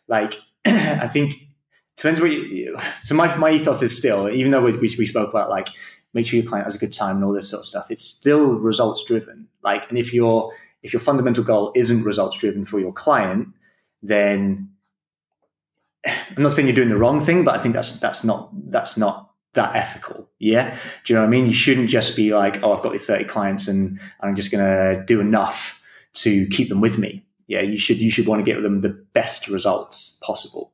like 0.08 0.36
I 1.06 1.08
think 1.08 1.34
depends 1.98 2.20
what 2.22 2.32
you. 2.32 2.78
So 3.04 3.16
my 3.16 3.36
my 3.38 3.50
ethos 3.52 3.82
is 3.82 3.98
still, 3.98 4.30
even 4.30 4.52
though 4.52 4.64
we 4.64 4.74
we, 4.74 4.94
we 5.00 5.06
spoke 5.06 5.30
about 5.30 5.50
like 5.50 5.68
make 6.14 6.26
sure 6.28 6.40
your 6.40 6.48
client 6.48 6.66
has 6.66 6.76
a 6.76 6.80
good 6.80 6.92
time 6.94 7.16
and 7.18 7.26
all 7.26 7.34
this 7.34 7.50
sort 7.50 7.62
of 7.62 7.66
stuff, 7.66 7.90
it's 7.90 8.04
still 8.04 8.46
results 8.70 9.04
driven. 9.04 9.48
Like, 9.64 9.90
and 9.90 9.98
if 9.98 10.14
your 10.14 10.52
if 10.84 10.94
your 10.94 11.00
fundamental 11.00 11.44
goal 11.44 11.72
isn't 11.76 12.04
results 12.04 12.38
driven 12.38 12.64
for 12.66 12.80
your 12.80 12.94
client, 12.94 13.48
then 14.04 14.70
I'm 16.06 16.44
not 16.44 16.54
saying 16.54 16.68
you're 16.68 16.76
doing 16.76 16.90
the 16.90 16.98
wrong 16.98 17.22
thing, 17.22 17.44
but 17.44 17.56
I 17.56 17.60
think 17.60 17.74
that's 17.74 18.00
that's 18.00 18.24
not 18.24 18.50
that's 18.72 18.98
not 18.98 19.32
that 19.54 19.76
ethical. 19.76 20.30
Yeah. 20.40 20.78
Do 21.04 21.14
you 21.14 21.16
know 21.16 21.22
what 21.24 21.28
I 21.28 21.32
mean? 21.32 21.48
You 21.48 21.54
shouldn't 21.54 21.90
just 21.90 22.16
be 22.16 22.34
like, 22.34 22.62
oh, 22.62 22.74
I've 22.74 22.84
got 22.84 22.92
these 22.92 23.08
30 23.08 23.24
clients 23.26 23.68
and 23.68 24.00
I'm 24.22 24.36
just 24.36 24.52
gonna 24.52 25.04
do 25.06 25.20
enough 25.20 25.82
to 26.16 26.48
keep 26.48 26.70
them 26.70 26.82
with 26.82 27.00
me. 27.00 27.26
Yeah, 27.48 27.62
you 27.62 27.78
should 27.78 27.98
you 27.98 28.12
should 28.12 28.28
want 28.28 28.46
to 28.46 28.52
get 28.52 28.62
them 28.62 28.82
the 28.82 28.90
best 29.14 29.48
results 29.48 30.20
possible. 30.24 30.74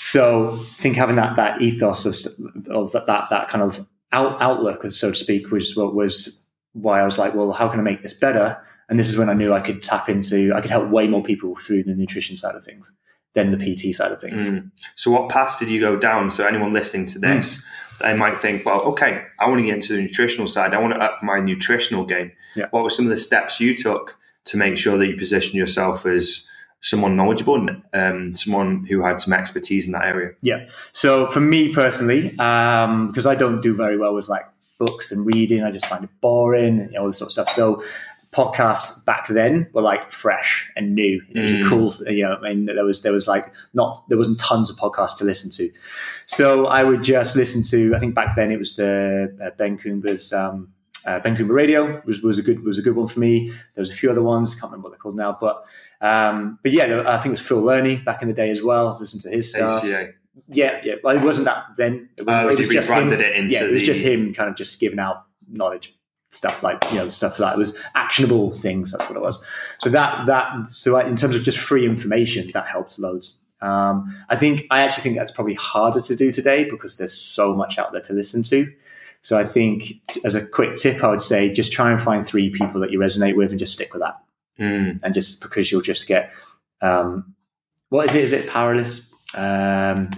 So 0.00 0.52
I 0.52 0.56
think 0.56 0.96
having 0.96 1.16
that 1.16 1.36
that 1.36 1.60
ethos 1.62 2.06
of, 2.06 2.68
of 2.68 2.92
that, 2.92 3.06
that 3.06 3.30
that 3.30 3.48
kind 3.48 3.62
of 3.62 3.88
out, 4.12 4.40
outlook, 4.42 4.82
so 4.90 5.10
to 5.10 5.16
speak, 5.16 5.50
was 5.50 5.76
what 5.76 5.94
was 5.94 6.46
why 6.72 7.00
I 7.00 7.04
was 7.04 7.18
like, 7.18 7.34
well, 7.34 7.52
how 7.52 7.68
can 7.68 7.80
I 7.80 7.82
make 7.82 8.02
this 8.02 8.14
better? 8.14 8.60
And 8.88 8.98
this 8.98 9.08
is 9.08 9.16
when 9.16 9.30
I 9.30 9.34
knew 9.34 9.54
I 9.54 9.60
could 9.60 9.82
tap 9.82 10.08
into, 10.08 10.52
I 10.54 10.60
could 10.60 10.70
help 10.70 10.88
way 10.88 11.06
more 11.06 11.22
people 11.22 11.54
through 11.56 11.84
the 11.84 11.94
nutrition 11.94 12.36
side 12.36 12.56
of 12.56 12.64
things 12.64 12.92
than 13.34 13.50
the 13.50 13.56
PT 13.56 13.94
side 13.94 14.12
of 14.12 14.20
things. 14.20 14.44
Mm. 14.44 14.70
So, 14.96 15.10
what 15.10 15.28
path 15.28 15.58
did 15.58 15.68
you 15.68 15.80
go 15.80 15.96
down? 15.96 16.30
So, 16.30 16.46
anyone 16.46 16.70
listening 16.70 17.06
to 17.06 17.18
this, 17.18 17.66
they 18.00 18.14
might 18.14 18.38
think, 18.38 18.64
well, 18.66 18.80
okay, 18.82 19.24
I 19.38 19.48
want 19.48 19.60
to 19.60 19.64
get 19.64 19.74
into 19.74 19.94
the 19.94 20.02
nutritional 20.02 20.46
side. 20.46 20.74
I 20.74 20.78
want 20.78 20.94
to 20.94 21.00
up 21.00 21.22
my 21.22 21.40
nutritional 21.40 22.04
game. 22.04 22.32
Yeah. 22.54 22.66
What 22.70 22.82
were 22.82 22.90
some 22.90 23.06
of 23.06 23.10
the 23.10 23.16
steps 23.16 23.60
you 23.60 23.76
took 23.76 24.16
to 24.44 24.56
make 24.56 24.76
sure 24.76 24.98
that 24.98 25.06
you 25.06 25.16
position 25.16 25.56
yourself 25.56 26.04
as 26.04 26.46
someone 26.80 27.14
knowledgeable 27.14 27.54
and 27.54 27.82
um, 27.92 28.34
someone 28.34 28.84
who 28.86 29.02
had 29.02 29.20
some 29.20 29.32
expertise 29.32 29.86
in 29.86 29.92
that 29.92 30.04
area? 30.04 30.32
Yeah. 30.42 30.68
So 30.92 31.26
for 31.26 31.40
me 31.40 31.72
personally, 31.72 32.28
because 32.28 33.26
I 33.26 33.34
don't 33.34 33.62
do 33.62 33.74
very 33.74 33.96
well 33.96 34.14
with 34.14 34.28
like 34.28 34.46
books 34.78 35.12
and 35.12 35.24
reading, 35.24 35.62
I 35.62 35.70
just 35.70 35.86
find 35.86 36.04
it 36.04 36.10
boring 36.20 36.80
and 36.80 36.96
all 36.96 37.06
this 37.06 37.18
sort 37.18 37.28
of 37.28 37.32
stuff. 37.32 37.50
So 37.50 37.82
podcasts 38.32 39.04
back 39.04 39.28
then 39.28 39.68
were 39.72 39.82
like 39.82 40.10
fresh 40.10 40.70
and 40.76 40.94
new. 40.94 41.20
It 41.30 41.40
was 41.42 41.52
Mm. 41.52 41.66
a 41.66 41.68
cool, 41.68 42.12
you 42.12 42.24
know. 42.24 42.36
I 42.42 42.54
mean, 42.54 42.64
there 42.66 42.84
was 42.84 43.02
there 43.02 43.12
was 43.12 43.28
like 43.28 43.52
not 43.74 44.04
there 44.08 44.18
wasn't 44.18 44.40
tons 44.40 44.70
of 44.70 44.76
podcasts 44.76 45.16
to 45.18 45.24
listen 45.24 45.50
to. 45.52 45.70
So 46.26 46.66
I 46.66 46.82
would 46.82 47.02
just 47.02 47.36
listen 47.36 47.62
to. 47.70 47.94
I 47.94 47.98
think 47.98 48.14
back 48.14 48.34
then 48.36 48.50
it 48.50 48.58
was 48.58 48.76
the 48.76 49.36
uh, 49.44 49.50
Ben 49.56 49.76
Coomber's. 49.78 50.32
Um, 50.32 50.72
uh, 51.04 51.18
Ben 51.18 51.34
Coomber 51.36 51.52
Radio 51.52 52.00
was, 52.06 52.22
was 52.22 52.38
a 52.38 52.42
good 52.42 52.62
was 52.62 52.78
a 52.78 52.82
good 52.82 52.94
one 52.94 53.08
for 53.08 53.18
me. 53.18 53.48
There 53.48 53.80
was 53.82 53.90
a 53.90 53.94
few 53.94 54.08
other 54.08 54.22
ones. 54.22 54.52
I 54.52 54.60
can't 54.60 54.70
remember 54.70 54.84
what 54.84 54.90
they're 54.92 54.98
called 55.00 55.16
now, 55.16 55.36
but 55.40 55.64
um, 56.00 56.60
but 56.62 56.70
yeah, 56.70 57.02
I 57.06 57.16
think 57.18 57.26
it 57.26 57.30
was 57.32 57.40
Phil 57.40 57.60
Learney 57.60 57.96
back 58.04 58.22
in 58.22 58.28
the 58.28 58.34
day 58.34 58.50
as 58.50 58.62
well. 58.62 58.96
Listen 59.00 59.18
to 59.20 59.28
his 59.30 59.50
stuff. 59.50 59.82
ACA. 59.84 60.10
Yeah, 60.48 60.80
yeah. 60.84 60.94
Well, 61.02 61.16
it 61.16 61.22
wasn't 61.22 61.46
that 61.46 61.64
then. 61.76 62.08
It 62.16 62.24
was, 62.24 62.36
Oh, 62.36 62.48
it 62.48 62.52
so 62.54 62.58
was 62.60 62.68
just 62.68 62.88
him. 62.90 63.12
it 63.12 63.20
into 63.20 63.52
Yeah, 63.52 63.64
it 63.64 63.72
was 63.72 63.82
the- 63.82 63.86
just 63.86 64.04
him 64.04 64.32
kind 64.32 64.48
of 64.48 64.54
just 64.56 64.78
giving 64.78 65.00
out 65.00 65.24
knowledge 65.50 65.92
stuff 66.32 66.62
like 66.62 66.82
you 66.90 66.96
know 66.96 67.08
stuff 67.08 67.38
like 67.38 67.54
it 67.54 67.58
was 67.58 67.76
actionable 67.94 68.52
things. 68.52 68.92
That's 68.92 69.08
what 69.08 69.16
it 69.16 69.22
was. 69.22 69.44
So 69.78 69.90
that 69.90 70.26
that 70.26 70.66
so 70.66 70.98
in 70.98 71.16
terms 71.16 71.36
of 71.36 71.42
just 71.42 71.58
free 71.58 71.84
information, 71.86 72.50
that 72.54 72.66
helped 72.66 72.98
loads. 72.98 73.36
Um, 73.60 74.12
I 74.28 74.34
think 74.36 74.66
I 74.70 74.80
actually 74.80 75.04
think 75.04 75.16
that's 75.16 75.30
probably 75.30 75.54
harder 75.54 76.00
to 76.00 76.16
do 76.16 76.32
today 76.32 76.64
because 76.68 76.96
there's 76.96 77.14
so 77.16 77.54
much 77.54 77.78
out 77.78 77.92
there 77.92 78.00
to 78.02 78.12
listen 78.12 78.42
to. 78.44 78.72
So 79.22 79.38
I 79.38 79.44
think 79.44 80.00
as 80.24 80.34
a 80.34 80.44
quick 80.44 80.74
tip, 80.76 81.04
I 81.04 81.08
would 81.08 81.22
say 81.22 81.52
just 81.52 81.70
try 81.70 81.92
and 81.92 82.02
find 82.02 82.26
three 82.26 82.50
people 82.50 82.80
that 82.80 82.90
you 82.90 82.98
resonate 82.98 83.36
with 83.36 83.50
and 83.50 83.58
just 83.60 83.72
stick 83.74 83.92
with 83.92 84.02
that 84.02 84.18
Mm. 84.60 85.00
and 85.02 85.14
just 85.14 85.40
because 85.40 85.72
you'll 85.72 85.80
just 85.80 86.06
get 86.06 86.32
um, 86.82 87.34
what 87.88 88.08
is 88.08 88.14
it? 88.14 88.24
Is 88.24 88.32
it 88.32 88.48
powerless? 88.50 89.10
Um, 89.36 90.10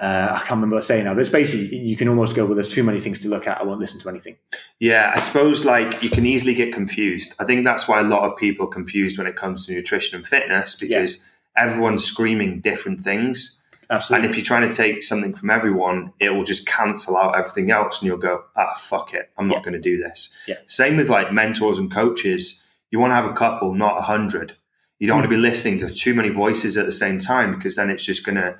uh, 0.00 0.28
I 0.34 0.38
can't 0.38 0.50
remember 0.52 0.74
what 0.76 0.84
I'm 0.84 0.86
saying 0.86 1.04
now, 1.04 1.14
but 1.14 1.20
it's 1.20 1.30
basically 1.30 1.76
you 1.78 1.96
can 1.96 2.08
almost 2.08 2.36
go, 2.36 2.44
well, 2.44 2.54
there's 2.54 2.72
too 2.72 2.82
many 2.84 3.00
things 3.00 3.20
to 3.22 3.28
look 3.28 3.46
at. 3.46 3.58
I 3.60 3.64
won't 3.64 3.80
listen 3.80 4.00
to 4.00 4.08
anything. 4.08 4.36
Yeah, 4.78 5.12
I 5.14 5.20
suppose 5.20 5.64
like 5.64 6.02
you 6.02 6.10
can 6.10 6.24
easily 6.26 6.54
get 6.54 6.72
confused. 6.72 7.34
I 7.38 7.44
think 7.44 7.64
that's 7.64 7.88
why 7.88 8.00
a 8.00 8.04
lot 8.04 8.22
of 8.22 8.36
people 8.36 8.66
are 8.66 8.70
confused 8.70 9.18
when 9.18 9.26
it 9.26 9.36
comes 9.36 9.66
to 9.66 9.72
nutrition 9.74 10.16
and 10.16 10.26
fitness 10.26 10.74
because 10.76 11.24
everyone's 11.56 12.04
screaming 12.04 12.60
different 12.60 13.02
things. 13.02 13.60
Absolutely. 13.90 14.26
And 14.26 14.30
if 14.32 14.36
you're 14.38 14.44
trying 14.44 14.68
to 14.70 14.76
take 14.76 15.02
something 15.02 15.34
from 15.34 15.48
everyone, 15.50 16.12
it 16.20 16.30
will 16.30 16.44
just 16.44 16.66
cancel 16.66 17.16
out 17.16 17.36
everything 17.38 17.70
else 17.70 17.98
and 18.00 18.06
you'll 18.06 18.18
go, 18.18 18.44
ah, 18.54 18.74
fuck 18.78 19.14
it. 19.14 19.30
I'm 19.38 19.48
not 19.48 19.58
Yeah. 19.58 19.62
going 19.62 19.72
to 19.72 19.80
do 19.80 19.96
this. 19.96 20.32
Yeah. 20.46 20.56
Same 20.66 20.96
with 20.98 21.08
like 21.08 21.32
mentors 21.32 21.78
and 21.78 21.90
coaches. 21.90 22.62
You 22.90 22.98
want 23.00 23.12
to 23.12 23.14
have 23.16 23.24
a 23.24 23.32
couple, 23.32 23.74
not 23.74 23.96
a 23.98 24.02
hundred. 24.02 24.52
You 24.98 25.06
don't 25.06 25.16
want 25.16 25.24
to 25.24 25.30
be 25.34 25.36
listening 25.40 25.78
to 25.78 25.88
too 25.88 26.12
many 26.14 26.28
voices 26.28 26.76
at 26.76 26.84
the 26.84 26.92
same 26.92 27.18
time 27.18 27.54
because 27.54 27.76
then 27.76 27.88
it's 27.88 28.04
just 28.04 28.24
going 28.26 28.36
to 28.36 28.58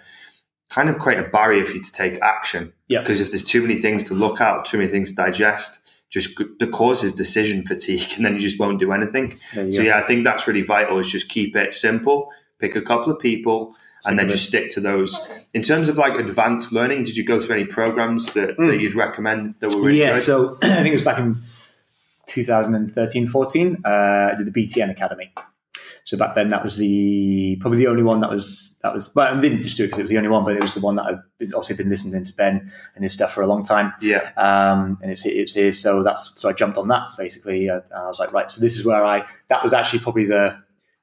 kind 0.71 0.89
of 0.91 0.99
create 0.99 1.19
a 1.19 1.29
barrier 1.29 1.65
for 1.65 1.73
you 1.75 1.83
to 1.83 1.93
take 1.93 2.21
action. 2.21 2.73
Yeah. 2.89 3.01
Because 3.01 3.21
if 3.21 3.31
there's 3.31 3.45
too 3.45 3.63
many 3.63 3.77
things 3.77 4.07
to 4.09 4.15
look 4.15 4.41
at, 4.41 4.65
too 4.65 4.79
many 4.79 4.89
things 4.91 5.11
to 5.11 5.17
digest, 5.17 5.81
just 6.11 6.37
g- 6.39 6.45
the 6.61 6.67
causes 6.67 7.13
decision 7.13 7.65
fatigue 7.67 8.13
and 8.17 8.25
then 8.25 8.35
you 8.35 8.41
just 8.41 8.59
won't 8.61 8.79
do 8.79 8.93
anything. 8.93 9.39
So 9.53 9.69
go. 9.71 9.83
yeah, 9.83 9.99
I 9.99 10.03
think 10.03 10.25
that's 10.25 10.47
really 10.47 10.63
vital 10.63 10.99
is 10.99 11.07
just 11.09 11.29
keep 11.29 11.57
it 11.57 11.75
simple, 11.75 12.31
pick 12.59 12.77
a 12.77 12.83
couple 12.83 13.13
of 13.13 13.19
people 13.19 13.75
and 14.07 14.19
then 14.19 14.29
just 14.29 14.47
stick 14.47 14.71
to 14.75 14.81
those. 14.81 15.19
In 15.55 15.63
terms 15.63 15.89
of 15.89 15.97
like 15.99 16.15
advanced 16.19 16.71
learning, 16.73 17.03
did 17.05 17.17
you 17.17 17.25
go 17.25 17.41
through 17.41 17.57
any 17.57 17.67
programs 17.67 18.33
that, 18.35 18.57
Mm. 18.59 18.67
that 18.69 18.81
you'd 18.81 18.95
recommend 18.95 19.55
that 19.61 19.73
were 19.73 19.81
really 19.83 20.01
yeah, 20.01 20.15
good? 20.15 20.23
so 20.23 20.57
I 20.63 20.77
think 20.77 20.89
it 20.89 20.93
was 20.93 21.03
back 21.03 21.19
in 21.19 21.37
2013, 22.27 23.29
14, 23.29 23.77
uh, 23.85 23.89
I 23.89 24.35
did 24.37 24.53
the 24.53 24.67
BTN 24.67 24.91
Academy. 24.91 25.33
So 26.09 26.17
back 26.17 26.35
then, 26.35 26.49
that 26.49 26.63
was 26.63 26.79
the 26.79 27.57
probably 27.61 27.81
the 27.81 27.87
only 27.87 28.03
one 28.03 28.21
that 28.21 28.31
was 28.31 28.79
that 28.83 28.95
was. 28.95 29.15
Well, 29.15 29.27
I 29.27 29.39
didn't 29.39 29.63
just 29.63 29.77
do 29.77 29.85
it 29.85 29.89
because 29.89 29.99
it 29.99 30.05
was 30.05 30.11
the 30.11 30.17
only 30.17 30.31
one, 30.31 30.43
but 30.43 30.55
it 30.57 30.63
was 30.63 30.73
the 30.73 30.81
one 30.81 30.97
that 30.97 31.03
I've 31.05 31.21
been, 31.37 31.53
obviously 31.53 31.77
been 31.77 31.91
listening 31.91 32.25
to 32.25 32.33
Ben 32.35 32.73
and 32.95 33.05
his 33.05 33.13
stuff 33.13 33.35
for 33.35 33.43
a 33.43 33.47
long 33.47 33.63
time. 33.63 33.93
yeah. 34.01 34.31
um, 34.39 34.99
and 35.03 35.11
it's 35.13 35.27
it's 35.27 35.53
his. 35.53 35.79
So 35.79 36.03
that's 36.03 36.33
so 36.41 36.49
I 36.49 36.55
jumped 36.55 36.79
on 36.79 36.89
that 36.89 37.09
basically. 37.19 37.69
Uh, 37.69 37.81
and 37.91 38.05
I 38.05 38.09
was 38.09 38.19
like, 38.19 38.33
right. 38.33 38.49
So 38.51 38.59
this 38.63 38.79
is 38.79 38.87
where 38.87 39.05
I. 39.05 39.27
That 39.49 39.63
was 39.63 39.75
actually 39.75 39.99
probably 39.99 40.25
the 40.25 40.57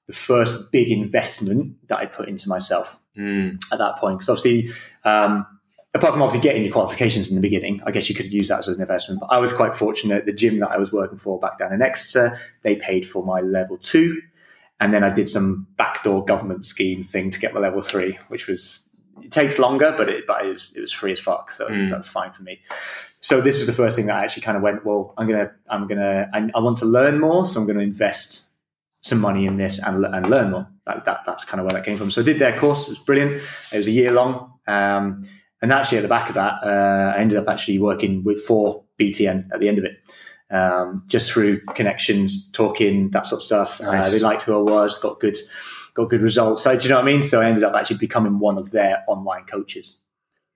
the 0.07 0.13
first 0.13 0.71
big 0.71 0.89
investment 0.89 1.75
that 1.87 1.99
I 1.99 2.07
put 2.07 2.27
into 2.27 2.49
myself 2.49 2.99
Mm. 3.15 3.59
at 3.71 3.77
that 3.77 3.97
point. 3.97 4.17
Because 4.17 4.29
obviously, 4.29 4.71
um, 5.03 5.45
apart 5.93 6.13
from 6.13 6.21
obviously 6.23 6.41
getting 6.49 6.63
your 6.63 6.73
qualifications 6.73 7.29
in 7.29 7.35
the 7.35 7.41
beginning, 7.41 7.79
I 7.85 7.91
guess 7.91 8.09
you 8.09 8.15
could 8.15 8.33
use 8.33 8.47
that 8.47 8.57
as 8.59 8.67
an 8.67 8.81
investment. 8.81 9.19
But 9.21 9.27
I 9.27 9.37
was 9.37 9.53
quite 9.53 9.75
fortunate. 9.75 10.25
The 10.25 10.33
gym 10.33 10.57
that 10.59 10.71
I 10.71 10.77
was 10.77 10.91
working 10.91 11.19
for 11.19 11.39
back 11.39 11.59
down 11.59 11.73
in 11.73 11.81
Exeter, 11.83 12.37
they 12.63 12.75
paid 12.75 13.05
for 13.07 13.23
my 13.23 13.39
level 13.39 13.77
two, 13.77 14.19
and 14.79 14.93
then 14.93 15.03
I 15.03 15.09
did 15.13 15.29
some 15.29 15.67
backdoor 15.77 16.25
government 16.25 16.65
scheme 16.65 17.03
thing 17.03 17.29
to 17.31 17.39
get 17.39 17.53
my 17.53 17.59
level 17.59 17.81
three, 17.81 18.17
which 18.27 18.47
was 18.47 18.89
it 19.23 19.31
takes 19.31 19.57
longer, 19.59 19.93
but 19.97 20.09
it 20.09 20.27
but 20.27 20.45
it 20.45 20.49
was, 20.49 20.73
it 20.75 20.81
was 20.81 20.91
free 20.91 21.11
as 21.13 21.19
fuck, 21.19 21.51
so 21.51 21.67
Mm. 21.67 21.89
that's 21.89 22.07
fine 22.07 22.31
for 22.31 22.43
me. 22.43 22.59
So 23.21 23.41
this 23.41 23.57
was 23.57 23.65
the 23.65 23.73
first 23.73 23.95
thing 23.97 24.05
that 24.07 24.17
I 24.17 24.23
actually 24.23 24.43
kind 24.43 24.57
of 24.57 24.61
went, 24.63 24.85
well, 24.85 25.13
I'm 25.17 25.27
gonna 25.27 25.51
I'm 25.69 25.87
gonna 25.87 26.29
I, 26.33 26.49
I 26.53 26.59
want 26.59 26.77
to 26.79 26.85
learn 26.85 27.19
more, 27.19 27.45
so 27.45 27.59
I'm 27.59 27.65
going 27.65 27.77
to 27.77 27.83
invest 27.83 28.51
some 29.01 29.19
money 29.21 29.45
in 29.45 29.57
this 29.57 29.81
and, 29.83 30.03
and 30.05 30.29
learn 30.29 30.51
more. 30.51 30.67
That, 30.85 31.05
that 31.05 31.21
that's 31.25 31.45
kind 31.45 31.59
of 31.59 31.65
where 31.65 31.73
that 31.73 31.85
came 31.85 31.97
from. 31.97 32.11
So 32.11 32.21
I 32.21 32.25
did 32.25 32.39
their 32.39 32.57
course; 32.57 32.83
it 32.83 32.89
was 32.89 32.97
brilliant. 32.99 33.41
It 33.71 33.77
was 33.77 33.87
a 33.87 33.91
year 33.91 34.11
long, 34.11 34.51
um, 34.67 35.23
and 35.61 35.71
actually 35.71 35.99
at 35.99 36.01
the 36.01 36.07
back 36.07 36.27
of 36.29 36.35
that, 36.35 36.55
uh, 36.63 37.13
I 37.15 37.19
ended 37.21 37.37
up 37.39 37.47
actually 37.47 37.79
working 37.79 38.23
with 38.23 38.43
for 38.43 38.83
BTN 38.99 39.49
at 39.53 39.59
the 39.59 39.69
end 39.69 39.79
of 39.79 39.85
it, 39.85 39.97
um, 40.51 41.03
just 41.07 41.31
through 41.31 41.61
connections, 41.75 42.51
talking 42.51 43.09
that 43.11 43.25
sort 43.25 43.39
of 43.39 43.43
stuff. 43.43 43.81
Uh, 43.81 44.07
they 44.09 44.19
liked 44.19 44.43
who 44.43 44.53
I 44.53 44.61
was, 44.61 44.99
got 44.99 45.19
good 45.19 45.37
got 45.93 46.09
good 46.09 46.21
results. 46.21 46.63
So 46.63 46.75
do 46.77 46.83
you 46.83 46.89
know 46.89 46.97
what 46.97 47.03
I 47.03 47.11
mean? 47.11 47.23
So 47.23 47.41
I 47.41 47.45
ended 47.47 47.63
up 47.63 47.73
actually 47.73 47.97
becoming 47.97 48.39
one 48.39 48.57
of 48.57 48.71
their 48.71 49.03
online 49.07 49.45
coaches. 49.45 49.97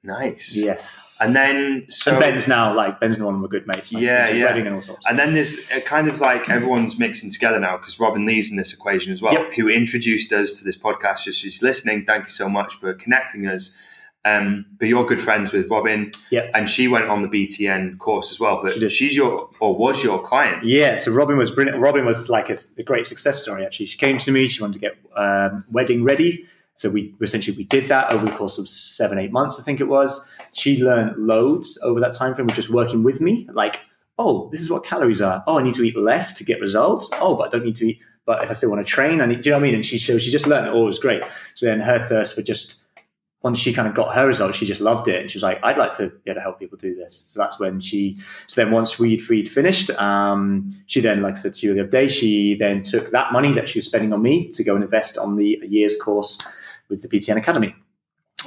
Nice. 0.02 0.56
Yes, 0.56 1.18
And 1.20 1.36
then 1.36 1.86
so 1.90 2.12
and 2.12 2.22
Ben's 2.22 2.48
now 2.48 2.74
like 2.74 3.02
Ben's 3.02 3.20
one 3.20 3.36
of 3.36 3.42
my 3.42 3.48
good 3.48 3.68
mates. 3.68 3.92
Like, 3.92 4.02
Yeah, 4.02 4.30
yeah. 4.30 4.46
Reading 4.46 4.68
and 4.68 4.76
all 4.76 4.82
sorts. 4.82 5.06
And 5.10 5.20
then 5.20 5.34
there's 5.34 5.70
a 5.72 5.82
kind 5.82 6.08
of 6.08 6.22
like 6.22 6.50
everyone's 6.50 6.98
mixing 6.98 7.30
together 7.32 7.60
now 7.60 7.76
because 7.76 8.00
Robin 8.00 8.26
Lee's 8.26 8.50
in 8.50 8.56
this 8.56 8.72
equation 8.72 9.12
as 9.12 9.22
well, 9.22 9.34
Yep. 9.34 9.54
who 9.56 9.68
introduced 9.68 10.32
us 10.32 10.54
to 10.60 10.64
this 10.64 10.78
podcast. 10.78 11.26
Just 11.26 11.44
who's 11.44 11.62
listening, 11.62 12.06
thank 12.06 12.24
you 12.24 12.30
so 12.30 12.48
much 12.48 12.76
for 12.76 12.94
connecting 12.94 13.46
us. 13.46 13.76
Um, 14.26 14.66
but 14.78 14.90
you're 14.90 15.06
good 15.06 15.22
friends 15.22 15.54
with 15.54 15.72
Robin, 15.72 16.12
Yep. 16.30 16.52
and 16.54 16.70
she 16.70 16.88
went 16.90 17.06
on 17.06 17.22
the 17.22 17.30
BTN 17.30 17.98
course 18.00 18.32
as 18.32 18.40
well. 18.40 18.60
But 18.62 18.74
She 18.74 18.90
she's 18.90 19.16
your 19.16 19.50
or 19.62 19.76
was 19.78 20.04
your 20.04 20.22
client. 20.22 20.66
Yeah, 20.66 20.98
so 20.98 21.12
Robin 21.12 21.38
was 21.38 21.52
brilliant. 21.52 21.80
Robin 21.80 22.06
was 22.06 22.30
like 22.30 22.50
a, 22.50 22.58
a 22.78 22.84
great 22.84 23.06
success 23.06 23.42
story. 23.42 23.66
Actually, 23.66 23.86
she 23.86 23.98
came 23.98 24.18
to 24.18 24.32
me. 24.32 24.48
She 24.50 24.62
wanted 24.62 24.74
to 24.74 24.80
get 24.80 24.98
um, 25.16 25.64
wedding 25.72 26.04
ready, 26.04 26.46
so 26.76 26.90
we 26.90 27.16
essentially 27.22 27.56
we 27.56 27.64
did 27.64 27.88
that 27.88 28.12
over 28.12 28.26
the 28.26 28.32
course 28.32 28.58
of 28.58 28.68
seven 28.68 29.18
eight 29.20 29.32
months. 29.32 29.58
I 29.60 29.64
think 29.64 29.80
it 29.80 29.88
was. 29.88 30.30
She 30.52 30.84
learned 30.84 31.16
loads 31.18 31.80
over 31.84 32.00
that 32.02 32.14
time 32.14 32.36
frame, 32.36 32.50
of 32.50 32.56
just 32.56 32.70
working 32.70 33.04
with 33.04 33.22
me. 33.22 33.48
Like, 33.54 33.80
oh, 34.18 34.50
this 34.52 34.60
is 34.60 34.70
what 34.70 34.84
calories 34.84 35.22
are. 35.22 35.44
Oh, 35.48 35.60
I 35.60 35.64
need 35.64 35.76
to 35.76 35.84
eat 35.84 35.96
less 35.98 36.34
to 36.34 36.44
get 36.44 36.60
results. 36.60 37.10
Oh, 37.22 37.36
but 37.36 37.48
I 37.48 37.50
don't 37.52 37.64
need 37.66 37.78
to 37.78 37.88
eat. 37.92 38.00
But 38.26 38.44
if 38.44 38.50
I 38.50 38.54
still 38.54 38.70
want 38.70 38.86
to 38.86 38.92
train, 38.92 39.22
I 39.22 39.28
need. 39.28 39.42
Do 39.42 39.50
you 39.50 39.54
know 39.54 39.60
what 39.60 39.64
I 39.64 39.68
mean? 39.68 39.76
And 39.76 39.86
she 39.86 39.98
so 39.98 40.20
she 40.20 40.30
just 40.30 40.46
learned 40.46 40.68
it 40.68 40.74
all. 40.74 40.84
It 40.84 40.88
was 40.88 41.00
great. 41.00 41.24
So 41.56 41.66
then 41.68 41.80
her 41.80 42.00
thirst 42.00 42.36
for 42.36 42.42
just 42.42 42.82
once 43.42 43.58
she 43.58 43.72
kind 43.72 43.88
of 43.88 43.94
got 43.94 44.14
her 44.16 44.28
results, 44.28 44.58
she 44.58 44.66
just 44.66 44.82
loved 44.82 45.08
it, 45.08 45.22
and 45.22 45.32
she 45.32 45.38
was 45.38 45.44
like, 45.44 45.60
"I'd 45.64 45.78
like 45.78 45.94
to 45.94 46.10
be 46.10 46.32
able 46.32 46.36
to 46.36 46.42
help 46.42 46.60
people 46.60 46.78
do 46.78 46.94
this." 46.96 47.16
So 47.16 47.40
that's 47.40 47.60
when 47.60 47.80
she. 47.80 48.18
So 48.48 48.62
then 48.62 48.72
once 48.72 49.00
we'd 49.00 49.22
we'd 49.30 49.50
finished, 49.50 49.90
um, 49.92 50.76
she 50.88 51.00
then, 51.00 51.22
like 51.22 51.36
I 51.36 51.40
said 51.40 51.54
to 51.56 51.68
you 51.68 51.74
the 51.74 51.82
other 51.82 51.90
day, 51.90 52.08
she 52.10 52.56
then 52.60 52.84
took 52.84 53.12
that 53.12 53.32
money 53.32 53.54
that 53.54 53.70
she 53.70 53.78
was 53.80 53.86
spending 53.86 54.12
on 54.14 54.22
me 54.22 54.52
to 54.52 54.64
go 54.64 54.76
and 54.76 54.84
invest 54.84 55.18
on 55.18 55.36
the 55.38 55.58
year's 55.68 55.98
course 56.02 56.42
with 56.90 57.02
the 57.02 57.08
BTN 57.08 57.38
Academy. 57.38 57.74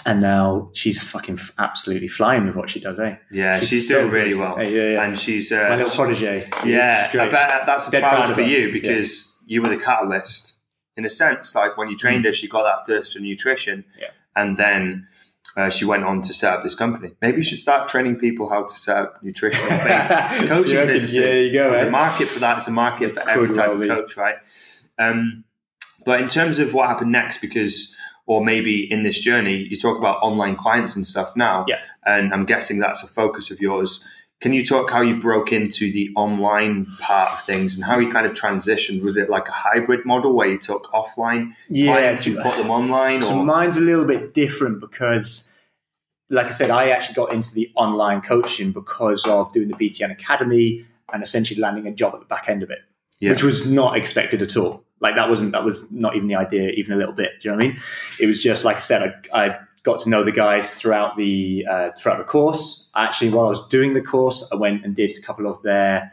And 0.05 0.21
now 0.21 0.71
she's 0.73 1.03
fucking 1.03 1.39
f- 1.39 1.53
absolutely 1.59 2.09
flying 2.09 2.47
with 2.47 2.57
what 2.57 2.69
she 2.71 2.81
does, 2.81 2.99
eh? 2.99 3.17
Yeah, 3.31 3.61
she's, 3.61 3.69
She's 3.69 3.89
so 3.89 4.01
doing 4.01 4.11
really 4.13 4.31
good. 4.31 4.41
well. 4.41 4.57
Yeah, 4.59 4.69
yeah, 4.69 4.91
yeah. 4.95 5.05
And 5.05 5.19
she's 5.19 5.53
My 5.53 5.69
uh, 5.71 5.77
little 5.77 5.93
protege. 5.93 6.49
yeah, 6.65 7.09
I 7.13 7.29
bet 7.29 7.67
that's 7.67 7.89
Dead 7.89 8.01
proud, 8.03 8.25
proud 8.25 8.35
for 8.35 8.41
you 8.41 8.73
because 8.73 9.39
you 9.47 9.63
were 9.63 9.69
the 9.69 9.77
catalyst 9.77 10.59
in 10.97 11.05
a 11.05 11.11
sense. 11.11 11.55
Like 11.55 11.77
when 11.77 11.89
you 11.89 11.97
trained 11.97 12.25
her, 12.25 12.33
she 12.33 12.49
got 12.49 12.63
that 12.65 12.87
thirst 12.87 13.13
for 13.13 13.21
nutrition, 13.21 13.85
Mm. 13.97 14.01
Yeah. 14.01 14.09
And 14.37 14.57
then. 14.57 15.07
Uh, 15.55 15.69
she 15.69 15.85
went 15.85 16.03
on 16.03 16.23
to 16.23 16.33
set 16.33 16.51
up 16.51 16.63
this 16.63 16.75
company. 16.75 17.13
Maybe 17.21 17.37
you 17.37 17.43
should 17.43 17.59
start 17.59 17.87
training 17.87 18.17
people 18.17 18.49
how 18.49 18.63
to 18.63 18.75
set 18.75 18.97
up 18.97 19.23
nutritional-based 19.23 20.09
coaching 20.49 20.49
You 20.49 20.79
reckon? 20.79 20.87
businesses. 20.87 21.15
Yeah, 21.15 21.21
there 21.27 21.43
you 21.45 21.53
go, 21.53 21.71
There's 21.73 21.83
eh? 21.83 21.89
a 21.89 21.91
market 21.91 22.29
for 22.29 22.39
that. 22.39 22.55
There's 22.55 22.69
a 22.69 22.71
market 22.71 23.13
for 23.13 23.29
every 23.29 23.49
type 23.49 23.69
well 23.69 23.83
of 23.83 23.87
coach, 23.89 24.17
right? 24.17 24.37
Um, 24.99 25.45
but 26.07 26.23
in 26.23 26.29
terms 26.29 26.59
of 26.59 26.73
what 26.73 26.89
happened 26.89 27.13
next, 27.13 27.43
because 27.43 27.95
or 28.25 28.43
maybe 28.43 28.91
in 28.91 29.03
this 29.03 29.21
journey, 29.21 29.57
you 29.57 29.77
talk 29.77 29.99
about 29.99 30.23
online 30.23 30.57
clients 30.57 30.97
and 30.97 31.07
stuff 31.07 31.37
now, 31.37 31.67
Yeah. 31.69 31.81
and 32.07 32.33
I'm 32.33 32.47
guessing 32.47 32.79
that's 32.79 33.03
a 33.03 33.07
focus 33.07 33.51
of 33.51 33.61
yours. 33.61 34.03
Can 34.43 34.53
you 34.53 34.67
talk 34.67 34.91
how 34.91 35.03
you 35.03 35.15
broke 35.21 35.53
into 35.53 35.93
the 35.93 36.11
online 36.17 36.87
part 37.01 37.31
of 37.33 37.43
things 37.45 37.77
and 37.77 37.85
how 37.85 38.01
you 38.01 38.11
kind 38.11 38.27
of 38.27 38.35
transitioned? 38.35 39.05
Was 39.05 39.17
it 39.17 39.31
like 39.31 39.49
a 39.49 39.53
hybrid 39.53 40.05
model 40.05 40.33
where 40.35 40.49
you 40.49 40.59
took 40.59 40.91
offline 40.93 41.53
Yeah, 41.69 41.93
clients 41.93 42.27
and 42.27 42.37
put 42.39 42.57
them 42.57 42.69
online, 42.69 43.23
So 43.23 43.39
or 43.39 43.45
mine's 43.45 43.77
a 43.77 43.81
little 43.81 44.05
bit 44.05 44.35
different 44.35 44.81
because, 44.81 45.57
like 46.29 46.47
I 46.47 46.51
said, 46.51 46.71
I 46.71 46.89
actually 46.89 47.15
got 47.15 47.33
into 47.33 47.55
the 47.55 47.71
online 47.77 48.21
coaching 48.21 48.73
because 48.73 49.25
of 49.27 49.53
doing 49.53 49.69
the 49.69 49.75
BTN 49.75 50.11
Academy 50.11 50.87
and 51.13 51.23
essentially 51.23 51.61
landing 51.61 51.87
a 51.87 51.93
job 51.93 52.13
at 52.15 52.19
the 52.19 52.27
back 52.27 52.49
end 52.49 52.65
of 52.65 52.71
it, 52.73 52.81
Yeah. 53.21 53.31
which 53.31 53.45
was 53.45 53.73
not 53.73 53.97
expected 53.97 54.43
at 54.43 54.57
all. 54.57 54.83
Like 54.99 55.15
that 55.15 55.29
wasn't 55.29 55.53
that 55.53 55.65
was 55.65 55.89
not 55.93 56.17
even 56.17 56.27
the 56.27 56.35
idea, 56.35 56.71
even 56.71 56.95
a 56.95 56.97
little 56.97 57.15
bit. 57.15 57.31
Do 57.41 57.49
you 57.49 57.53
know 57.53 57.59
what 57.59 57.65
I 57.65 57.69
mean? 57.69 57.77
It 58.19 58.27
was 58.27 58.43
just 58.43 58.65
like 58.65 58.77
I 58.77 58.81
said, 58.81 59.15
I, 59.33 59.45
I 59.47 59.59
got 59.83 59.99
to 60.01 60.09
know 60.09 60.23
the 60.23 60.33
guys 60.33 60.75
throughout 60.75 61.17
the 61.17 61.67
uh, 61.71 61.91
throughout 61.99 62.19
the 62.19 62.25
course. 62.25 62.91
Actually, 62.95 63.31
while 63.31 63.47
I 63.47 63.49
was 63.49 63.67
doing 63.69 63.95
the 63.95 64.01
course, 64.01 64.49
I 64.53 64.57
went 64.57 64.85
and 64.85 64.95
did 64.95 65.17
a 65.17 65.21
couple 65.21 65.47
of 65.47 65.63
their 65.63 66.13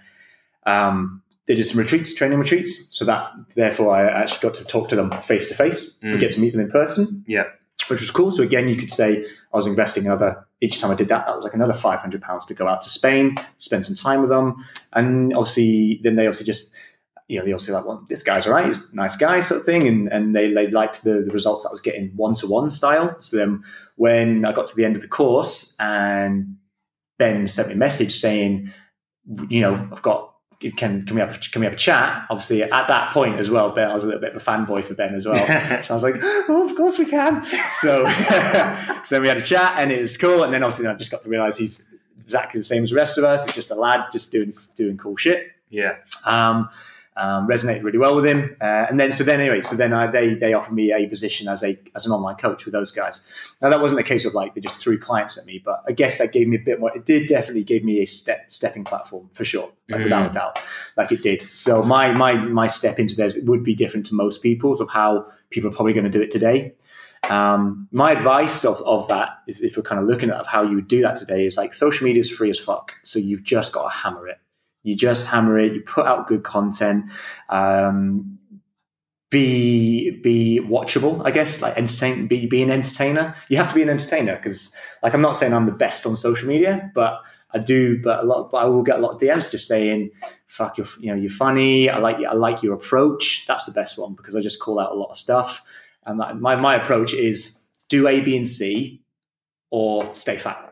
um, 0.66 1.22
they 1.46 1.56
did 1.56 1.66
some 1.66 1.80
retreats, 1.80 2.14
training 2.14 2.40
retreats. 2.40 2.90
So 2.98 3.06
that 3.06 3.32
therefore 3.56 3.96
I 3.96 4.10
actually 4.10 4.42
got 4.42 4.54
to 4.56 4.66
talk 4.66 4.90
to 4.90 4.96
them 4.96 5.12
face 5.24 5.48
to 5.50 5.56
face 5.56 5.98
and 6.02 6.20
get 6.20 6.32
to 6.34 6.40
meet 6.40 6.52
them 6.52 6.62
in 6.62 6.70
person, 6.70 7.24
yeah, 7.28 7.46
which 7.88 8.02
was 8.02 8.12
cool. 8.12 8.32
So 8.32 8.44
again, 8.44 8.68
you 8.68 8.76
could 8.76 8.92
say 8.92 9.24
I 9.24 9.58
was 9.58 9.68
investing 9.68 10.06
another 10.06 10.46
each 10.62 10.80
time 10.80 10.92
I 10.92 10.96
did 10.96 11.08
that. 11.08 11.26
That 11.26 11.36
was 11.36 11.44
like 11.44 11.54
another 11.54 11.74
five 11.74 12.00
hundred 12.02 12.22
pounds 12.22 12.46
to 12.46 12.54
go 12.54 12.68
out 12.68 12.82
to 12.84 12.90
Spain, 12.90 13.38
spend 13.58 13.86
some 13.86 13.96
time 13.96 14.22
with 14.22 14.30
them, 14.30 14.64
and 14.94 15.34
obviously 15.34 16.00
then 16.04 16.16
they 16.16 16.28
obviously 16.28 16.46
just. 16.46 16.74
You 17.30 17.40
know, 17.40 17.46
they 17.46 17.54
obviously 17.54 17.74
like, 17.76 17.86
well, 17.86 18.06
this 18.10 18.24
guy's 18.24 18.46
all 18.46 18.54
right, 18.54 18.66
he's 18.66 18.92
a 18.92 18.96
nice 18.96 19.16
guy, 19.16 19.40
sort 19.40 19.62
of 19.62 19.66
thing, 19.66 19.88
and 19.88 20.12
and 20.12 20.36
they, 20.36 20.52
they 20.52 20.68
liked 20.68 21.04
the, 21.04 21.22
the 21.22 21.32
results 21.32 21.64
that 21.64 21.70
I 21.70 21.72
was 21.72 21.80
getting 21.80 22.10
one 22.16 22.36
to 22.36 22.48
one 22.48 22.70
style. 22.70 23.16
So 23.22 23.38
then, 23.38 23.64
when 23.96 24.46
I 24.46 24.52
got 24.52 24.68
to 24.68 24.76
the 24.76 24.84
end 24.84 24.96
of 24.98 25.02
the 25.02 25.08
course, 25.08 25.78
and 25.80 26.58
Ben 27.18 27.48
sent 27.48 27.70
me 27.70 27.76
a 27.76 27.78
message 27.78 28.20
saying, 28.20 28.72
you 29.48 29.62
know, 29.62 29.88
I've 29.92 30.02
got 30.02 30.34
can 30.60 31.06
can 31.06 31.16
we 31.16 31.22
have 31.22 31.40
can 31.40 31.62
we 31.62 31.66
have 31.66 31.74
a 31.74 31.78
chat? 31.78 32.26
Obviously, 32.30 32.64
at 32.64 32.88
that 32.88 33.14
point 33.14 33.40
as 33.40 33.50
well, 33.50 33.72
Ben, 33.72 33.90
I 33.90 33.94
was 33.94 34.04
a 34.04 34.08
little 34.08 34.22
bit 34.22 34.36
of 34.36 34.42
a 34.42 34.46
fanboy 34.46 34.84
for 34.84 34.94
Ben 34.94 35.16
as 35.16 35.26
well. 35.26 35.36
so 35.84 35.94
I 35.94 35.94
was 35.94 36.04
like, 36.04 36.16
oh, 36.22 36.68
of 36.70 36.76
course 36.76 37.00
we 37.00 37.06
can. 37.06 37.46
So, 37.74 38.06
so 39.04 39.16
then 39.16 39.22
we 39.22 39.30
had 39.30 39.38
a 39.38 39.42
chat, 39.42 39.76
and 39.78 39.92
it 39.92 40.02
was 40.02 40.18
cool. 40.18 40.44
And 40.44 40.54
then 40.54 40.64
obviously, 40.64 40.88
I 40.88 40.94
just 40.96 41.12
got 41.12 41.22
to 41.22 41.30
realize 41.30 41.58
he's 41.58 41.88
exactly 42.22 42.60
the 42.60 42.66
same 42.66 42.84
as 42.84 42.90
the 42.90 42.96
rest 42.96 43.18
of 43.18 43.24
us. 43.24 43.46
He's 43.46 43.56
just 43.56 43.72
a 43.72 43.76
lad, 43.76 44.12
just 44.12 44.32
doing 44.32 44.54
doing 44.76 44.98
cool 44.98 45.16
shit. 45.16 45.48
yeah, 45.70 45.96
Um, 46.26 46.70
um, 47.20 47.48
resonated 47.48 47.84
really 47.84 47.98
well 47.98 48.16
with 48.16 48.26
him, 48.26 48.56
uh, 48.62 48.86
and 48.90 49.00
then 49.00 49.12
so 49.12 49.24
then 49.24 49.42
anyway, 49.42 49.62
so 49.62 49.76
then 49.76 49.94
I, 49.94 50.08
they 50.08 50.36
they 50.36 50.54
offered 50.54 50.74
me 50.74 50.94
a 50.94 51.08
position 51.08 51.48
as 51.48 51.64
a 51.64 51.78
as 51.96 52.06
an 52.06 52.14
online 52.14 52.36
coach 52.36 52.66
with 52.66 52.72
those 52.72 52.92
guys. 52.92 53.24
Now 53.62 53.70
that 53.70 53.82
wasn't 53.82 54.00
a 54.00 54.04
case 54.04 54.26
of 54.26 54.34
like 54.34 54.56
they 54.56 54.62
just 54.62 54.82
threw 54.82 54.98
clients 54.98 55.38
at 55.38 55.46
me, 55.46 55.62
but 55.64 55.84
I 55.88 55.92
guess 55.92 56.18
that 56.18 56.32
gave 56.32 56.48
me 56.48 56.56
a 56.56 56.60
bit 56.60 56.80
more. 56.80 56.96
It 56.96 57.06
did 57.06 57.28
definitely 57.28 57.64
give 57.64 57.84
me 57.84 58.00
a 58.02 58.06
step 58.06 58.52
stepping 58.52 58.86
platform 58.86 59.30
for 59.34 59.44
sure, 59.44 59.72
like 59.90 60.04
without 60.04 60.30
a 60.30 60.34
doubt, 60.34 60.60
like 60.96 61.12
it 61.12 61.22
did. 61.22 61.42
So 61.42 61.84
my 61.84 62.12
my 62.14 62.34
my 62.34 62.68
step 62.68 63.00
into 63.00 63.16
this 63.16 63.38
would 63.44 63.64
be 63.64 63.76
different 63.76 64.06
to 64.08 64.16
most 64.16 64.42
people's 64.42 64.80
of 64.80 64.90
how 64.90 65.28
people 65.50 65.70
are 65.70 65.74
probably 65.74 65.94
going 65.94 66.06
to 66.06 66.10
do 66.10 66.22
it 66.22 66.32
today. 66.32 66.74
Um, 67.30 67.90
my 67.92 68.14
advice 68.14 68.64
of, 68.64 68.82
of 68.84 69.08
that 69.10 69.40
is 69.46 69.62
if 69.62 69.76
we're 69.76 69.84
kind 69.84 70.02
of 70.02 70.08
looking 70.08 70.30
at 70.30 70.46
how 70.48 70.64
you 70.64 70.76
would 70.76 70.88
do 70.88 71.02
that 71.02 71.18
today 71.18 71.46
is 71.46 71.58
like 71.58 71.74
social 71.74 72.06
media 72.08 72.22
is 72.22 72.32
free 72.32 72.50
as 72.50 72.60
fuck. 72.60 72.94
So 73.04 73.20
you've 73.20 73.44
just 73.44 73.74
got 73.74 73.84
to 73.84 73.90
hammer 73.90 74.28
it. 74.28 74.40
You 74.84 74.96
just 74.96 75.28
hammer 75.28 75.60
it. 75.60 75.74
You 75.74 75.82
put 75.82 76.06
out 76.06 76.28
good 76.28 76.44
content. 76.44 77.12
Um, 77.50 78.40
be 79.30 80.10
be 80.10 80.60
watchable, 80.64 81.22
I 81.26 81.32
guess. 81.32 81.62
Like 81.62 81.78
entertain. 81.78 82.28
Be 82.28 82.48
be 82.48 82.64
an 82.64 82.72
entertainer. 82.72 83.36
You 83.48 83.58
have 83.58 83.70
to 83.70 83.76
be 83.76 83.84
an 83.84 83.90
entertainer 83.90 84.36
because, 84.36 84.76
like, 85.04 85.14
I'm 85.14 85.22
not 85.22 85.38
saying 85.38 85.54
I'm 85.54 85.66
the 85.66 85.72
best 85.72 86.06
on 86.06 86.16
social 86.16 86.48
media, 86.48 86.92
but 86.96 87.22
I 87.54 87.60
do. 87.60 88.02
But 88.02 88.24
a 88.24 88.26
lot. 88.26 88.50
But 88.52 88.58
I 88.58 88.66
will 88.66 88.82
get 88.82 88.98
a 88.98 89.02
lot 89.02 89.12
of 89.12 89.22
DMs 89.22 89.52
just 89.52 89.68
saying, 89.68 90.10
"Fuck, 90.48 90.78
you're 90.78 90.88
you 91.00 91.12
know 91.12 91.16
you're 91.16 91.30
funny. 91.30 91.90
I 91.90 92.00
like 92.00 92.20
you 92.20 92.26
I 92.26 92.34
like 92.34 92.64
your 92.64 92.74
approach." 92.74 93.46
That's 93.48 93.66
the 93.66 93.72
best 93.72 94.00
one 94.00 94.14
because 94.14 94.36
I 94.36 94.42
just 94.42 94.60
call 94.60 94.80
out 94.80 94.92
a 94.92 94.96
lot 94.96 95.10
of 95.10 95.18
stuff. 95.18 95.64
And 96.06 96.18
my, 96.42 96.56
my 96.56 96.76
approach 96.76 97.14
is 97.14 97.62
do 97.88 98.08
A, 98.08 98.22
B, 98.22 98.36
and 98.36 98.48
C, 98.48 99.02
or 99.70 100.16
stay 100.16 100.38
fat. 100.38 100.69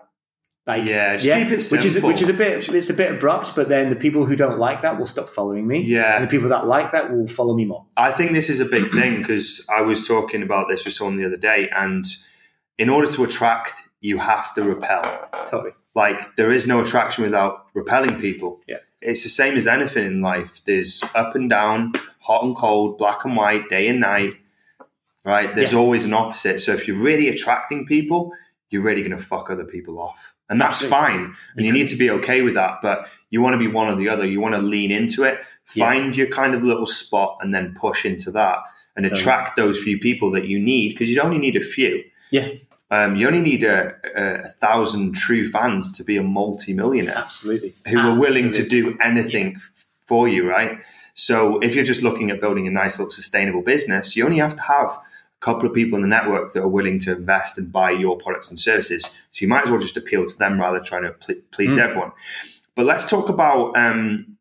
Like, 0.68 0.84
Yeah, 0.84 1.16
just 1.16 1.26
keep 1.26 1.48
it 1.52 1.72
which 1.72 1.86
is 1.86 2.04
which 2.04 2.22
is 2.22 2.28
a 2.28 2.34
bit 2.34 2.68
it's 2.70 2.90
a 2.90 2.94
bit 2.94 3.12
abrupt, 3.14 3.56
but 3.56 3.70
then 3.70 3.90
the 3.90 3.96
people 3.96 4.26
who 4.26 4.36
don't 4.36 4.60
like 4.60 4.82
that 4.82 5.00
will 5.00 5.06
stop 5.06 5.30
following 5.30 5.66
me. 5.66 5.82
Yeah. 5.82 6.16
and 6.18 6.24
the 6.26 6.28
people 6.28 6.50
that 6.50 6.68
like 6.68 6.92
that 6.92 7.10
will 7.12 7.28
follow 7.28 7.54
me 7.56 7.64
more. 7.64 7.86
I 7.96 8.12
think 8.12 8.34
this 8.34 8.50
is 8.50 8.60
a 8.60 8.66
big 8.66 8.90
thing 8.90 9.18
because 9.20 9.66
I 9.74 9.82
was 9.82 10.06
talking 10.06 10.44
about 10.44 10.68
this 10.68 10.84
with 10.84 10.94
someone 10.94 11.16
the 11.16 11.26
other 11.26 11.38
day, 11.38 11.70
and 11.70 12.06
in 12.78 12.90
order 12.90 13.10
to 13.14 13.24
attract, 13.24 13.84
you 14.02 14.18
have 14.18 14.54
to 14.56 14.64
repel. 14.64 15.30
Totally. 15.50 15.72
Like 15.96 16.36
there 16.36 16.52
is 16.52 16.68
no 16.68 16.82
attraction 16.82 17.24
without 17.24 17.66
repelling 17.74 18.20
people. 18.20 18.60
Yeah. 18.68 18.78
It's 19.02 19.24
the 19.24 19.30
same 19.30 19.56
as 19.58 19.68
anything 19.68 20.06
in 20.06 20.22
life. 20.22 20.62
There's 20.66 21.02
up 21.16 21.34
and 21.36 21.50
down, 21.50 21.94
hot 22.20 22.44
and 22.44 22.56
cold, 22.56 22.98
black 22.98 23.24
and 23.24 23.38
white, 23.38 23.70
day 23.70 23.88
and 23.88 24.02
night. 24.02 24.34
Right? 25.24 25.56
There's 25.56 25.72
Yeah. 25.74 25.80
always 25.80 26.06
an 26.06 26.14
opposite. 26.14 26.60
So 26.60 26.74
if 26.74 26.88
you're 26.88 26.98
really 26.98 27.30
attracting 27.30 27.86
people, 27.86 28.34
you're 28.70 28.82
really 28.84 29.02
going 29.02 29.18
to 29.18 29.24
fuck 29.24 29.50
other 29.50 29.66
people 29.66 30.00
off. 30.00 30.34
And 30.50 30.60
that's 30.62 30.82
Absolutely. 30.84 30.98
fine. 31.26 31.36
And 31.56 31.66
you 31.66 31.74
need 31.74 31.88
to 31.88 31.98
be 31.98 32.10
okay 32.12 32.42
with 32.42 32.54
that. 32.56 32.80
But 32.82 33.10
you 33.30 33.42
want 33.42 33.54
to 33.54 33.58
be 33.58 33.68
one 33.68 33.90
or 33.90 33.96
the 33.96 34.10
other. 34.10 34.26
You 34.26 34.40
want 34.40 34.56
to 34.56 34.62
lean 34.62 34.92
into 34.92 35.24
it, 35.24 35.40
Yeah. 35.74 35.86
find 35.92 36.16
your 36.16 36.28
kind 36.28 36.54
of 36.54 36.64
little 36.64 36.86
spot, 36.86 37.38
and 37.42 37.54
then 37.54 37.74
push 37.74 38.06
into 38.06 38.32
that 38.32 38.60
and 38.96 39.06
attract 39.06 39.56
those 39.58 39.82
few 39.82 40.00
people 40.00 40.32
that 40.32 40.46
you 40.46 40.58
need 40.60 40.90
because 40.90 41.10
you 41.10 41.22
only 41.22 41.38
need 41.38 41.56
a 41.56 41.62
few. 41.62 42.04
Yeah, 42.32 42.50
Um, 42.90 43.16
you 43.18 43.28
only 43.28 43.42
need 43.42 43.64
a, 43.64 43.96
a, 44.16 44.46
a 44.46 44.48
thousand 44.50 45.14
true 45.16 45.46
fans 45.46 45.92
to 45.98 46.04
be 46.04 46.16
a 46.18 46.24
multi-millionaire 46.24 47.18
absolutely. 47.18 47.74
who 47.90 48.00
are 48.00 48.18
willing 48.18 48.52
to 48.52 48.68
do 48.68 48.98
anything 49.04 49.58
for 50.08 50.28
you, 50.30 50.48
right? 50.50 50.82
So 51.14 51.60
if 51.60 51.76
you're 51.76 51.84
just 51.84 52.02
looking 52.02 52.32
at 52.32 52.40
building 52.40 52.66
a 52.68 52.72
nice 52.72 52.98
little 52.98 53.12
sustainable 53.12 53.62
business, 53.62 54.16
you 54.16 54.24
only 54.26 54.38
have 54.40 54.56
to 54.56 54.62
have 54.64 54.98
couple 55.40 55.68
of 55.68 55.74
people 55.76 55.96
in 55.98 56.02
the 56.02 56.08
network 56.08 56.52
that 56.54 56.62
are 56.62 56.68
willing 56.68 56.98
to 57.00 57.16
invest 57.16 57.58
and 57.58 57.72
buy 57.72 57.92
your 57.92 58.18
products 58.18 58.50
and 58.50 58.60
services. 58.60 59.04
So 59.32 59.44
you 59.44 59.48
might 59.48 59.64
as 59.66 59.70
well 59.70 59.80
just 59.80 59.96
appeal 59.98 60.26
to 60.26 60.38
them 60.38 60.60
rather 60.60 60.78
than 60.80 60.86
trying 60.86 61.04
to 61.04 61.12
ple- 61.12 61.36
please 61.52 61.76
Mm. 61.76 61.80
everyone. 61.82 62.12
But 62.76 62.86
let's 62.86 63.08
talk 63.10 63.30
about 63.30 63.76
um, 63.78 64.38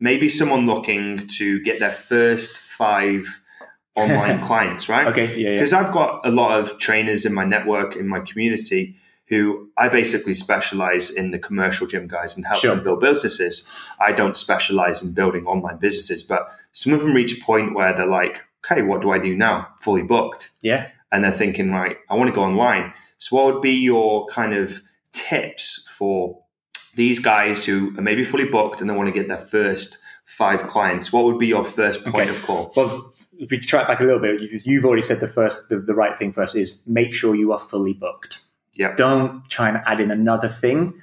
maybe 0.00 0.28
someone 0.28 0.64
looking 0.66 1.26
to 1.38 1.60
get 1.60 1.78
their 1.80 1.92
first 1.92 2.56
five 2.58 3.40
online 3.96 4.40
clients, 4.40 4.88
right? 4.88 5.08
Okay, 5.08 5.26
yeah, 5.36 5.50
yeah. 5.50 5.54
Because 5.56 5.72
I've 5.72 5.92
got 5.92 6.20
a 6.24 6.30
lot 6.30 6.58
of 6.60 6.78
trainers 6.78 7.26
in 7.26 7.34
my 7.34 7.44
network, 7.44 7.96
in 7.96 8.06
my 8.08 8.20
community, 8.20 8.96
who 9.26 9.68
I 9.76 9.88
basically 9.90 10.32
specialize 10.34 11.10
in 11.10 11.30
the 11.32 11.38
commercial 11.38 11.86
gym 11.86 12.06
guys 12.08 12.36
and 12.36 12.46
help 12.46 12.60
Sure. 12.60 12.74
them 12.74 12.82
build 12.84 13.00
businesses. 13.00 13.68
I 14.00 14.12
don't 14.12 14.36
specialize 14.36 15.02
in 15.02 15.12
building 15.12 15.44
online 15.46 15.76
businesses, 15.78 16.22
but 16.22 16.48
some 16.72 16.94
of 16.94 17.00
them 17.00 17.12
reach 17.12 17.36
a 17.38 17.44
point 17.44 17.74
where 17.74 17.92
they're 17.92 18.06
like, 18.06 18.44
okay, 18.70 18.82
what 18.82 19.02
do 19.02 19.10
I 19.10 19.18
do 19.18 19.36
now? 19.36 19.68
Fully 19.80 20.02
booked. 20.02 20.50
Yeah. 20.62 20.88
And 21.12 21.24
they're 21.24 21.32
thinking, 21.32 21.70
right, 21.72 21.96
I 22.10 22.14
want 22.14 22.28
to 22.28 22.34
go 22.34 22.42
online. 22.42 22.92
So, 23.18 23.36
what 23.36 23.54
would 23.54 23.62
be 23.62 23.72
your 23.72 24.26
kind 24.26 24.52
of 24.52 24.80
tips 25.12 25.88
for 25.96 26.42
these 26.94 27.18
guys 27.18 27.64
who 27.64 27.96
are 27.98 28.02
maybe 28.02 28.24
fully 28.24 28.44
booked 28.44 28.80
and 28.80 28.88
they 28.90 28.94
want 28.94 29.06
to 29.08 29.12
get 29.12 29.28
their 29.28 29.38
first 29.38 29.98
five 30.24 30.66
clients? 30.66 31.12
What 31.12 31.24
would 31.24 31.38
be 31.38 31.46
your 31.46 31.64
first 31.64 32.04
point 32.04 32.28
Okay. 32.28 32.36
of 32.36 32.42
call? 32.44 32.72
Well, 32.76 33.12
if 33.38 33.50
we 33.50 33.58
track 33.58 33.88
back 33.88 34.00
a 34.00 34.04
little 34.04 34.20
bit, 34.20 34.40
you- 34.40 34.58
you've 34.64 34.84
already 34.84 35.02
said 35.02 35.20
the 35.20 35.28
first, 35.28 35.68
the, 35.68 35.78
the 35.78 35.94
right 35.94 36.18
thing 36.18 36.32
first 36.32 36.56
is 36.56 36.86
make 36.86 37.14
sure 37.14 37.34
you 37.34 37.52
are 37.52 37.60
fully 37.60 37.92
booked. 37.94 38.40
Yeah. 38.74 38.94
Don't 38.94 39.48
try 39.48 39.68
and 39.68 39.78
add 39.86 40.00
in 40.00 40.10
another 40.10 40.48
thing 40.48 41.00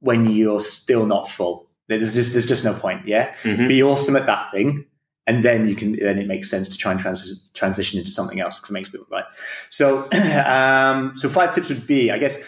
when 0.00 0.30
you're 0.30 0.60
still 0.60 1.06
not 1.06 1.28
full. 1.28 1.68
There's 1.88 2.14
just 2.14 2.32
there's 2.32 2.46
just 2.46 2.64
no 2.64 2.72
point. 2.72 3.06
Yeah. 3.08 3.34
Mhm. 3.42 3.66
Be 3.68 3.82
awesome 3.82 4.14
at 4.16 4.26
that 4.26 4.50
thing, 4.52 4.86
and 5.30 5.44
then 5.44 5.68
you 5.68 5.76
can 5.76 5.92
then 5.92 6.18
it 6.18 6.26
makes 6.26 6.50
sense 6.50 6.68
to 6.68 6.76
try 6.76 6.90
and 6.90 7.00
trans- 7.00 7.48
transition 7.54 8.00
into 8.00 8.10
something 8.10 8.40
else 8.40 8.56
because 8.58 8.70
it 8.70 8.72
makes 8.72 8.88
people 8.88 9.06
right. 9.12 9.24
So, 9.68 10.08
um, 10.44 11.16
so 11.16 11.28
five 11.28 11.54
tips 11.54 11.68
would 11.68 11.86
be, 11.86 12.10
I 12.10 12.18
guess, 12.18 12.44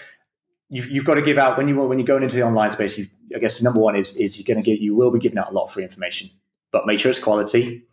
you've, 0.68 0.91
you've 0.91 1.05
got 1.05 1.14
to 1.14 1.22
give 1.22 1.39
out 1.39 1.57
when 1.57 1.68
you 1.68 1.76
when 1.76 2.01
you're 2.01 2.07
going 2.07 2.24
into 2.24 2.35
the 2.35 2.43
online 2.43 2.72
space. 2.72 2.99
You, 2.99 3.07
I 3.37 3.39
guess 3.39 3.62
number 3.62 3.78
one 3.78 3.95
is 3.95 4.16
is 4.16 4.37
you're 4.37 4.53
going 4.53 4.62
to 4.62 4.68
get 4.68 4.80
you 4.80 4.97
will 4.97 5.12
be 5.12 5.20
giving 5.20 5.39
out 5.39 5.51
a 5.51 5.55
lot 5.55 5.66
of 5.66 5.70
free 5.70 5.85
information, 5.85 6.28
but 6.72 6.85
make 6.85 6.99
sure 6.99 7.09
it's 7.09 7.20
quality 7.20 7.85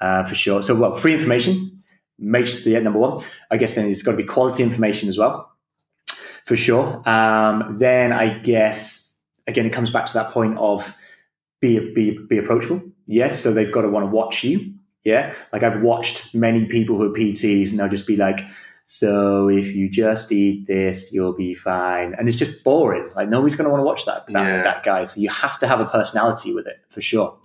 uh, 0.00 0.24
for 0.24 0.34
sure. 0.34 0.62
So, 0.62 0.74
well, 0.74 0.94
free 0.94 1.12
information. 1.12 1.82
Make 2.18 2.46
sure 2.46 2.72
yeah, 2.72 2.78
number 2.78 2.98
one. 2.98 3.22
I 3.50 3.58
guess 3.58 3.74
then 3.74 3.90
it's 3.90 4.02
got 4.02 4.12
to 4.12 4.16
be 4.16 4.24
quality 4.24 4.62
information 4.62 5.10
as 5.10 5.18
well, 5.18 5.52
for 6.46 6.56
sure. 6.56 7.06
Um, 7.06 7.76
then 7.78 8.12
I 8.12 8.38
guess 8.38 9.14
again 9.46 9.66
it 9.66 9.74
comes 9.74 9.90
back 9.90 10.06
to 10.06 10.14
that 10.14 10.30
point 10.30 10.56
of 10.56 10.96
be 11.60 11.92
be 11.94 12.18
be 12.28 12.38
approachable. 12.38 12.82
Yes, 13.06 13.40
so 13.40 13.52
they've 13.52 13.72
got 13.72 13.82
to 13.82 13.88
want 13.88 14.04
to 14.04 14.10
watch 14.10 14.44
you. 14.44 14.74
Yeah, 15.04 15.34
like 15.52 15.62
I've 15.62 15.80
watched 15.82 16.34
many 16.34 16.66
people 16.66 16.96
who 16.96 17.04
are 17.10 17.16
PTs 17.16 17.70
and 17.70 17.78
they'll 17.78 17.88
just 17.88 18.06
be 18.06 18.16
like, 18.16 18.40
"So 18.86 19.48
if 19.48 19.66
you 19.74 19.88
just 19.88 20.30
eat 20.32 20.66
this, 20.66 21.12
you'll 21.12 21.32
be 21.32 21.54
fine," 21.54 22.14
and 22.18 22.28
it's 22.28 22.36
just 22.38 22.62
boring. 22.64 23.08
Like 23.16 23.28
nobody's 23.28 23.56
going 23.56 23.64
to 23.66 23.70
want 23.70 23.80
to 23.80 23.84
watch 23.86 24.04
that 24.06 24.26
that, 24.26 24.32
Yeah. 24.32 24.62
that 24.62 24.82
guy. 24.82 25.04
So 25.04 25.20
you 25.20 25.30
have 25.30 25.58
to 25.60 25.66
have 25.66 25.80
a 25.80 25.86
personality 25.86 26.54
with 26.54 26.66
it 26.66 26.78
for 26.90 27.00
sure. 27.00 27.38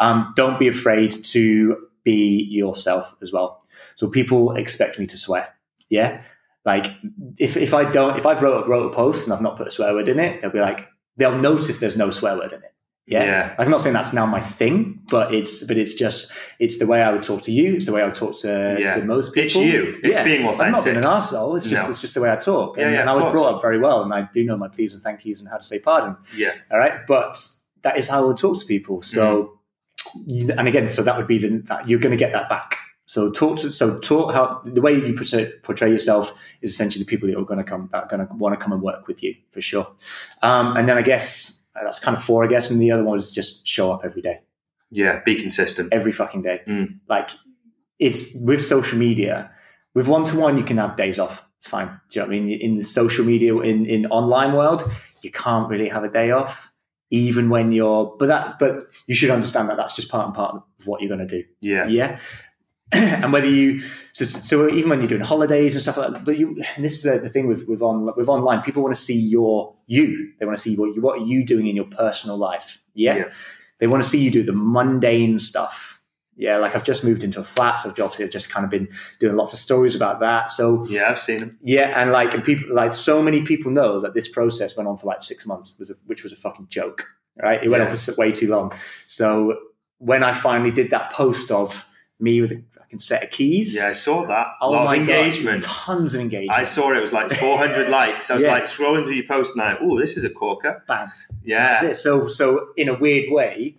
Um, 0.00 0.32
don't 0.36 0.58
be 0.58 0.68
afraid 0.68 1.12
to 1.24 1.76
be 2.04 2.46
yourself 2.50 3.14
as 3.22 3.32
well. 3.32 3.62
So 3.96 4.08
people 4.08 4.56
expect 4.56 4.98
me 4.98 5.06
to 5.08 5.16
swear. 5.16 5.48
Yeah, 5.90 6.22
like 6.64 6.86
if 7.38 7.56
if 7.56 7.74
I 7.74 7.90
don't, 7.90 8.16
if 8.18 8.24
I've 8.24 8.40
wrote 8.42 8.66
wrote 8.68 8.90
a 8.92 8.94
post 8.94 9.24
and 9.24 9.32
I've 9.34 9.42
not 9.42 9.56
put 9.58 9.66
a 9.66 9.70
swear 9.70 9.92
word 9.92 10.08
in 10.08 10.18
it, 10.18 10.40
they'll 10.40 10.50
be 10.50 10.60
like, 10.60 10.86
they'll 11.18 11.36
notice 11.38 11.78
there's 11.80 11.98
no 11.98 12.10
swear 12.10 12.36
word 12.36 12.52
in 12.52 12.62
it. 12.62 12.72
Yeah. 13.06 13.24
Yeah. 13.24 13.54
I'm 13.58 13.68
not 13.70 13.80
saying 13.82 13.94
that's 13.94 14.12
now 14.12 14.26
my 14.26 14.38
thing, 14.40 15.00
but 15.10 15.34
it's 15.34 15.64
but 15.66 15.76
it's 15.76 15.94
just 15.94 16.32
it's 16.60 16.78
the 16.78 16.86
way 16.86 17.02
I 17.02 17.10
would 17.12 17.22
talk 17.22 17.42
to 17.42 17.52
you. 17.52 17.74
It's 17.74 17.86
the 17.86 17.92
way 17.92 18.00
I 18.00 18.04
would 18.04 18.14
talk 18.14 18.38
to, 18.40 18.76
Yeah. 18.78 18.94
to 18.96 19.04
most 19.04 19.32
people. 19.34 19.44
It's 19.44 19.56
you. 19.56 19.98
It's 20.04 20.18
being 20.20 20.46
authentic. 20.46 20.60
I'm 20.66 20.72
not 20.72 20.84
being 20.84 20.96
an 20.96 21.02
arsehole. 21.04 21.56
It's 21.56 21.66
just 21.66 21.84
No. 21.84 21.90
it's 21.90 22.00
just 22.00 22.14
the 22.14 22.20
way 22.20 22.30
I 22.30 22.36
talk. 22.36 22.76
Yeah, 22.76 22.84
And, 22.84 22.94
yeah, 22.94 23.00
and 23.00 23.10
I 23.10 23.14
was 23.14 23.24
course. 23.24 23.32
brought 23.34 23.54
up 23.56 23.62
very 23.62 23.78
well, 23.80 24.02
and 24.02 24.14
I 24.14 24.28
do 24.32 24.44
know 24.44 24.56
my 24.56 24.68
pleas 24.68 24.94
and 24.94 25.02
thank 25.02 25.24
yous 25.26 25.40
and 25.40 25.48
how 25.48 25.56
to 25.56 25.64
say 25.64 25.78
pardon. 25.80 26.16
Yeah. 26.36 26.52
All 26.70 26.78
right, 26.78 27.04
but 27.08 27.36
that 27.82 27.98
is 27.98 28.08
how 28.08 28.22
I 28.22 28.26
would 28.26 28.36
talk 28.36 28.58
to 28.60 28.66
people. 28.66 29.02
So, 29.02 29.58
you, 30.26 30.50
and 30.56 30.68
again, 30.68 30.88
so 30.88 31.02
that 31.02 31.16
would 31.16 31.26
be 31.26 31.38
the 31.38 31.58
that 31.66 31.88
you're 31.88 31.98
going 32.00 32.16
to 32.16 32.16
get 32.24 32.32
that 32.32 32.48
back. 32.48 32.76
So 33.06 33.30
talk 33.30 33.58
to 33.58 33.72
so 33.72 33.98
talk 33.98 34.32
how 34.32 34.62
the 34.64 34.80
way 34.80 34.92
you 34.94 35.12
portray, 35.14 35.52
portray 35.64 35.90
yourself 35.90 36.32
is 36.62 36.70
essentially 36.70 37.04
the 37.04 37.08
people 37.08 37.28
that 37.28 37.36
are 37.36 37.44
going 37.44 37.58
to 37.58 37.64
come 37.64 37.88
that 37.92 38.04
are 38.04 38.08
going 38.08 38.26
to 38.26 38.32
want 38.34 38.58
to 38.58 38.62
come 38.64 38.72
and 38.72 38.80
work 38.80 39.08
with 39.08 39.22
you 39.24 39.34
for 39.50 39.60
sure. 39.60 39.88
Um, 40.40 40.76
and 40.76 40.88
then 40.88 40.96
I 40.96 41.02
guess 41.02 41.61
that's 41.74 41.98
kind 42.00 42.16
of 42.16 42.22
four, 42.22 42.44
I 42.44 42.48
guess, 42.48 42.70
and 42.70 42.80
the 42.80 42.90
other 42.90 43.04
one 43.04 43.18
is 43.18 43.30
just 43.30 43.66
show 43.66 43.92
up 43.92 44.02
every 44.04 44.22
day, 44.22 44.40
Yeah. 44.90 45.20
Be 45.24 45.34
consistent. 45.36 45.92
every 45.92 46.12
fucking 46.12 46.42
day. 46.42 46.60
Mm. 46.66 46.98
Like 47.08 47.30
it's 47.98 48.36
with 48.44 48.64
social 48.64 48.98
media, 48.98 49.50
with 49.94 50.06
one 50.08 50.24
to 50.26 50.36
one, 50.38 50.56
you 50.56 50.64
can 50.64 50.76
have 50.78 50.96
days 50.96 51.18
off. 51.18 51.44
It's 51.58 51.68
fine. 51.68 51.86
Do 52.10 52.18
you 52.18 52.22
know 52.22 52.28
what 52.28 52.36
I 52.36 52.40
mean? 52.40 52.60
In 52.60 52.76
the 52.78 52.84
social 52.84 53.24
media, 53.24 53.56
in 53.60 53.86
in 53.86 54.06
online 54.06 54.52
world, 54.52 54.90
you 55.22 55.30
can't 55.30 55.68
really 55.68 55.88
have 55.88 56.02
a 56.02 56.08
day 56.10 56.30
off, 56.32 56.72
even 57.10 57.48
when 57.50 57.70
you're. 57.72 58.16
But 58.18 58.26
that, 58.26 58.58
but 58.58 58.88
you 59.06 59.14
should 59.14 59.30
understand 59.30 59.68
that 59.68 59.76
that's 59.76 59.94
just 59.94 60.08
part 60.10 60.26
and 60.26 60.34
part 60.34 60.56
of 60.56 60.86
what 60.86 61.00
you're 61.00 61.14
going 61.16 61.26
to 61.28 61.36
do. 61.38 61.44
Yeah. 61.60 61.86
Yeah. 61.86 62.18
and 63.22 63.32
whether 63.32 63.48
you 63.48 63.80
so, 64.12 64.24
so 64.24 64.68
even 64.68 64.90
when 64.90 64.98
you're 65.00 65.08
doing 65.08 65.22
holidays 65.22 65.74
and 65.74 65.82
stuff 65.82 65.96
like 65.96 66.12
that, 66.12 66.24
but 66.24 66.38
you 66.38 66.62
and 66.76 66.84
this 66.84 66.94
is 66.94 67.02
the, 67.02 67.18
the 67.18 67.28
thing 67.28 67.46
with 67.48 67.66
with 67.66 67.82
on 67.82 68.10
with 68.16 68.28
online, 68.28 68.60
people 68.62 68.82
want 68.82 68.94
to 68.94 69.00
see 69.00 69.18
your 69.18 69.74
you. 69.86 70.32
They 70.38 70.46
want 70.46 70.56
to 70.58 70.62
see 70.62 70.76
what 70.76 70.94
you 70.94 71.00
what 71.02 71.18
are 71.20 71.24
you 71.24 71.44
doing 71.44 71.66
in 71.66 71.76
your 71.76 71.86
personal 71.86 72.36
life. 72.36 72.82
Yeah. 72.94 73.16
Yeah. 73.16 73.24
They 73.78 73.86
want 73.86 74.02
to 74.02 74.08
see 74.08 74.22
you 74.22 74.30
do 74.30 74.42
the 74.42 74.52
mundane 74.52 75.38
stuff. 75.38 76.00
Yeah, 76.36 76.56
like 76.58 76.74
I've 76.74 76.84
just 76.84 77.04
moved 77.04 77.24
into 77.24 77.40
a 77.40 77.44
flat, 77.44 77.80
so 77.80 77.90
obviously 77.90 78.24
I've 78.24 78.30
just 78.30 78.48
kind 78.48 78.64
of 78.64 78.70
been 78.70 78.88
doing 79.20 79.36
lots 79.36 79.52
of 79.52 79.58
stories 79.58 79.94
about 79.94 80.20
that. 80.20 80.50
So 80.50 80.84
Yeah. 80.86 81.10
I've 81.10 81.18
seen 81.18 81.38
them. 81.38 81.58
yeah, 81.62 81.92
and 82.00 82.10
like 82.10 82.32
and 82.34 82.42
people 82.42 82.74
like 82.74 82.92
so 82.94 83.22
many 83.22 83.42
people 83.42 83.70
know 83.70 84.00
that 84.00 84.14
this 84.14 84.28
process 84.28 84.76
went 84.76 84.88
on 84.88 84.96
for 84.98 85.06
like 85.06 85.22
six 85.22 85.46
months, 85.46 85.76
was 85.78 85.90
a, 85.90 85.94
which 86.06 86.22
was 86.24 86.32
a 86.32 86.36
fucking 86.36 86.66
joke. 86.68 87.06
Right, 87.42 87.62
it 87.62 87.68
went 87.68 87.82
Yeah. 87.84 87.90
on 87.90 87.96
for 87.96 88.14
way 88.16 88.30
too 88.32 88.48
long. 88.48 88.72
So 89.08 89.56
when 89.98 90.22
I 90.22 90.32
finally 90.32 90.70
did 90.70 90.90
that 90.90 91.12
post 91.12 91.50
of 91.50 91.86
me 92.20 92.40
with 92.40 92.52
set 92.98 93.22
of 93.22 93.30
keys, 93.30 93.76
Yeah. 93.76 93.88
I 93.88 93.92
saw 93.92 94.26
that. 94.26 94.48
oh 94.60 94.68
a 94.68 94.70
lot 94.70 94.84
my 94.84 94.94
of 94.96 95.00
engagement. 95.02 95.62
god, 95.62 95.68
tons 95.70 96.14
of 96.14 96.20
engagement. 96.20 96.58
I 96.58 96.64
saw 96.64 96.92
it 96.92 97.00
was 97.00 97.12
like 97.12 97.32
400 97.32 97.88
likes. 98.00 98.30
I 98.30 98.34
was 98.34 98.42
Yeah. 98.42 98.50
like 98.52 98.64
scrolling 98.64 99.04
through 99.04 99.14
your 99.14 99.26
post 99.26 99.54
and 99.56 99.62
I, 99.62 99.76
oh, 99.80 99.98
this 99.98 100.16
is 100.16 100.24
a 100.24 100.30
corker. 100.30 100.82
Bam. 100.88 101.08
Yeah. 101.42 101.84
It. 101.86 101.96
So, 101.96 102.28
so 102.28 102.68
in 102.76 102.88
a 102.88 102.94
weird 102.98 103.32
way, 103.32 103.76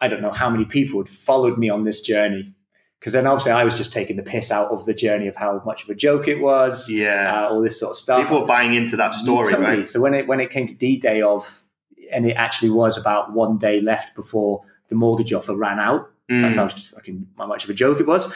I 0.00 0.08
don't 0.08 0.22
know 0.22 0.30
how 0.32 0.48
many 0.50 0.64
people 0.64 1.00
had 1.00 1.08
followed 1.08 1.58
me 1.58 1.68
on 1.70 1.84
this 1.84 2.00
journey. 2.00 2.54
Because 2.98 3.12
then 3.12 3.26
obviously 3.28 3.52
I 3.52 3.62
was 3.62 3.76
just 3.76 3.92
taking 3.92 4.16
the 4.16 4.24
piss 4.24 4.50
out 4.50 4.72
of 4.72 4.84
the 4.84 4.92
journey 4.94 5.28
of 5.28 5.36
how 5.36 5.62
much 5.64 5.84
of 5.84 5.88
a 5.88 5.94
joke 5.94 6.26
it 6.26 6.40
was, 6.40 6.90
Yeah. 6.90 7.44
uh, 7.44 7.48
all 7.50 7.60
this 7.60 7.78
sort 7.78 7.90
of 7.92 7.96
stuff. 7.96 8.22
People 8.22 8.42
are 8.42 8.46
buying 8.46 8.74
into 8.74 8.96
that 8.96 9.14
story, 9.14 9.52
Totally. 9.52 9.78
right? 9.78 9.88
So 9.88 10.00
when 10.00 10.14
it 10.14 10.26
when 10.26 10.40
it 10.40 10.50
came 10.50 10.66
to 10.66 10.74
D 10.74 10.96
Day 10.96 11.22
of, 11.22 11.62
and 12.10 12.26
it 12.26 12.32
actually 12.34 12.70
was 12.70 12.98
about 12.98 13.32
one 13.32 13.56
day 13.58 13.80
left 13.80 14.16
before 14.16 14.62
the 14.88 14.94
mortgage 14.96 15.32
offer 15.32 15.54
ran 15.54 15.78
out. 15.78 16.10
That's 16.28 16.56
Mm. 16.56 16.58
how 16.58 16.68
fucking 16.68 17.26
how 17.38 17.46
much 17.46 17.64
of 17.64 17.70
a 17.70 17.74
joke 17.74 18.00
it 18.00 18.06
was. 18.06 18.34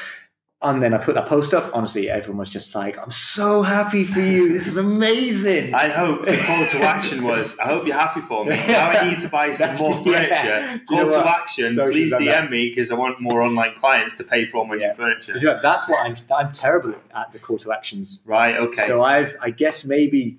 And 0.64 0.80
then 0.80 0.94
I 0.94 0.98
put 0.98 1.16
that 1.16 1.26
post 1.26 1.52
up. 1.54 1.72
Honestly, 1.74 2.08
everyone 2.08 2.38
was 2.38 2.48
just 2.48 2.72
like, 2.76 2.96
"I'm 2.96 3.10
so 3.10 3.62
happy 3.62 4.04
for 4.04 4.20
you. 4.20 4.52
This 4.52 4.68
is 4.68 4.76
amazing." 4.76 5.74
I 5.74 5.88
hope 5.88 6.24
the 6.24 6.36
call 6.36 6.64
to 6.66 6.82
action 6.84 7.24
was, 7.30 7.58
I 7.58 7.64
hope 7.66 7.84
you're 7.84 7.96
happy 7.96 8.20
for 8.20 8.44
me. 8.44 8.54
Now 8.68 8.90
I 8.90 9.10
need 9.10 9.18
to 9.20 9.28
buy 9.28 9.50
some 9.50 9.74
more 9.82 9.90
Yeah. 10.06 10.28
furniture. 10.28 10.72
You 10.72 10.86
Call 10.86 10.98
know 10.98 11.10
to 11.10 11.16
what? 11.16 11.26
action, 11.26 11.74
So 11.74 11.86
please 11.86 12.12
done 12.12 12.24
that. 12.26 12.44
DM 12.44 12.50
me 12.50 12.68
because 12.68 12.92
I 12.92 12.94
want 12.94 13.20
more 13.20 13.42
online 13.42 13.74
clients 13.74 14.14
to 14.18 14.24
pay 14.24 14.46
for 14.46 14.58
all 14.58 14.64
my 14.66 14.76
Yeah. 14.76 14.86
new 14.86 14.94
So, 14.94 15.02
furniture. 15.02 15.38
you 15.38 15.46
know, 15.48 15.58
that's 15.60 15.88
what 15.88 15.98
I'm. 16.08 16.16
I'm 16.32 16.52
terrible 16.52 16.94
at 17.14 17.32
the 17.32 17.40
call 17.40 17.58
to 17.58 17.72
actions. 17.72 18.22
Right, 18.24 18.56
okay. 18.56 18.86
So 18.86 19.02
I've, 19.02 19.34
I 19.42 19.50
guess 19.50 19.84
maybe 19.84 20.38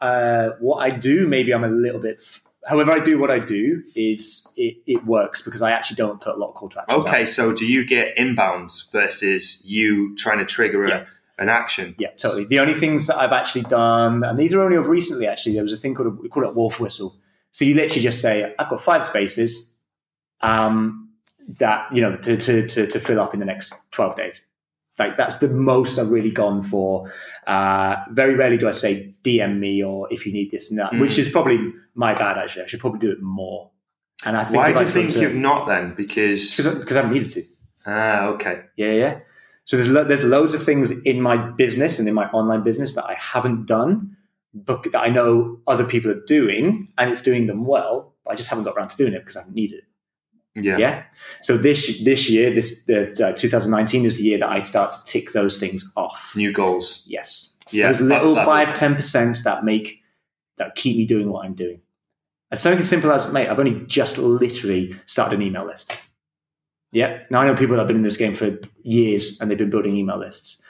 uh, 0.00 0.50
what 0.60 0.78
I 0.78 0.88
do, 0.88 1.26
maybe 1.28 1.52
I'm 1.52 1.62
a 1.64 1.68
little 1.68 2.00
bit. 2.00 2.16
However, 2.66 2.92
I 2.92 3.00
do 3.00 3.18
what 3.18 3.30
I 3.30 3.40
do 3.40 3.82
is 3.96 4.54
it, 4.56 4.76
it 4.86 5.04
works 5.04 5.42
because 5.42 5.62
I 5.62 5.72
actually 5.72 5.96
don't 5.96 6.20
put 6.20 6.36
a 6.36 6.38
lot 6.38 6.50
of 6.50 6.54
call 6.54 6.68
to 6.70 6.82
action. 6.82 7.00
okay, 7.00 7.22
out. 7.22 7.28
so 7.28 7.52
do 7.52 7.66
you 7.66 7.84
get 7.84 8.16
inbounds 8.16 8.90
versus 8.92 9.62
you 9.66 10.14
trying 10.16 10.38
to 10.38 10.44
trigger 10.44 10.84
a, 10.84 10.88
Yeah. 10.88 11.04
an 11.38 11.48
action? 11.48 11.94
Yeah, 11.98 12.10
totally. 12.16 12.44
The 12.44 12.60
only 12.60 12.74
things 12.74 13.08
that 13.08 13.16
I've 13.16 13.32
actually 13.32 13.62
done, 13.64 14.22
and 14.22 14.38
these 14.38 14.54
are 14.54 14.60
only 14.60 14.76
of 14.76 14.86
recently. 14.86 15.26
Actually, 15.26 15.54
there 15.54 15.62
was 15.62 15.72
a 15.72 15.76
thing 15.76 15.94
called 15.94 16.06
a, 16.06 16.10
we 16.10 16.28
call 16.28 16.44
it 16.48 16.54
wolf 16.54 16.78
whistle. 16.78 17.16
So 17.50 17.64
you 17.64 17.74
literally 17.74 18.00
just 18.02 18.20
say, 18.20 18.54
"I've 18.58 18.68
got 18.70 18.80
five 18.80 19.04
spaces 19.04 19.78
um, 20.40 21.10
that 21.58 21.92
you 21.92 22.00
know 22.00 22.16
to, 22.16 22.36
to 22.36 22.66
to 22.68 22.86
to 22.86 23.00
fill 23.00 23.20
up 23.20 23.34
in 23.34 23.40
the 23.40 23.46
next 23.46 23.74
twelve 23.90 24.14
days." 24.16 24.40
Like 25.02 25.16
that's 25.16 25.38
the 25.38 25.48
most 25.48 25.98
I've 25.98 26.10
really 26.10 26.30
gone 26.30 26.62
for. 26.62 27.10
Uh, 27.46 27.96
very 28.10 28.34
rarely 28.34 28.56
do 28.58 28.68
I 28.68 28.72
say 28.84 29.14
DM 29.24 29.58
me 29.58 29.82
or 29.82 30.12
if 30.12 30.26
you 30.26 30.32
need 30.32 30.50
this 30.50 30.70
and 30.70 30.78
that, 30.80 30.92
Mm. 30.92 31.00
which 31.00 31.18
is 31.18 31.28
probably 31.28 31.58
my 31.94 32.12
bad. 32.14 32.38
Actually, 32.38 32.64
I 32.64 32.66
should 32.68 32.80
probably 32.80 33.00
do 33.00 33.10
it 33.10 33.20
more. 33.22 33.70
And 34.24 34.36
I 34.36 34.44
think 34.44 34.56
Why 34.56 34.72
do 34.72 34.78
I 34.78 34.82
you 34.82 34.86
think 34.96 35.10
to- 35.12 35.20
you've 35.20 35.34
not 35.50 35.66
then? 35.66 35.94
Because 36.02 36.40
because 36.56 36.92
I 36.96 37.00
haven't 37.00 37.12
needed 37.16 37.30
to. 37.36 37.42
ah, 37.86 38.26
okay, 38.34 38.56
Yeah, 38.76 38.92
yeah. 38.92 39.14
So 39.64 39.76
there's 39.76 39.88
lo- 39.96 40.04
there's 40.10 40.24
loads 40.24 40.54
of 40.54 40.62
things 40.62 40.86
in 41.02 41.20
my 41.22 41.36
business 41.36 41.98
and 42.00 42.06
in 42.08 42.14
my 42.14 42.26
online 42.30 42.62
business 42.64 42.94
that 42.96 43.04
I 43.04 43.14
haven't 43.34 43.66
done, 43.66 44.16
but 44.54 44.78
that 44.92 45.00
I 45.00 45.08
know 45.08 45.60
other 45.72 45.84
people 45.92 46.10
are 46.10 46.22
doing, 46.36 46.64
and 46.98 47.10
it's 47.12 47.22
doing 47.22 47.46
them 47.46 47.64
well. 47.74 48.14
But 48.24 48.30
I 48.32 48.34
just 48.40 48.48
haven't 48.50 48.64
got 48.64 48.74
around 48.76 48.88
to 48.90 48.96
doing 48.96 49.14
it 49.14 49.20
because 49.20 49.36
I 49.36 49.40
haven't 49.40 49.54
needed 49.62 49.78
it. 49.78 49.84
Yeah, 50.54 50.78
Yeah. 50.78 51.02
So 51.42 51.56
this 51.56 52.02
this 52.04 52.28
year, 52.28 52.54
this 52.54 52.88
uh, 52.88 53.32
2019 53.36 54.04
is 54.04 54.18
the 54.18 54.24
year 54.24 54.38
that 54.38 54.48
I 54.48 54.58
start 54.58 54.92
to 54.92 55.04
tick 55.04 55.32
those 55.32 55.58
things 55.58 55.92
off. 55.96 56.32
new 56.36 56.52
goals. 56.52 57.02
Yes. 57.06 57.54
Yeah, 57.70 57.90
Those 57.90 58.02
little 58.02 58.34
five 58.34 58.74
ten 58.74 58.94
percent 58.94 59.38
that 59.44 59.64
make 59.64 60.02
that 60.58 60.74
keep 60.74 60.96
me 60.96 61.06
doing 61.06 61.30
what 61.30 61.44
I'm 61.46 61.54
doing. 61.54 61.80
And 62.50 62.60
something 62.60 62.80
as 62.80 62.88
simple 62.88 63.10
as, 63.10 63.32
mate, 63.32 63.48
I've 63.48 63.58
only 63.58 63.80
just 63.86 64.18
literally 64.18 64.94
started 65.06 65.36
an 65.36 65.42
email 65.42 65.66
list. 65.66 65.96
Yeah. 66.92 67.22
Now 67.30 67.40
I 67.40 67.46
know 67.46 67.54
people 67.54 67.76
that 67.76 67.80
have 67.80 67.88
been 67.88 67.96
in 67.96 68.02
this 68.02 68.18
game 68.18 68.34
for 68.34 68.58
years 68.82 69.40
and 69.40 69.50
they've 69.50 69.56
been 69.56 69.70
building 69.70 69.96
email 69.96 70.18
lists. 70.18 70.61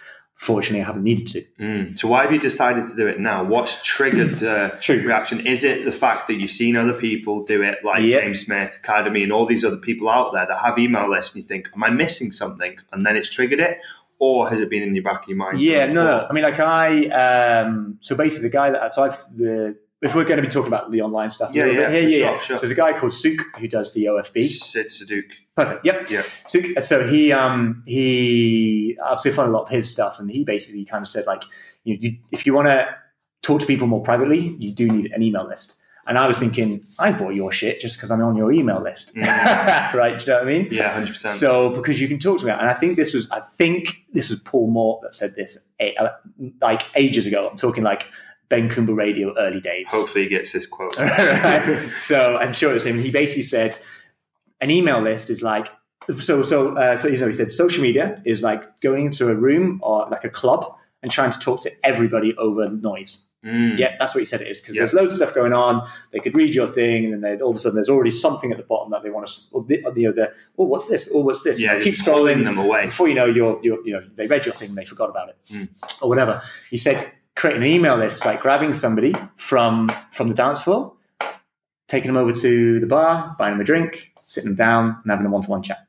Fortunately, 0.43 0.83
I 0.83 0.87
haven't 0.87 1.05
needed 1.05 1.27
to. 1.29 1.43
Mm. 1.61 1.97
So 1.97 2.09
why 2.09 2.23
have 2.25 2.33
you 2.33 2.39
decided 2.41 2.85
to 2.89 2.97
do 2.97 3.07
it 3.07 3.21
now? 3.21 3.45
What's 3.45 3.81
triggered 3.85 4.31
the 4.41 4.77
True. 4.83 5.01
reaction? 5.01 5.47
Is 5.47 5.63
it 5.63 5.85
the 5.85 5.93
fact 5.93 6.27
that 6.27 6.35
you've 6.35 6.51
seen 6.51 6.75
other 6.75 6.95
people 6.95 7.45
do 7.45 7.63
it, 7.63 7.85
like 7.85 8.03
Yep. 8.03 8.23
James 8.23 8.41
Smith, 8.47 8.75
Academy, 8.83 9.23
and 9.23 9.33
all 9.33 9.47
these 9.47 9.65
other 9.65 9.77
people 9.77 10.09
out 10.09 10.33
there 10.33 10.45
that 10.45 10.59
have 10.59 10.79
email 10.81 11.09
lists, 11.09 11.33
and 11.35 11.43
you 11.45 11.47
think, 11.49 11.71
"Am 11.77 11.85
I 11.85 11.91
missing 11.91 12.33
something?" 12.33 12.77
And 12.93 13.07
then 13.07 13.15
it's 13.17 13.31
triggered 13.31 13.61
it, 13.61 13.77
or 14.19 14.49
has 14.49 14.61
it 14.61 14.69
been 14.69 14.83
in 14.83 14.97
your 14.97 15.05
back 15.05 15.23
of 15.23 15.29
your 15.29 15.37
mind? 15.39 15.61
Yeah, 15.61 15.87
no, 15.87 16.05
no. 16.05 16.27
I 16.29 16.33
mean, 16.33 16.43
like 16.43 16.59
I, 16.59 17.07
um, 17.25 17.99
so 18.01 18.17
basically, 18.17 18.49
the 18.49 18.53
guy 18.53 18.71
that 18.73 18.93
so 18.93 19.05
I've 19.05 19.19
the 19.37 19.77
if 20.03 20.15
we're 20.15 20.25
going 20.25 20.37
to 20.37 20.43
be 20.43 20.49
talking 20.49 20.67
about 20.69 20.91
the 20.91 21.01
online 21.01 21.31
stuff, 21.31 21.51
a 21.51 21.55
Yeah, 21.55 21.65
little 21.67 21.81
yeah, 21.83 21.91
here, 21.91 22.11
sure, 22.11 22.19
yeah. 22.19 22.39
sure. 22.41 22.57
So 22.57 22.61
there's 22.61 22.71
a 22.71 22.75
guy 22.75 22.93
called 22.93 23.13
Suk 23.13 23.39
who 23.59 23.69
does 23.69 23.95
the 23.95 24.07
OFB. 24.07 24.49
Sid 24.49 24.87
Saduk. 24.89 25.23
Perfect. 25.57 25.87
Yep. 25.87 26.11
Yeah. 26.11 26.23
So, 26.49 26.61
so 26.81 27.07
he, 27.07 27.33
um, 27.33 27.83
he, 27.87 28.99
I've 29.05 29.21
seen 29.21 29.33
a 29.35 29.47
lot 29.47 29.63
of 29.63 29.69
his 29.69 29.91
stuff, 29.91 30.19
and 30.19 30.31
he 30.31 30.45
basically 30.45 30.85
kind 30.85 31.03
of 31.03 31.09
said 31.09 31.25
like, 31.27 31.45
you, 31.85 31.97
you 32.01 32.17
if 32.33 32.47
you 32.47 32.55
want 32.55 32.69
to 32.69 32.89
talk 33.43 33.61
to 33.61 33.67
people 33.67 33.87
more 33.87 34.03
privately, 34.03 34.57
you 34.59 34.73
do 34.73 34.89
need 34.91 35.11
an 35.13 35.23
email 35.23 35.47
list. 35.47 35.77
And 36.05 36.19
I 36.19 36.27
was 36.27 36.37
thinking, 36.37 36.83
I 36.99 37.13
bought 37.13 37.35
your 37.37 37.53
shit 37.53 37.81
just 37.81 37.97
because 37.97 38.11
I'm 38.11 38.21
on 38.23 38.35
your 38.35 38.51
email 38.51 38.83
list, 38.83 39.17
right? 39.17 40.19
Do 40.19 40.25
you 40.25 40.33
know 40.33 40.39
what 40.39 40.43
I 40.43 40.45
mean? 40.45 40.69
Yeah, 40.69 40.93
hundred 40.93 41.11
percent. 41.11 41.35
So 41.35 41.71
because 41.71 42.01
you 42.01 42.09
can 42.09 42.19
talk 42.19 42.41
to 42.41 42.47
me, 42.47 42.51
and 42.51 42.69
I 42.69 42.75
think 42.75 42.97
this 42.97 43.15
was, 43.15 43.31
I 43.31 43.39
think 43.39 43.99
this 44.13 44.29
was 44.29 44.41
Paul 44.41 44.69
Moore 44.69 44.99
that 45.05 45.15
said 45.15 45.37
this 45.37 45.59
eh, 45.79 45.93
like 46.61 46.83
ages 46.97 47.27
ago. 47.27 47.49
I'm 47.51 47.57
talking 47.57 47.85
like 47.85 48.09
Ben 48.53 48.69
Coomber 48.69 48.95
Radio 48.95 49.35
early 49.39 49.61
days. 49.61 49.87
Hopefully, 49.89 50.25
he 50.25 50.29
gets 50.31 50.53
this 50.53 50.67
quote. 50.67 50.95
So 52.03 52.37
I'm 52.37 52.53
sure 52.53 52.71
it 52.71 52.75
was 52.75 52.87
him. 52.87 52.99
He 52.99 53.11
basically 53.11 53.43
said 53.45 53.77
an 54.61 54.71
email 54.71 55.01
list 55.01 55.31
is 55.31 55.43
like 55.43 55.69
so 56.21 56.43
so 56.43 56.77
uh, 56.77 56.97
so 56.97 57.09
you 57.09 57.19
know 57.19 57.27
he 57.29 57.33
said 57.33 57.51
social 57.51 57.83
media 57.83 58.21
is 58.27 58.43
like 58.43 58.63
going 58.81 59.07
into 59.07 59.29
a 59.31 59.35
room 59.35 59.81
or 59.83 60.07
like 60.11 60.25
a 60.25 60.29
club 60.29 60.61
and 61.03 61.11
trying 61.11 61.31
to 61.33 61.39
talk 61.41 61.63
to 61.63 61.71
everybody 61.83 62.37
over 62.37 62.69
noise. 62.69 63.29
Mm. 63.45 63.77
Yeah, 63.79 63.97
that's 63.99 64.15
what 64.15 64.21
he 64.21 64.27
said 64.27 64.41
it 64.43 64.49
is 64.49 64.61
because 64.61 64.77
Yeah. 64.77 64.83
there's 64.83 64.95
loads 64.95 65.13
of 65.13 65.17
stuff 65.17 65.35
going 65.35 65.53
on. 65.53 65.85
They 66.13 66.21
could 66.21 66.35
read 66.35 66.55
your 66.55 66.67
thing, 66.67 67.13
and 67.13 67.25
then 67.25 67.41
all 67.43 67.51
of 67.51 67.57
a 67.57 67.59
sudden 67.59 67.75
there's 67.77 67.89
already 67.89 68.13
something 68.13 68.53
at 68.53 68.59
the 68.59 68.63
bottom 68.73 68.91
that 68.93 69.03
they 69.03 69.11
want 69.11 69.27
to. 69.27 69.33
Or 69.53 69.65
the, 69.65 69.83
or 69.85 69.91
the, 69.93 70.07
or 70.09 70.13
the, 70.13 70.27
oh, 70.59 70.65
what's 70.65 70.87
this? 70.87 71.11
Oh, 71.15 71.21
what's 71.21 71.43
this? 71.43 71.61
Yeah, 71.61 71.83
keep 71.83 71.95
scrolling 71.95 72.45
them 72.45 72.57
away. 72.59 72.85
Before 72.85 73.09
you 73.09 73.15
know, 73.17 73.25
you're, 73.25 73.59
you're 73.65 73.85
you 73.87 73.93
know 73.95 74.03
they 74.19 74.27
read 74.29 74.45
your 74.47 74.55
thing, 74.55 74.69
and 74.71 74.79
they 74.79 74.85
forgot 74.85 75.09
about 75.11 75.31
it, 75.31 75.37
Mm. 75.51 75.69
or 76.03 76.09
whatever. 76.09 76.41
He 76.71 76.77
said 76.77 76.99
create 77.35 77.57
an 77.57 77.65
email 77.65 77.97
list, 77.97 78.25
like 78.25 78.41
grabbing 78.41 78.75
somebody 78.75 79.15
from 79.37 79.91
from 80.11 80.29
the 80.29 80.35
dance 80.35 80.63
floor, 80.63 80.95
taking 81.89 82.13
them 82.13 82.17
over 82.17 82.33
to 82.33 82.81
the 82.81 82.87
bar, 82.87 83.35
buying 83.39 83.55
them 83.55 83.61
a 83.61 83.65
drink, 83.65 84.13
sitting 84.23 84.51
them 84.51 84.57
down, 84.57 85.01
and 85.03 85.11
having 85.11 85.27
a 85.27 85.31
one 85.31 85.43
to 85.43 85.51
one 85.51 85.63
chat. 85.63 85.87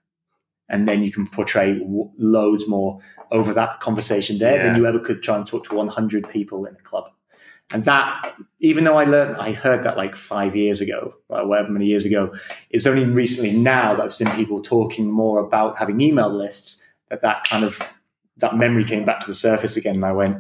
And 0.70 0.88
then 0.88 1.04
you 1.04 1.12
can 1.12 1.28
portray 1.28 1.78
w- 1.78 2.10
loads 2.18 2.68
more 2.68 3.00
over 3.32 3.54
that 3.54 3.80
conversation 3.80 4.38
there 4.40 4.64
than 4.64 4.76
you 4.76 4.86
ever 4.88 5.00
could 5.00 5.22
try 5.22 5.38
and 5.38 5.46
talk 5.46 5.66
to 5.66 5.76
100 5.76 6.30
people 6.30 6.66
in 6.66 6.74
a 6.76 6.80
club. 6.80 7.12
And 7.74 7.86
that, 7.86 8.36
even 8.60 8.84
though 8.84 8.98
I 8.98 9.06
learned, 9.06 9.38
I 9.38 9.52
heard 9.54 9.84
that 9.84 9.98
like 9.98 10.16
five 10.16 10.56
years 10.56 10.82
ago, 10.82 11.16
or 11.30 11.38
however 11.38 11.70
many 11.70 11.86
years 11.86 12.06
ago, 12.06 12.34
it's 12.70 12.86
only 12.86 13.06
recently 13.06 13.52
now 13.52 13.96
that 13.96 14.04
I've 14.04 14.14
seen 14.14 14.30
people 14.32 14.62
talking 14.62 15.10
more 15.12 15.40
about 15.40 15.78
having 15.78 16.00
email 16.00 16.30
lists 16.30 16.94
that 17.10 17.22
that 17.22 17.46
kind 17.46 17.64
of, 17.64 17.80
that 18.38 18.56
memory 18.56 18.84
came 18.84 19.06
back 19.06 19.22
to 19.22 19.28
the 19.28 19.34
surface 19.34 19.78
again. 19.78 19.96
And 19.96 20.06
I 20.06 20.12
went, 20.12 20.38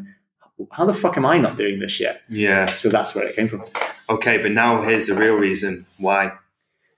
how 0.72 0.86
the 0.86 0.94
fuck 0.94 1.18
am 1.18 1.26
I 1.26 1.38
not 1.40 1.58
doing 1.58 1.80
this 1.80 2.00
yet? 2.00 2.22
Yeah. 2.30 2.66
So 2.74 2.90
that's 2.90 3.16
where 3.16 3.26
it 3.28 3.36
came 3.36 3.48
from. 3.48 3.64
Okay, 4.10 4.38
but 4.38 4.52
now 4.52 4.82
here's 4.82 5.08
the 5.08 5.16
real 5.16 5.36
reason 5.36 5.86
why. 5.98 6.34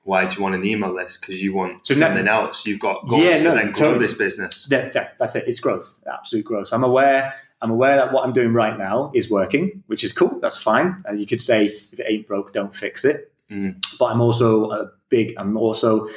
Why 0.03 0.25
do 0.27 0.35
you 0.35 0.43
want 0.43 0.53
an 0.53 0.63
email 0.63 0.93
list? 0.93 1.19
Because 1.21 1.41
you 1.41 1.51
want 1.51 1.87
So 1.87 1.95
now- 1.95 2.01
something 2.01 2.27
else. 2.27 2.63
You've 2.67 2.79
got 2.79 3.07
goals 3.07 3.23
Yeah, 3.23 3.37
to 3.37 3.43
then 3.55 3.71
grow 3.71 3.87
totally. 3.87 4.05
this 4.05 4.13
business. 4.13 4.65
that, 4.67 4.93
that- 4.93 5.17
that's 5.17 5.35
it. 5.35 5.45
It's 5.47 5.59
growth, 5.59 5.99
absolute 6.05 6.45
growth. 6.45 6.71
I'm 6.73 6.83
aware. 6.83 7.33
I'm 7.59 7.71
aware 7.71 7.95
that 7.95 8.13
what 8.13 8.23
I'm 8.23 8.31
doing 8.31 8.53
right 8.53 8.77
now 8.77 9.09
is 9.15 9.31
working, 9.31 9.83
which 9.87 10.03
is 10.03 10.11
cool. 10.13 10.39
That's 10.41 10.57
fine. 10.57 11.03
Uh, 11.09 11.13
you 11.13 11.25
could 11.25 11.41
say 11.41 11.65
if 11.65 11.99
it 11.99 12.05
ain't 12.07 12.27
broke, 12.27 12.53
don't 12.53 12.75
fix 12.75 13.03
it. 13.03 13.33
Mm. 13.49 13.83
But 13.97 14.05
I'm 14.11 14.21
also 14.21 14.69
a 14.69 14.91
big. 15.09 15.33
I'm 15.37 15.57
also 15.57 16.07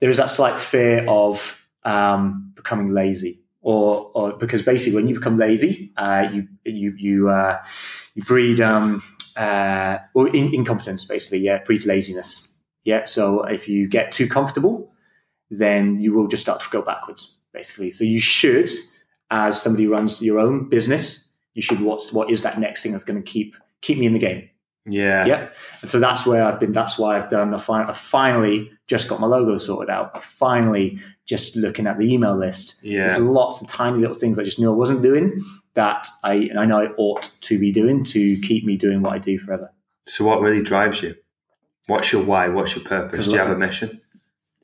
there 0.00 0.10
is 0.10 0.18
that 0.18 0.28
slight 0.28 0.60
fear 0.60 1.06
of 1.08 1.66
um, 1.84 2.52
becoming 2.54 2.92
lazy, 2.92 3.39
or 3.62 4.10
or 4.14 4.32
because 4.32 4.62
basically 4.62 4.96
when 4.96 5.08
you 5.08 5.14
become 5.14 5.38
lazy, 5.38 5.92
uh, 5.96 6.28
you 6.32 6.48
you 6.64 6.94
you 6.96 7.28
uh, 7.28 7.62
you 8.14 8.22
breed 8.22 8.60
um, 8.60 9.02
uh, 9.36 9.98
or 10.14 10.28
in, 10.28 10.54
incompetence. 10.54 11.04
Basically, 11.04 11.38
yeah, 11.38 11.62
breeds 11.64 11.86
laziness. 11.86 12.58
Yeah. 12.84 13.04
So 13.04 13.42
if 13.44 13.68
you 13.68 13.88
get 13.88 14.12
too 14.12 14.28
comfortable, 14.28 14.92
then 15.50 16.00
you 16.00 16.12
will 16.12 16.28
just 16.28 16.42
start 16.42 16.60
to 16.60 16.70
go 16.70 16.82
backwards, 16.82 17.40
basically. 17.52 17.90
So 17.90 18.04
you 18.04 18.20
should, 18.20 18.70
as 19.30 19.60
somebody 19.60 19.86
runs 19.86 20.22
your 20.22 20.40
own 20.40 20.68
business, 20.68 21.32
you 21.54 21.62
should 21.62 21.80
what's 21.80 22.12
what 22.12 22.30
is 22.30 22.42
that 22.42 22.58
next 22.58 22.82
thing 22.82 22.92
that's 22.92 23.04
going 23.04 23.22
to 23.22 23.30
keep 23.30 23.54
keep 23.82 23.98
me 23.98 24.06
in 24.06 24.12
the 24.12 24.18
game. 24.18 24.48
Yeah. 24.90 25.24
Yeah. 25.26 25.48
And 25.82 25.90
so 25.90 25.98
that's 26.00 26.26
where 26.26 26.44
I've 26.44 26.58
been. 26.60 26.72
That's 26.72 26.98
why 26.98 27.16
I've 27.16 27.28
done. 27.28 27.54
I, 27.54 27.58
fi- 27.58 27.84
I 27.88 27.92
finally 27.92 28.70
just 28.86 29.08
got 29.08 29.20
my 29.20 29.26
logo 29.26 29.56
sorted 29.56 29.88
out. 29.90 30.10
I 30.14 30.20
finally 30.20 30.98
just 31.26 31.56
looking 31.56 31.86
at 31.86 31.98
the 31.98 32.12
email 32.12 32.36
list. 32.36 32.82
Yeah. 32.82 33.06
There's 33.08 33.20
lots 33.20 33.62
of 33.62 33.68
tiny 33.68 33.98
little 33.98 34.14
things 34.14 34.38
I 34.38 34.42
just 34.42 34.58
knew 34.58 34.70
I 34.70 34.74
wasn't 34.74 35.02
doing 35.02 35.40
that 35.74 36.06
I 36.24 36.34
and 36.34 36.58
I 36.58 36.64
know 36.64 36.80
I 36.80 36.86
ought 36.96 37.22
to 37.42 37.58
be 37.58 37.70
doing 37.72 38.02
to 38.04 38.36
keep 38.40 38.64
me 38.64 38.76
doing 38.76 39.02
what 39.02 39.12
I 39.14 39.18
do 39.18 39.38
forever. 39.38 39.72
So 40.06 40.24
what 40.24 40.40
really 40.40 40.62
drives 40.62 41.02
you? 41.02 41.14
What's 41.86 42.12
your 42.12 42.22
why? 42.24 42.48
What's 42.48 42.74
your 42.74 42.84
purpose? 42.84 43.26
Do 43.26 43.32
you 43.32 43.38
have 43.38 43.50
a 43.50 43.56
mission? 43.56 44.00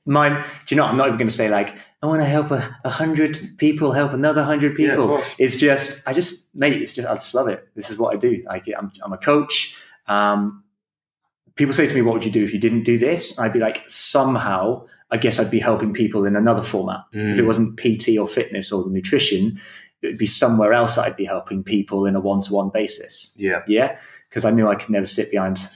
Mine, 0.04 0.42
do 0.66 0.74
you 0.74 0.80
know? 0.80 0.86
I'm 0.86 0.96
not 0.96 1.06
even 1.08 1.18
going 1.18 1.28
to 1.28 1.34
say 1.34 1.48
like 1.48 1.74
I 2.02 2.06
want 2.06 2.20
to 2.20 2.26
help 2.26 2.50
a, 2.52 2.76
a 2.84 2.90
hundred 2.90 3.54
people 3.58 3.92
help 3.92 4.12
another 4.12 4.44
hundred 4.44 4.78
Yeah, 4.78 4.90
people. 4.90 5.08
course. 5.08 5.34
it's 5.38 5.56
just 5.56 6.06
I 6.06 6.12
just 6.12 6.48
mate. 6.54 6.80
It's 6.80 6.92
just 6.92 7.08
I 7.08 7.14
just 7.14 7.34
love 7.34 7.48
it. 7.48 7.68
This 7.74 7.90
is 7.90 7.98
what 7.98 8.14
I 8.14 8.16
do. 8.18 8.42
Like 8.46 8.64
I'm 8.78 8.92
I'm 9.02 9.12
a 9.12 9.18
coach. 9.18 9.76
Um, 10.08 10.62
people 11.56 11.74
say 11.74 11.86
to 11.86 11.94
me, 11.94 12.02
"What 12.02 12.14
would 12.14 12.24
you 12.24 12.30
do 12.30 12.44
if 12.44 12.52
you 12.52 12.60
didn't 12.60 12.84
do 12.84 12.96
this?" 12.98 13.38
I'd 13.38 13.52
be 13.52 13.58
like, 13.60 13.84
somehow, 13.88 14.86
I 15.10 15.16
guess 15.16 15.38
I'd 15.38 15.50
be 15.50 15.58
helping 15.60 15.92
people 15.92 16.24
in 16.24 16.36
another 16.36 16.62
format. 16.62 17.00
If 17.12 17.38
it 17.38 17.42
Mm. 17.42 17.46
wasn't 17.46 17.76
PT 17.78 18.18
or 18.18 18.26
fitness 18.28 18.72
or 18.72 18.88
nutrition, 18.90 19.58
it 20.02 20.06
would 20.08 20.18
be 20.18 20.26
somewhere 20.26 20.72
else 20.72 20.96
that 20.96 21.04
I'd 21.06 21.16
be 21.16 21.24
helping 21.24 21.62
people 21.62 22.06
in 22.06 22.14
a 22.16 22.20
one-to-one 22.20 22.70
basis. 22.72 23.34
Yeah. 23.38 23.62
Yeah, 23.66 23.98
because 24.28 24.44
I 24.44 24.50
knew 24.50 24.68
I 24.68 24.74
could 24.74 24.90
never 24.90 25.06
sit 25.06 25.30
behind, 25.30 25.68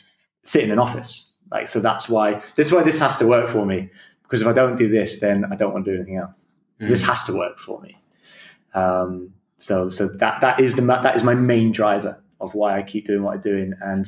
sit 0.44 0.64
in 0.64 0.70
an 0.70 0.78
office. 0.78 1.34
Like 1.50 1.66
so, 1.66 1.80
that's 1.80 2.08
why 2.08 2.40
this 2.56 2.68
is 2.68 2.72
why 2.72 2.82
this 2.82 2.98
has 3.00 3.16
to 3.18 3.26
work 3.26 3.48
for 3.48 3.64
me. 3.66 3.88
Because 4.22 4.42
if 4.42 4.46
I 4.48 4.52
don't 4.52 4.76
do 4.76 4.88
this, 4.88 5.20
then 5.20 5.44
I 5.50 5.56
don't 5.56 5.72
want 5.72 5.84
to 5.86 5.90
do 5.90 5.96
anything 5.96 6.16
else. 6.16 6.44
So 6.80 6.86
this 6.88 7.02
has 7.02 7.24
to 7.24 7.32
work 7.36 7.58
for 7.58 7.80
me. 7.82 7.96
Um, 8.74 9.34
so 9.58 9.88
so 9.88 10.06
that 10.08 10.40
that 10.40 10.60
is 10.60 10.76
the 10.76 10.82
that 10.82 11.16
is 11.16 11.24
my 11.24 11.34
main 11.34 11.72
driver 11.72 12.22
of 12.40 12.54
why 12.54 12.78
I 12.78 12.82
keep 12.82 13.06
doing 13.06 13.22
what 13.22 13.34
I'm 13.34 13.40
doing. 13.40 13.74
And 13.80 14.06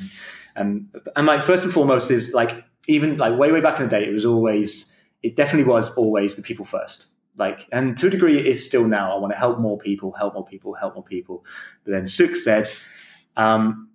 and 0.55 0.89
and 1.15 1.25
like 1.25 1.43
first 1.43 1.63
and 1.63 1.73
foremost 1.73 2.11
is 2.11 2.33
like 2.33 2.63
even 2.87 3.17
like 3.17 3.37
way 3.37 3.51
way 3.51 3.61
back 3.61 3.79
in 3.79 3.85
the 3.85 3.89
day, 3.89 4.05
it 4.05 4.13
was 4.13 4.25
always 4.25 5.01
it 5.21 5.35
definitely 5.35 5.71
was 5.71 5.93
always 5.95 6.35
the 6.35 6.43
people 6.43 6.65
first. 6.65 7.07
Like 7.37 7.67
and 7.71 7.97
to 7.97 8.07
a 8.07 8.09
degree, 8.09 8.39
it 8.39 8.45
is 8.45 8.65
still 8.65 8.87
now. 8.87 9.15
I 9.15 9.19
want 9.19 9.33
to 9.33 9.39
help 9.39 9.59
more 9.59 9.77
people, 9.77 10.11
help 10.11 10.33
more 10.33 10.45
people, 10.45 10.73
help 10.73 10.95
more 10.95 11.03
people. 11.03 11.45
But 11.83 11.91
then 11.91 12.07
Suk 12.07 12.35
said. 12.35 12.69
Um, 13.35 13.89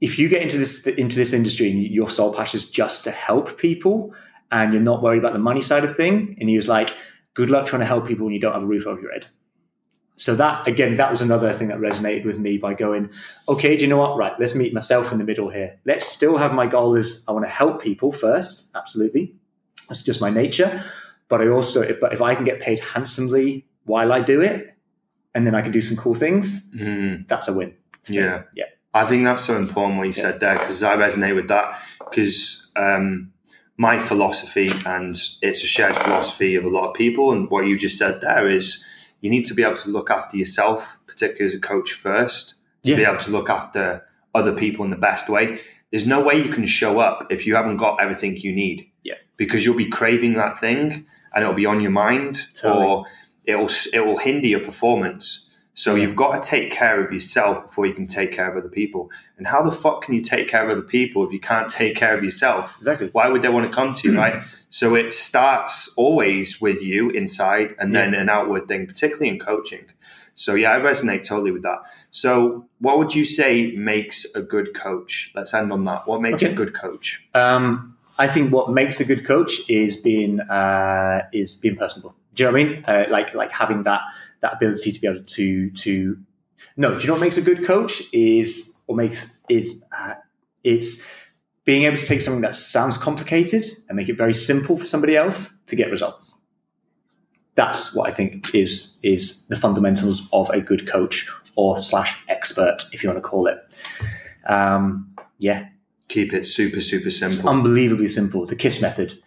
if 0.00 0.18
you 0.18 0.28
get 0.28 0.42
into 0.42 0.58
this 0.58 0.86
into 0.86 1.16
this 1.16 1.32
industry 1.32 1.70
and 1.70 1.82
your 1.82 2.10
sole 2.10 2.32
passion 2.32 2.58
is 2.58 2.70
just 2.70 3.04
to 3.04 3.10
help 3.10 3.58
people 3.58 4.14
and 4.50 4.72
you're 4.72 4.82
not 4.82 5.02
worried 5.02 5.18
about 5.18 5.32
the 5.32 5.38
money 5.38 5.62
side 5.62 5.84
of 5.84 5.94
thing 5.94 6.36
and 6.38 6.48
he 6.48 6.56
was 6.56 6.68
like 6.68 6.90
good 7.34 7.50
luck 7.50 7.66
trying 7.66 7.80
to 7.80 7.86
help 7.86 8.06
people 8.06 8.24
when 8.24 8.34
you 8.34 8.40
don't 8.40 8.52
have 8.52 8.62
a 8.62 8.66
roof 8.66 8.86
over 8.86 9.00
your 9.00 9.12
head 9.12 9.26
so 10.16 10.34
that 10.34 10.66
again 10.68 10.96
that 10.96 11.10
was 11.10 11.20
another 11.22 11.52
thing 11.52 11.68
that 11.68 11.78
resonated 11.78 12.24
with 12.24 12.38
me 12.38 12.58
by 12.58 12.74
going 12.74 13.10
okay 13.48 13.76
do 13.76 13.82
you 13.82 13.88
know 13.88 13.96
what 13.98 14.16
right 14.16 14.34
let's 14.38 14.54
meet 14.54 14.72
myself 14.74 15.10
in 15.12 15.18
the 15.18 15.24
middle 15.24 15.48
here 15.48 15.78
let's 15.84 16.06
still 16.06 16.36
have 16.36 16.52
my 16.52 16.66
goal 16.66 16.94
is 16.94 17.24
i 17.28 17.32
want 17.32 17.44
to 17.44 17.50
help 17.50 17.80
people 17.82 18.12
first 18.12 18.70
absolutely 18.74 19.34
that's 19.88 20.02
just 20.02 20.20
my 20.20 20.30
nature 20.30 20.82
but 21.28 21.40
i 21.40 21.48
also 21.48 21.80
if, 21.80 21.98
but 22.00 22.12
if 22.12 22.20
i 22.20 22.34
can 22.34 22.44
get 22.44 22.60
paid 22.60 22.78
handsomely 22.80 23.66
while 23.84 24.12
i 24.12 24.20
do 24.20 24.40
it 24.42 24.74
and 25.34 25.46
then 25.46 25.54
i 25.54 25.62
can 25.62 25.72
do 25.72 25.82
some 25.82 25.96
cool 25.96 26.14
things 26.14 26.70
Mm. 26.74 27.26
that's 27.28 27.48
a 27.48 27.52
win 27.54 27.74
Yeah. 28.06 28.42
yeah 28.54 28.66
I 28.94 29.06
think 29.06 29.24
that's 29.24 29.44
so 29.44 29.56
important 29.56 29.96
what 29.96 30.04
you 30.06 30.12
said 30.12 30.38
there 30.40 30.58
because 30.58 30.82
I 30.82 30.96
resonate 30.96 31.34
with 31.34 31.48
that 31.48 31.80
because 31.98 32.70
um, 32.76 33.32
my 33.78 33.98
philosophy 33.98 34.70
and 34.84 35.16
it's 35.40 35.64
a 35.64 35.66
shared 35.66 35.96
philosophy 35.96 36.56
of 36.56 36.66
a 36.66 36.68
lot 36.68 36.88
of 36.90 36.94
people. 36.94 37.32
And 37.32 37.50
what 37.50 37.66
you 37.66 37.78
just 37.78 37.96
said 37.96 38.20
there 38.20 38.50
is 38.50 38.84
you 39.22 39.30
need 39.30 39.44
to 39.46 39.54
be 39.54 39.62
able 39.62 39.76
to 39.78 39.88
look 39.88 40.10
after 40.10 40.36
yourself, 40.36 40.98
particularly 41.06 41.46
as 41.46 41.54
a 41.54 41.60
coach 41.60 41.92
first, 41.94 42.56
to 42.82 42.90
Yeah. 42.90 42.96
be 42.98 43.04
able 43.04 43.18
to 43.18 43.30
look 43.30 43.48
after 43.48 44.02
other 44.34 44.52
people 44.52 44.84
in 44.84 44.90
the 44.90 44.96
best 44.96 45.30
way. 45.30 45.60
There's 45.90 46.06
no 46.06 46.20
way 46.22 46.34
you 46.42 46.50
can 46.50 46.66
show 46.66 46.98
up 46.98 47.26
if 47.30 47.46
you 47.46 47.54
haven't 47.54 47.76
got 47.78 48.00
everything 48.02 48.36
you 48.36 48.52
need. 48.52 48.88
Yeah. 49.04 49.14
Because 49.36 49.64
you'll 49.64 49.76
be 49.76 49.86
craving 49.86 50.34
that 50.34 50.58
thing 50.58 51.06
and 51.34 51.42
it'll 51.42 51.54
be 51.54 51.66
on 51.66 51.80
your 51.80 51.90
mind 51.92 52.46
Totally. 52.54 52.84
or 52.86 53.04
it'll 53.46 53.70
it 53.92 54.04
will 54.06 54.18
hinder 54.18 54.46
your 54.48 54.60
performance. 54.60 55.41
So 55.74 55.94
you've 55.94 56.16
got 56.16 56.42
to 56.42 56.48
take 56.48 56.70
care 56.70 57.02
of 57.02 57.12
yourself 57.12 57.66
before 57.68 57.86
you 57.86 57.94
can 57.94 58.06
take 58.06 58.30
care 58.32 58.50
of 58.50 58.56
other 58.56 58.68
people. 58.68 59.10
And 59.38 59.46
how 59.46 59.62
the 59.62 59.72
fuck 59.72 60.02
can 60.02 60.14
you 60.14 60.20
take 60.20 60.48
care 60.48 60.64
of 60.64 60.70
other 60.70 60.82
people 60.82 61.26
if 61.26 61.32
you 61.32 61.40
can't 61.40 61.68
take 61.68 61.96
care 61.96 62.14
of 62.16 62.22
yourself? 62.22 62.76
exactly 62.78 63.08
Why 63.12 63.28
would 63.30 63.40
they 63.42 63.48
want 63.48 63.66
to 63.66 63.72
come 63.72 63.94
to 63.94 64.10
you, 64.10 64.16
right? 64.16 64.42
So 64.74 64.94
it 64.94 65.12
starts 65.12 65.92
always 65.98 66.58
with 66.58 66.82
you 66.82 67.10
inside 67.10 67.74
and 67.78 67.94
then 67.94 68.14
an 68.14 68.30
outward 68.30 68.68
thing, 68.68 68.86
particularly 68.86 69.28
in 69.28 69.38
coaching. 69.38 69.84
So 70.34 70.54
yeah, 70.54 70.72
I 70.72 70.80
resonate 70.80 71.26
totally 71.26 71.50
with 71.50 71.62
that. 71.64 71.80
So 72.10 72.66
what 72.78 72.96
would 72.96 73.14
you 73.14 73.26
say 73.26 73.72
makes 73.72 74.24
a 74.34 74.40
good 74.40 74.72
coach? 74.72 75.30
Let's 75.34 75.52
end 75.52 75.74
on 75.74 75.84
that. 75.84 76.06
What 76.08 76.22
makes 76.22 76.42
Okay. 76.42 76.54
a 76.54 76.56
good 76.56 76.72
coach? 76.72 77.28
Um, 77.34 77.94
I 78.18 78.26
think 78.28 78.50
what 78.50 78.70
makes 78.70 78.98
a 78.98 79.04
good 79.04 79.26
coach 79.26 79.52
is 79.68 79.98
being 80.00 80.40
uh, 80.40 81.26
is 81.34 81.54
being 81.54 81.76
personable. 81.76 82.14
Do 82.34 82.44
you 82.44 82.50
know 82.50 82.52
what 82.56 82.62
I 82.62 82.64
mean? 82.64 82.84
Uh, 82.86 83.04
like 83.10 83.34
like 83.34 83.50
having 83.52 83.82
that 83.82 84.00
that 84.42 84.54
ability 84.54 84.92
to 84.92 85.00
be 85.00 85.06
able 85.06 85.24
to 85.24 85.70
to 85.70 86.18
no. 86.76 86.94
Do 86.94 87.00
you 87.00 87.06
know 87.06 87.14
what 87.14 87.22
makes 87.22 87.36
a 87.36 87.42
good 87.42 87.64
coach 87.64 88.02
is 88.12 88.80
or 88.86 88.94
makes 88.94 89.38
is 89.48 89.84
uh, 89.98 90.14
it's 90.62 91.02
being 91.64 91.84
able 91.84 91.96
to 91.96 92.06
take 92.06 92.20
something 92.20 92.42
that 92.42 92.56
sounds 92.56 92.96
complicated 92.96 93.64
and 93.88 93.96
make 93.96 94.08
it 94.08 94.16
very 94.16 94.34
simple 94.34 94.76
for 94.76 94.86
somebody 94.86 95.16
else 95.16 95.58
to 95.66 95.76
get 95.76 95.90
results. 95.90 96.34
That's 97.54 97.94
what 97.94 98.08
I 98.08 98.12
think 98.12 98.54
is 98.54 98.98
is 99.02 99.46
the 99.46 99.56
fundamentals 99.56 100.28
of 100.32 100.50
a 100.50 100.60
good 100.60 100.86
coach 100.86 101.28
or 101.54 101.80
slash 101.80 102.18
expert, 102.28 102.78
if 102.92 103.02
you 103.02 103.10
want 103.10 103.22
to 103.22 103.28
call 103.28 103.46
it. 103.46 103.58
Um, 104.46 105.14
yeah, 105.38 105.68
Keep 106.12 106.34
it 106.34 106.46
super, 106.46 106.82
super 106.82 107.08
simple. 107.08 107.48
Unbelievably 107.48 108.06
simple. 108.08 108.44
The 108.44 108.54
KISS 108.54 108.82
method. 108.82 109.18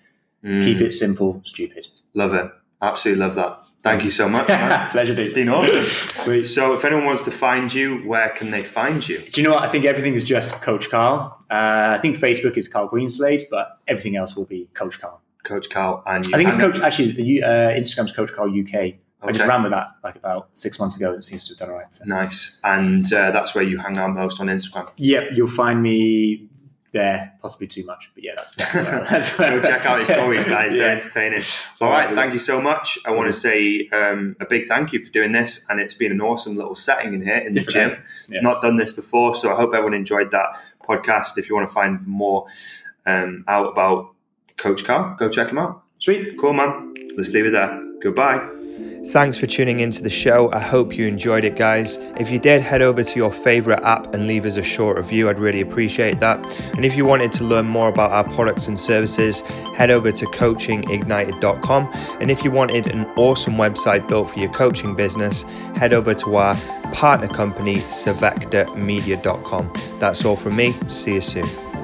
Mm. 0.43 0.61
Keep 0.61 0.82
it 0.82 0.91
simple, 0.91 1.41
stupid. 1.43 1.88
Love 2.13 2.36
it. 2.36 2.51
Absolutely 2.80 3.26
love 3.26 3.34
that. 3.34 3.59
Thank 3.86 4.03
you 4.03 4.09
so 4.09 4.27
much. 4.27 4.47
Pleasure. 4.91 5.13
It's 5.19 5.31
been 5.31 5.47
awesome. 5.47 5.83
Sweet. 6.23 6.45
So, 6.45 6.73
if 6.73 6.83
anyone 6.83 7.05
wants 7.05 7.23
to 7.25 7.31
find 7.31 7.71
you, 7.71 7.99
where 7.99 8.29
can 8.29 8.49
they 8.49 8.63
find 8.63 9.07
you? 9.07 9.19
Do 9.19 9.39
you 9.39 9.47
know 9.47 9.53
what? 9.53 9.61
I 9.61 9.69
think 9.69 9.86
everything 9.86 10.15
is 10.15 10.23
just 10.23 10.59
Coach 10.63 10.89
Carl. 10.89 11.38
Uh, 11.51 11.93
I 11.95 11.99
think 12.01 12.17
Facebook 12.17 12.57
is 12.57 12.67
Carl 12.67 12.89
Greenslade, 12.89 13.43
but 13.51 13.79
everything 13.88 14.15
else 14.15 14.36
will 14.36 14.45
be 14.45 14.67
Coach 14.73 14.99
Carl. 14.99 15.21
Coach 15.43 15.69
Carl 15.69 16.01
and 16.07 16.25
you. 16.25 16.33
I 16.33 16.38
think 16.38 16.49
it's 16.49 16.57
Coach. 16.57 16.79
Actually, 16.79 17.11
the 17.11 17.43
uh, 17.43 17.47
Instagram's 17.47 18.11
Coach 18.11 18.33
Carl 18.33 18.49
UK. 18.49 18.95
I 19.21 19.31
just 19.31 19.47
ran 19.47 19.61
with 19.61 19.71
that 19.71 19.88
like 20.03 20.15
about 20.15 20.49
six 20.53 20.79
months 20.79 20.95
ago. 20.95 21.13
It 21.13 21.23
seems 21.23 21.45
to 21.45 21.51
have 21.51 21.59
done 21.59 21.69
all 21.69 21.75
right. 21.75 21.93
So. 21.93 22.05
Nice. 22.05 22.59
And 22.63 23.11
uh, 23.13 23.29
that's 23.29 23.53
where 23.53 23.63
you 23.63 23.77
hang 23.77 23.97
out 23.97 24.11
most 24.11 24.39
on 24.39 24.47
Instagram. 24.47 24.89
Yep. 24.97 25.23
you'll 25.36 25.47
find 25.47 25.81
me 25.83 26.47
there. 26.95 27.33
Possibly 27.41 27.67
too 27.67 27.85
much, 27.85 28.09
but 28.15 28.23
yeah, 28.23 28.31
that's. 28.35 28.55
that's 28.55 29.37
Go 29.37 29.61
check 29.71 29.85
out 29.85 29.99
his 29.99 30.07
stories, 30.07 30.45
guys. 30.45 30.71
They're 30.73 30.81
Yeah. 30.87 30.93
entertaining. 30.93 31.43
All 31.79 31.89
right, 31.89 32.15
thank 32.15 32.33
you 32.33 32.39
so 32.39 32.59
much. 32.59 32.97
I 33.05 33.11
want 33.11 33.27
to 33.27 33.33
say 33.39 33.87
um, 33.89 34.35
a 34.39 34.45
big 34.45 34.65
thank 34.65 34.93
you 34.93 35.03
for 35.03 35.11
doing 35.11 35.31
this, 35.33 35.65
and 35.69 35.79
it's 35.79 35.93
been 35.93 36.11
an 36.11 36.21
awesome 36.21 36.55
little 36.55 36.73
setting 36.75 37.13
in 37.13 37.21
here 37.21 37.37
in 37.37 37.53
the 37.53 37.61
gym. 37.61 38.01
yeah. 38.29 38.41
Not 38.41 38.61
done 38.61 38.77
this 38.77 38.91
before, 38.91 39.35
so 39.35 39.51
I 39.51 39.55
hope 39.55 39.73
everyone 39.75 39.93
enjoyed 39.93 40.31
that 40.31 40.57
podcast. 40.83 41.37
If 41.37 41.49
you 41.49 41.55
want 41.55 41.67
to 41.69 41.73
find 41.73 42.05
more 42.07 42.47
um, 43.05 43.43
out 43.47 43.71
about 43.71 44.13
Coach 44.57 44.83
Carl, 44.85 45.15
go 45.17 45.29
check 45.29 45.49
him 45.49 45.59
out. 45.59 45.83
Sweet. 45.99 46.37
Cool, 46.39 46.53
man. 46.53 46.93
Let's 47.17 47.31
leave 47.31 47.45
it 47.45 47.51
there. 47.51 47.81
Goodbye. 48.01 48.55
Thanks 49.11 49.38
for 49.38 49.45
tuning 49.45 49.80
into 49.80 50.03
the 50.03 50.09
show. 50.09 50.51
I 50.51 50.59
hope 50.59 50.97
you 50.97 51.07
enjoyed 51.07 51.45
it, 51.45 51.55
guys. 51.55 51.97
If 52.17 52.30
you 52.30 52.39
did, 52.39 52.61
head 52.61 52.82
over 52.82 53.01
to 53.03 53.15
your 53.15 53.32
favorite 53.32 53.82
app 53.84 54.13
and 54.13 54.28
leave 54.28 54.45
us 54.45 54.57
a 54.57 54.63
short 54.63 54.97
review. 54.97 55.30
I'd 55.30 55.39
really 55.39 55.61
appreciate 55.61 56.19
that. 56.19 56.39
And 56.76 56.84
if 56.84 56.97
you 56.97 57.05
wanted 57.05 57.32
to 57.34 57.45
learn 57.45 57.65
more 57.65 57.88
about 57.88 58.11
our 58.11 58.26
products 58.26 58.67
and 58.67 58.78
services, 58.78 59.41
head 59.76 59.89
over 59.91 60.11
to 60.11 60.26
coachingignited.com. 60.26 61.89
And 62.19 62.30
if 62.30 62.43
you 62.43 62.51
wanted 62.51 62.88
an 62.88 63.05
awesome 63.15 63.53
website 63.53 64.07
built 64.09 64.32
for 64.32 64.39
your 64.39 64.51
coaching 64.51 64.95
business, 64.95 65.43
head 65.78 65.93
over 65.93 66.13
to 66.13 66.36
our 66.36 66.55
partner 66.91 67.28
company, 67.28 67.78
savectormedia.com. 67.78 69.71
That's 69.99 70.26
all 70.26 70.36
from 70.36 70.55
me. 70.55 70.73
See 70.89 71.13
you 71.13 71.21
soon. 71.21 71.74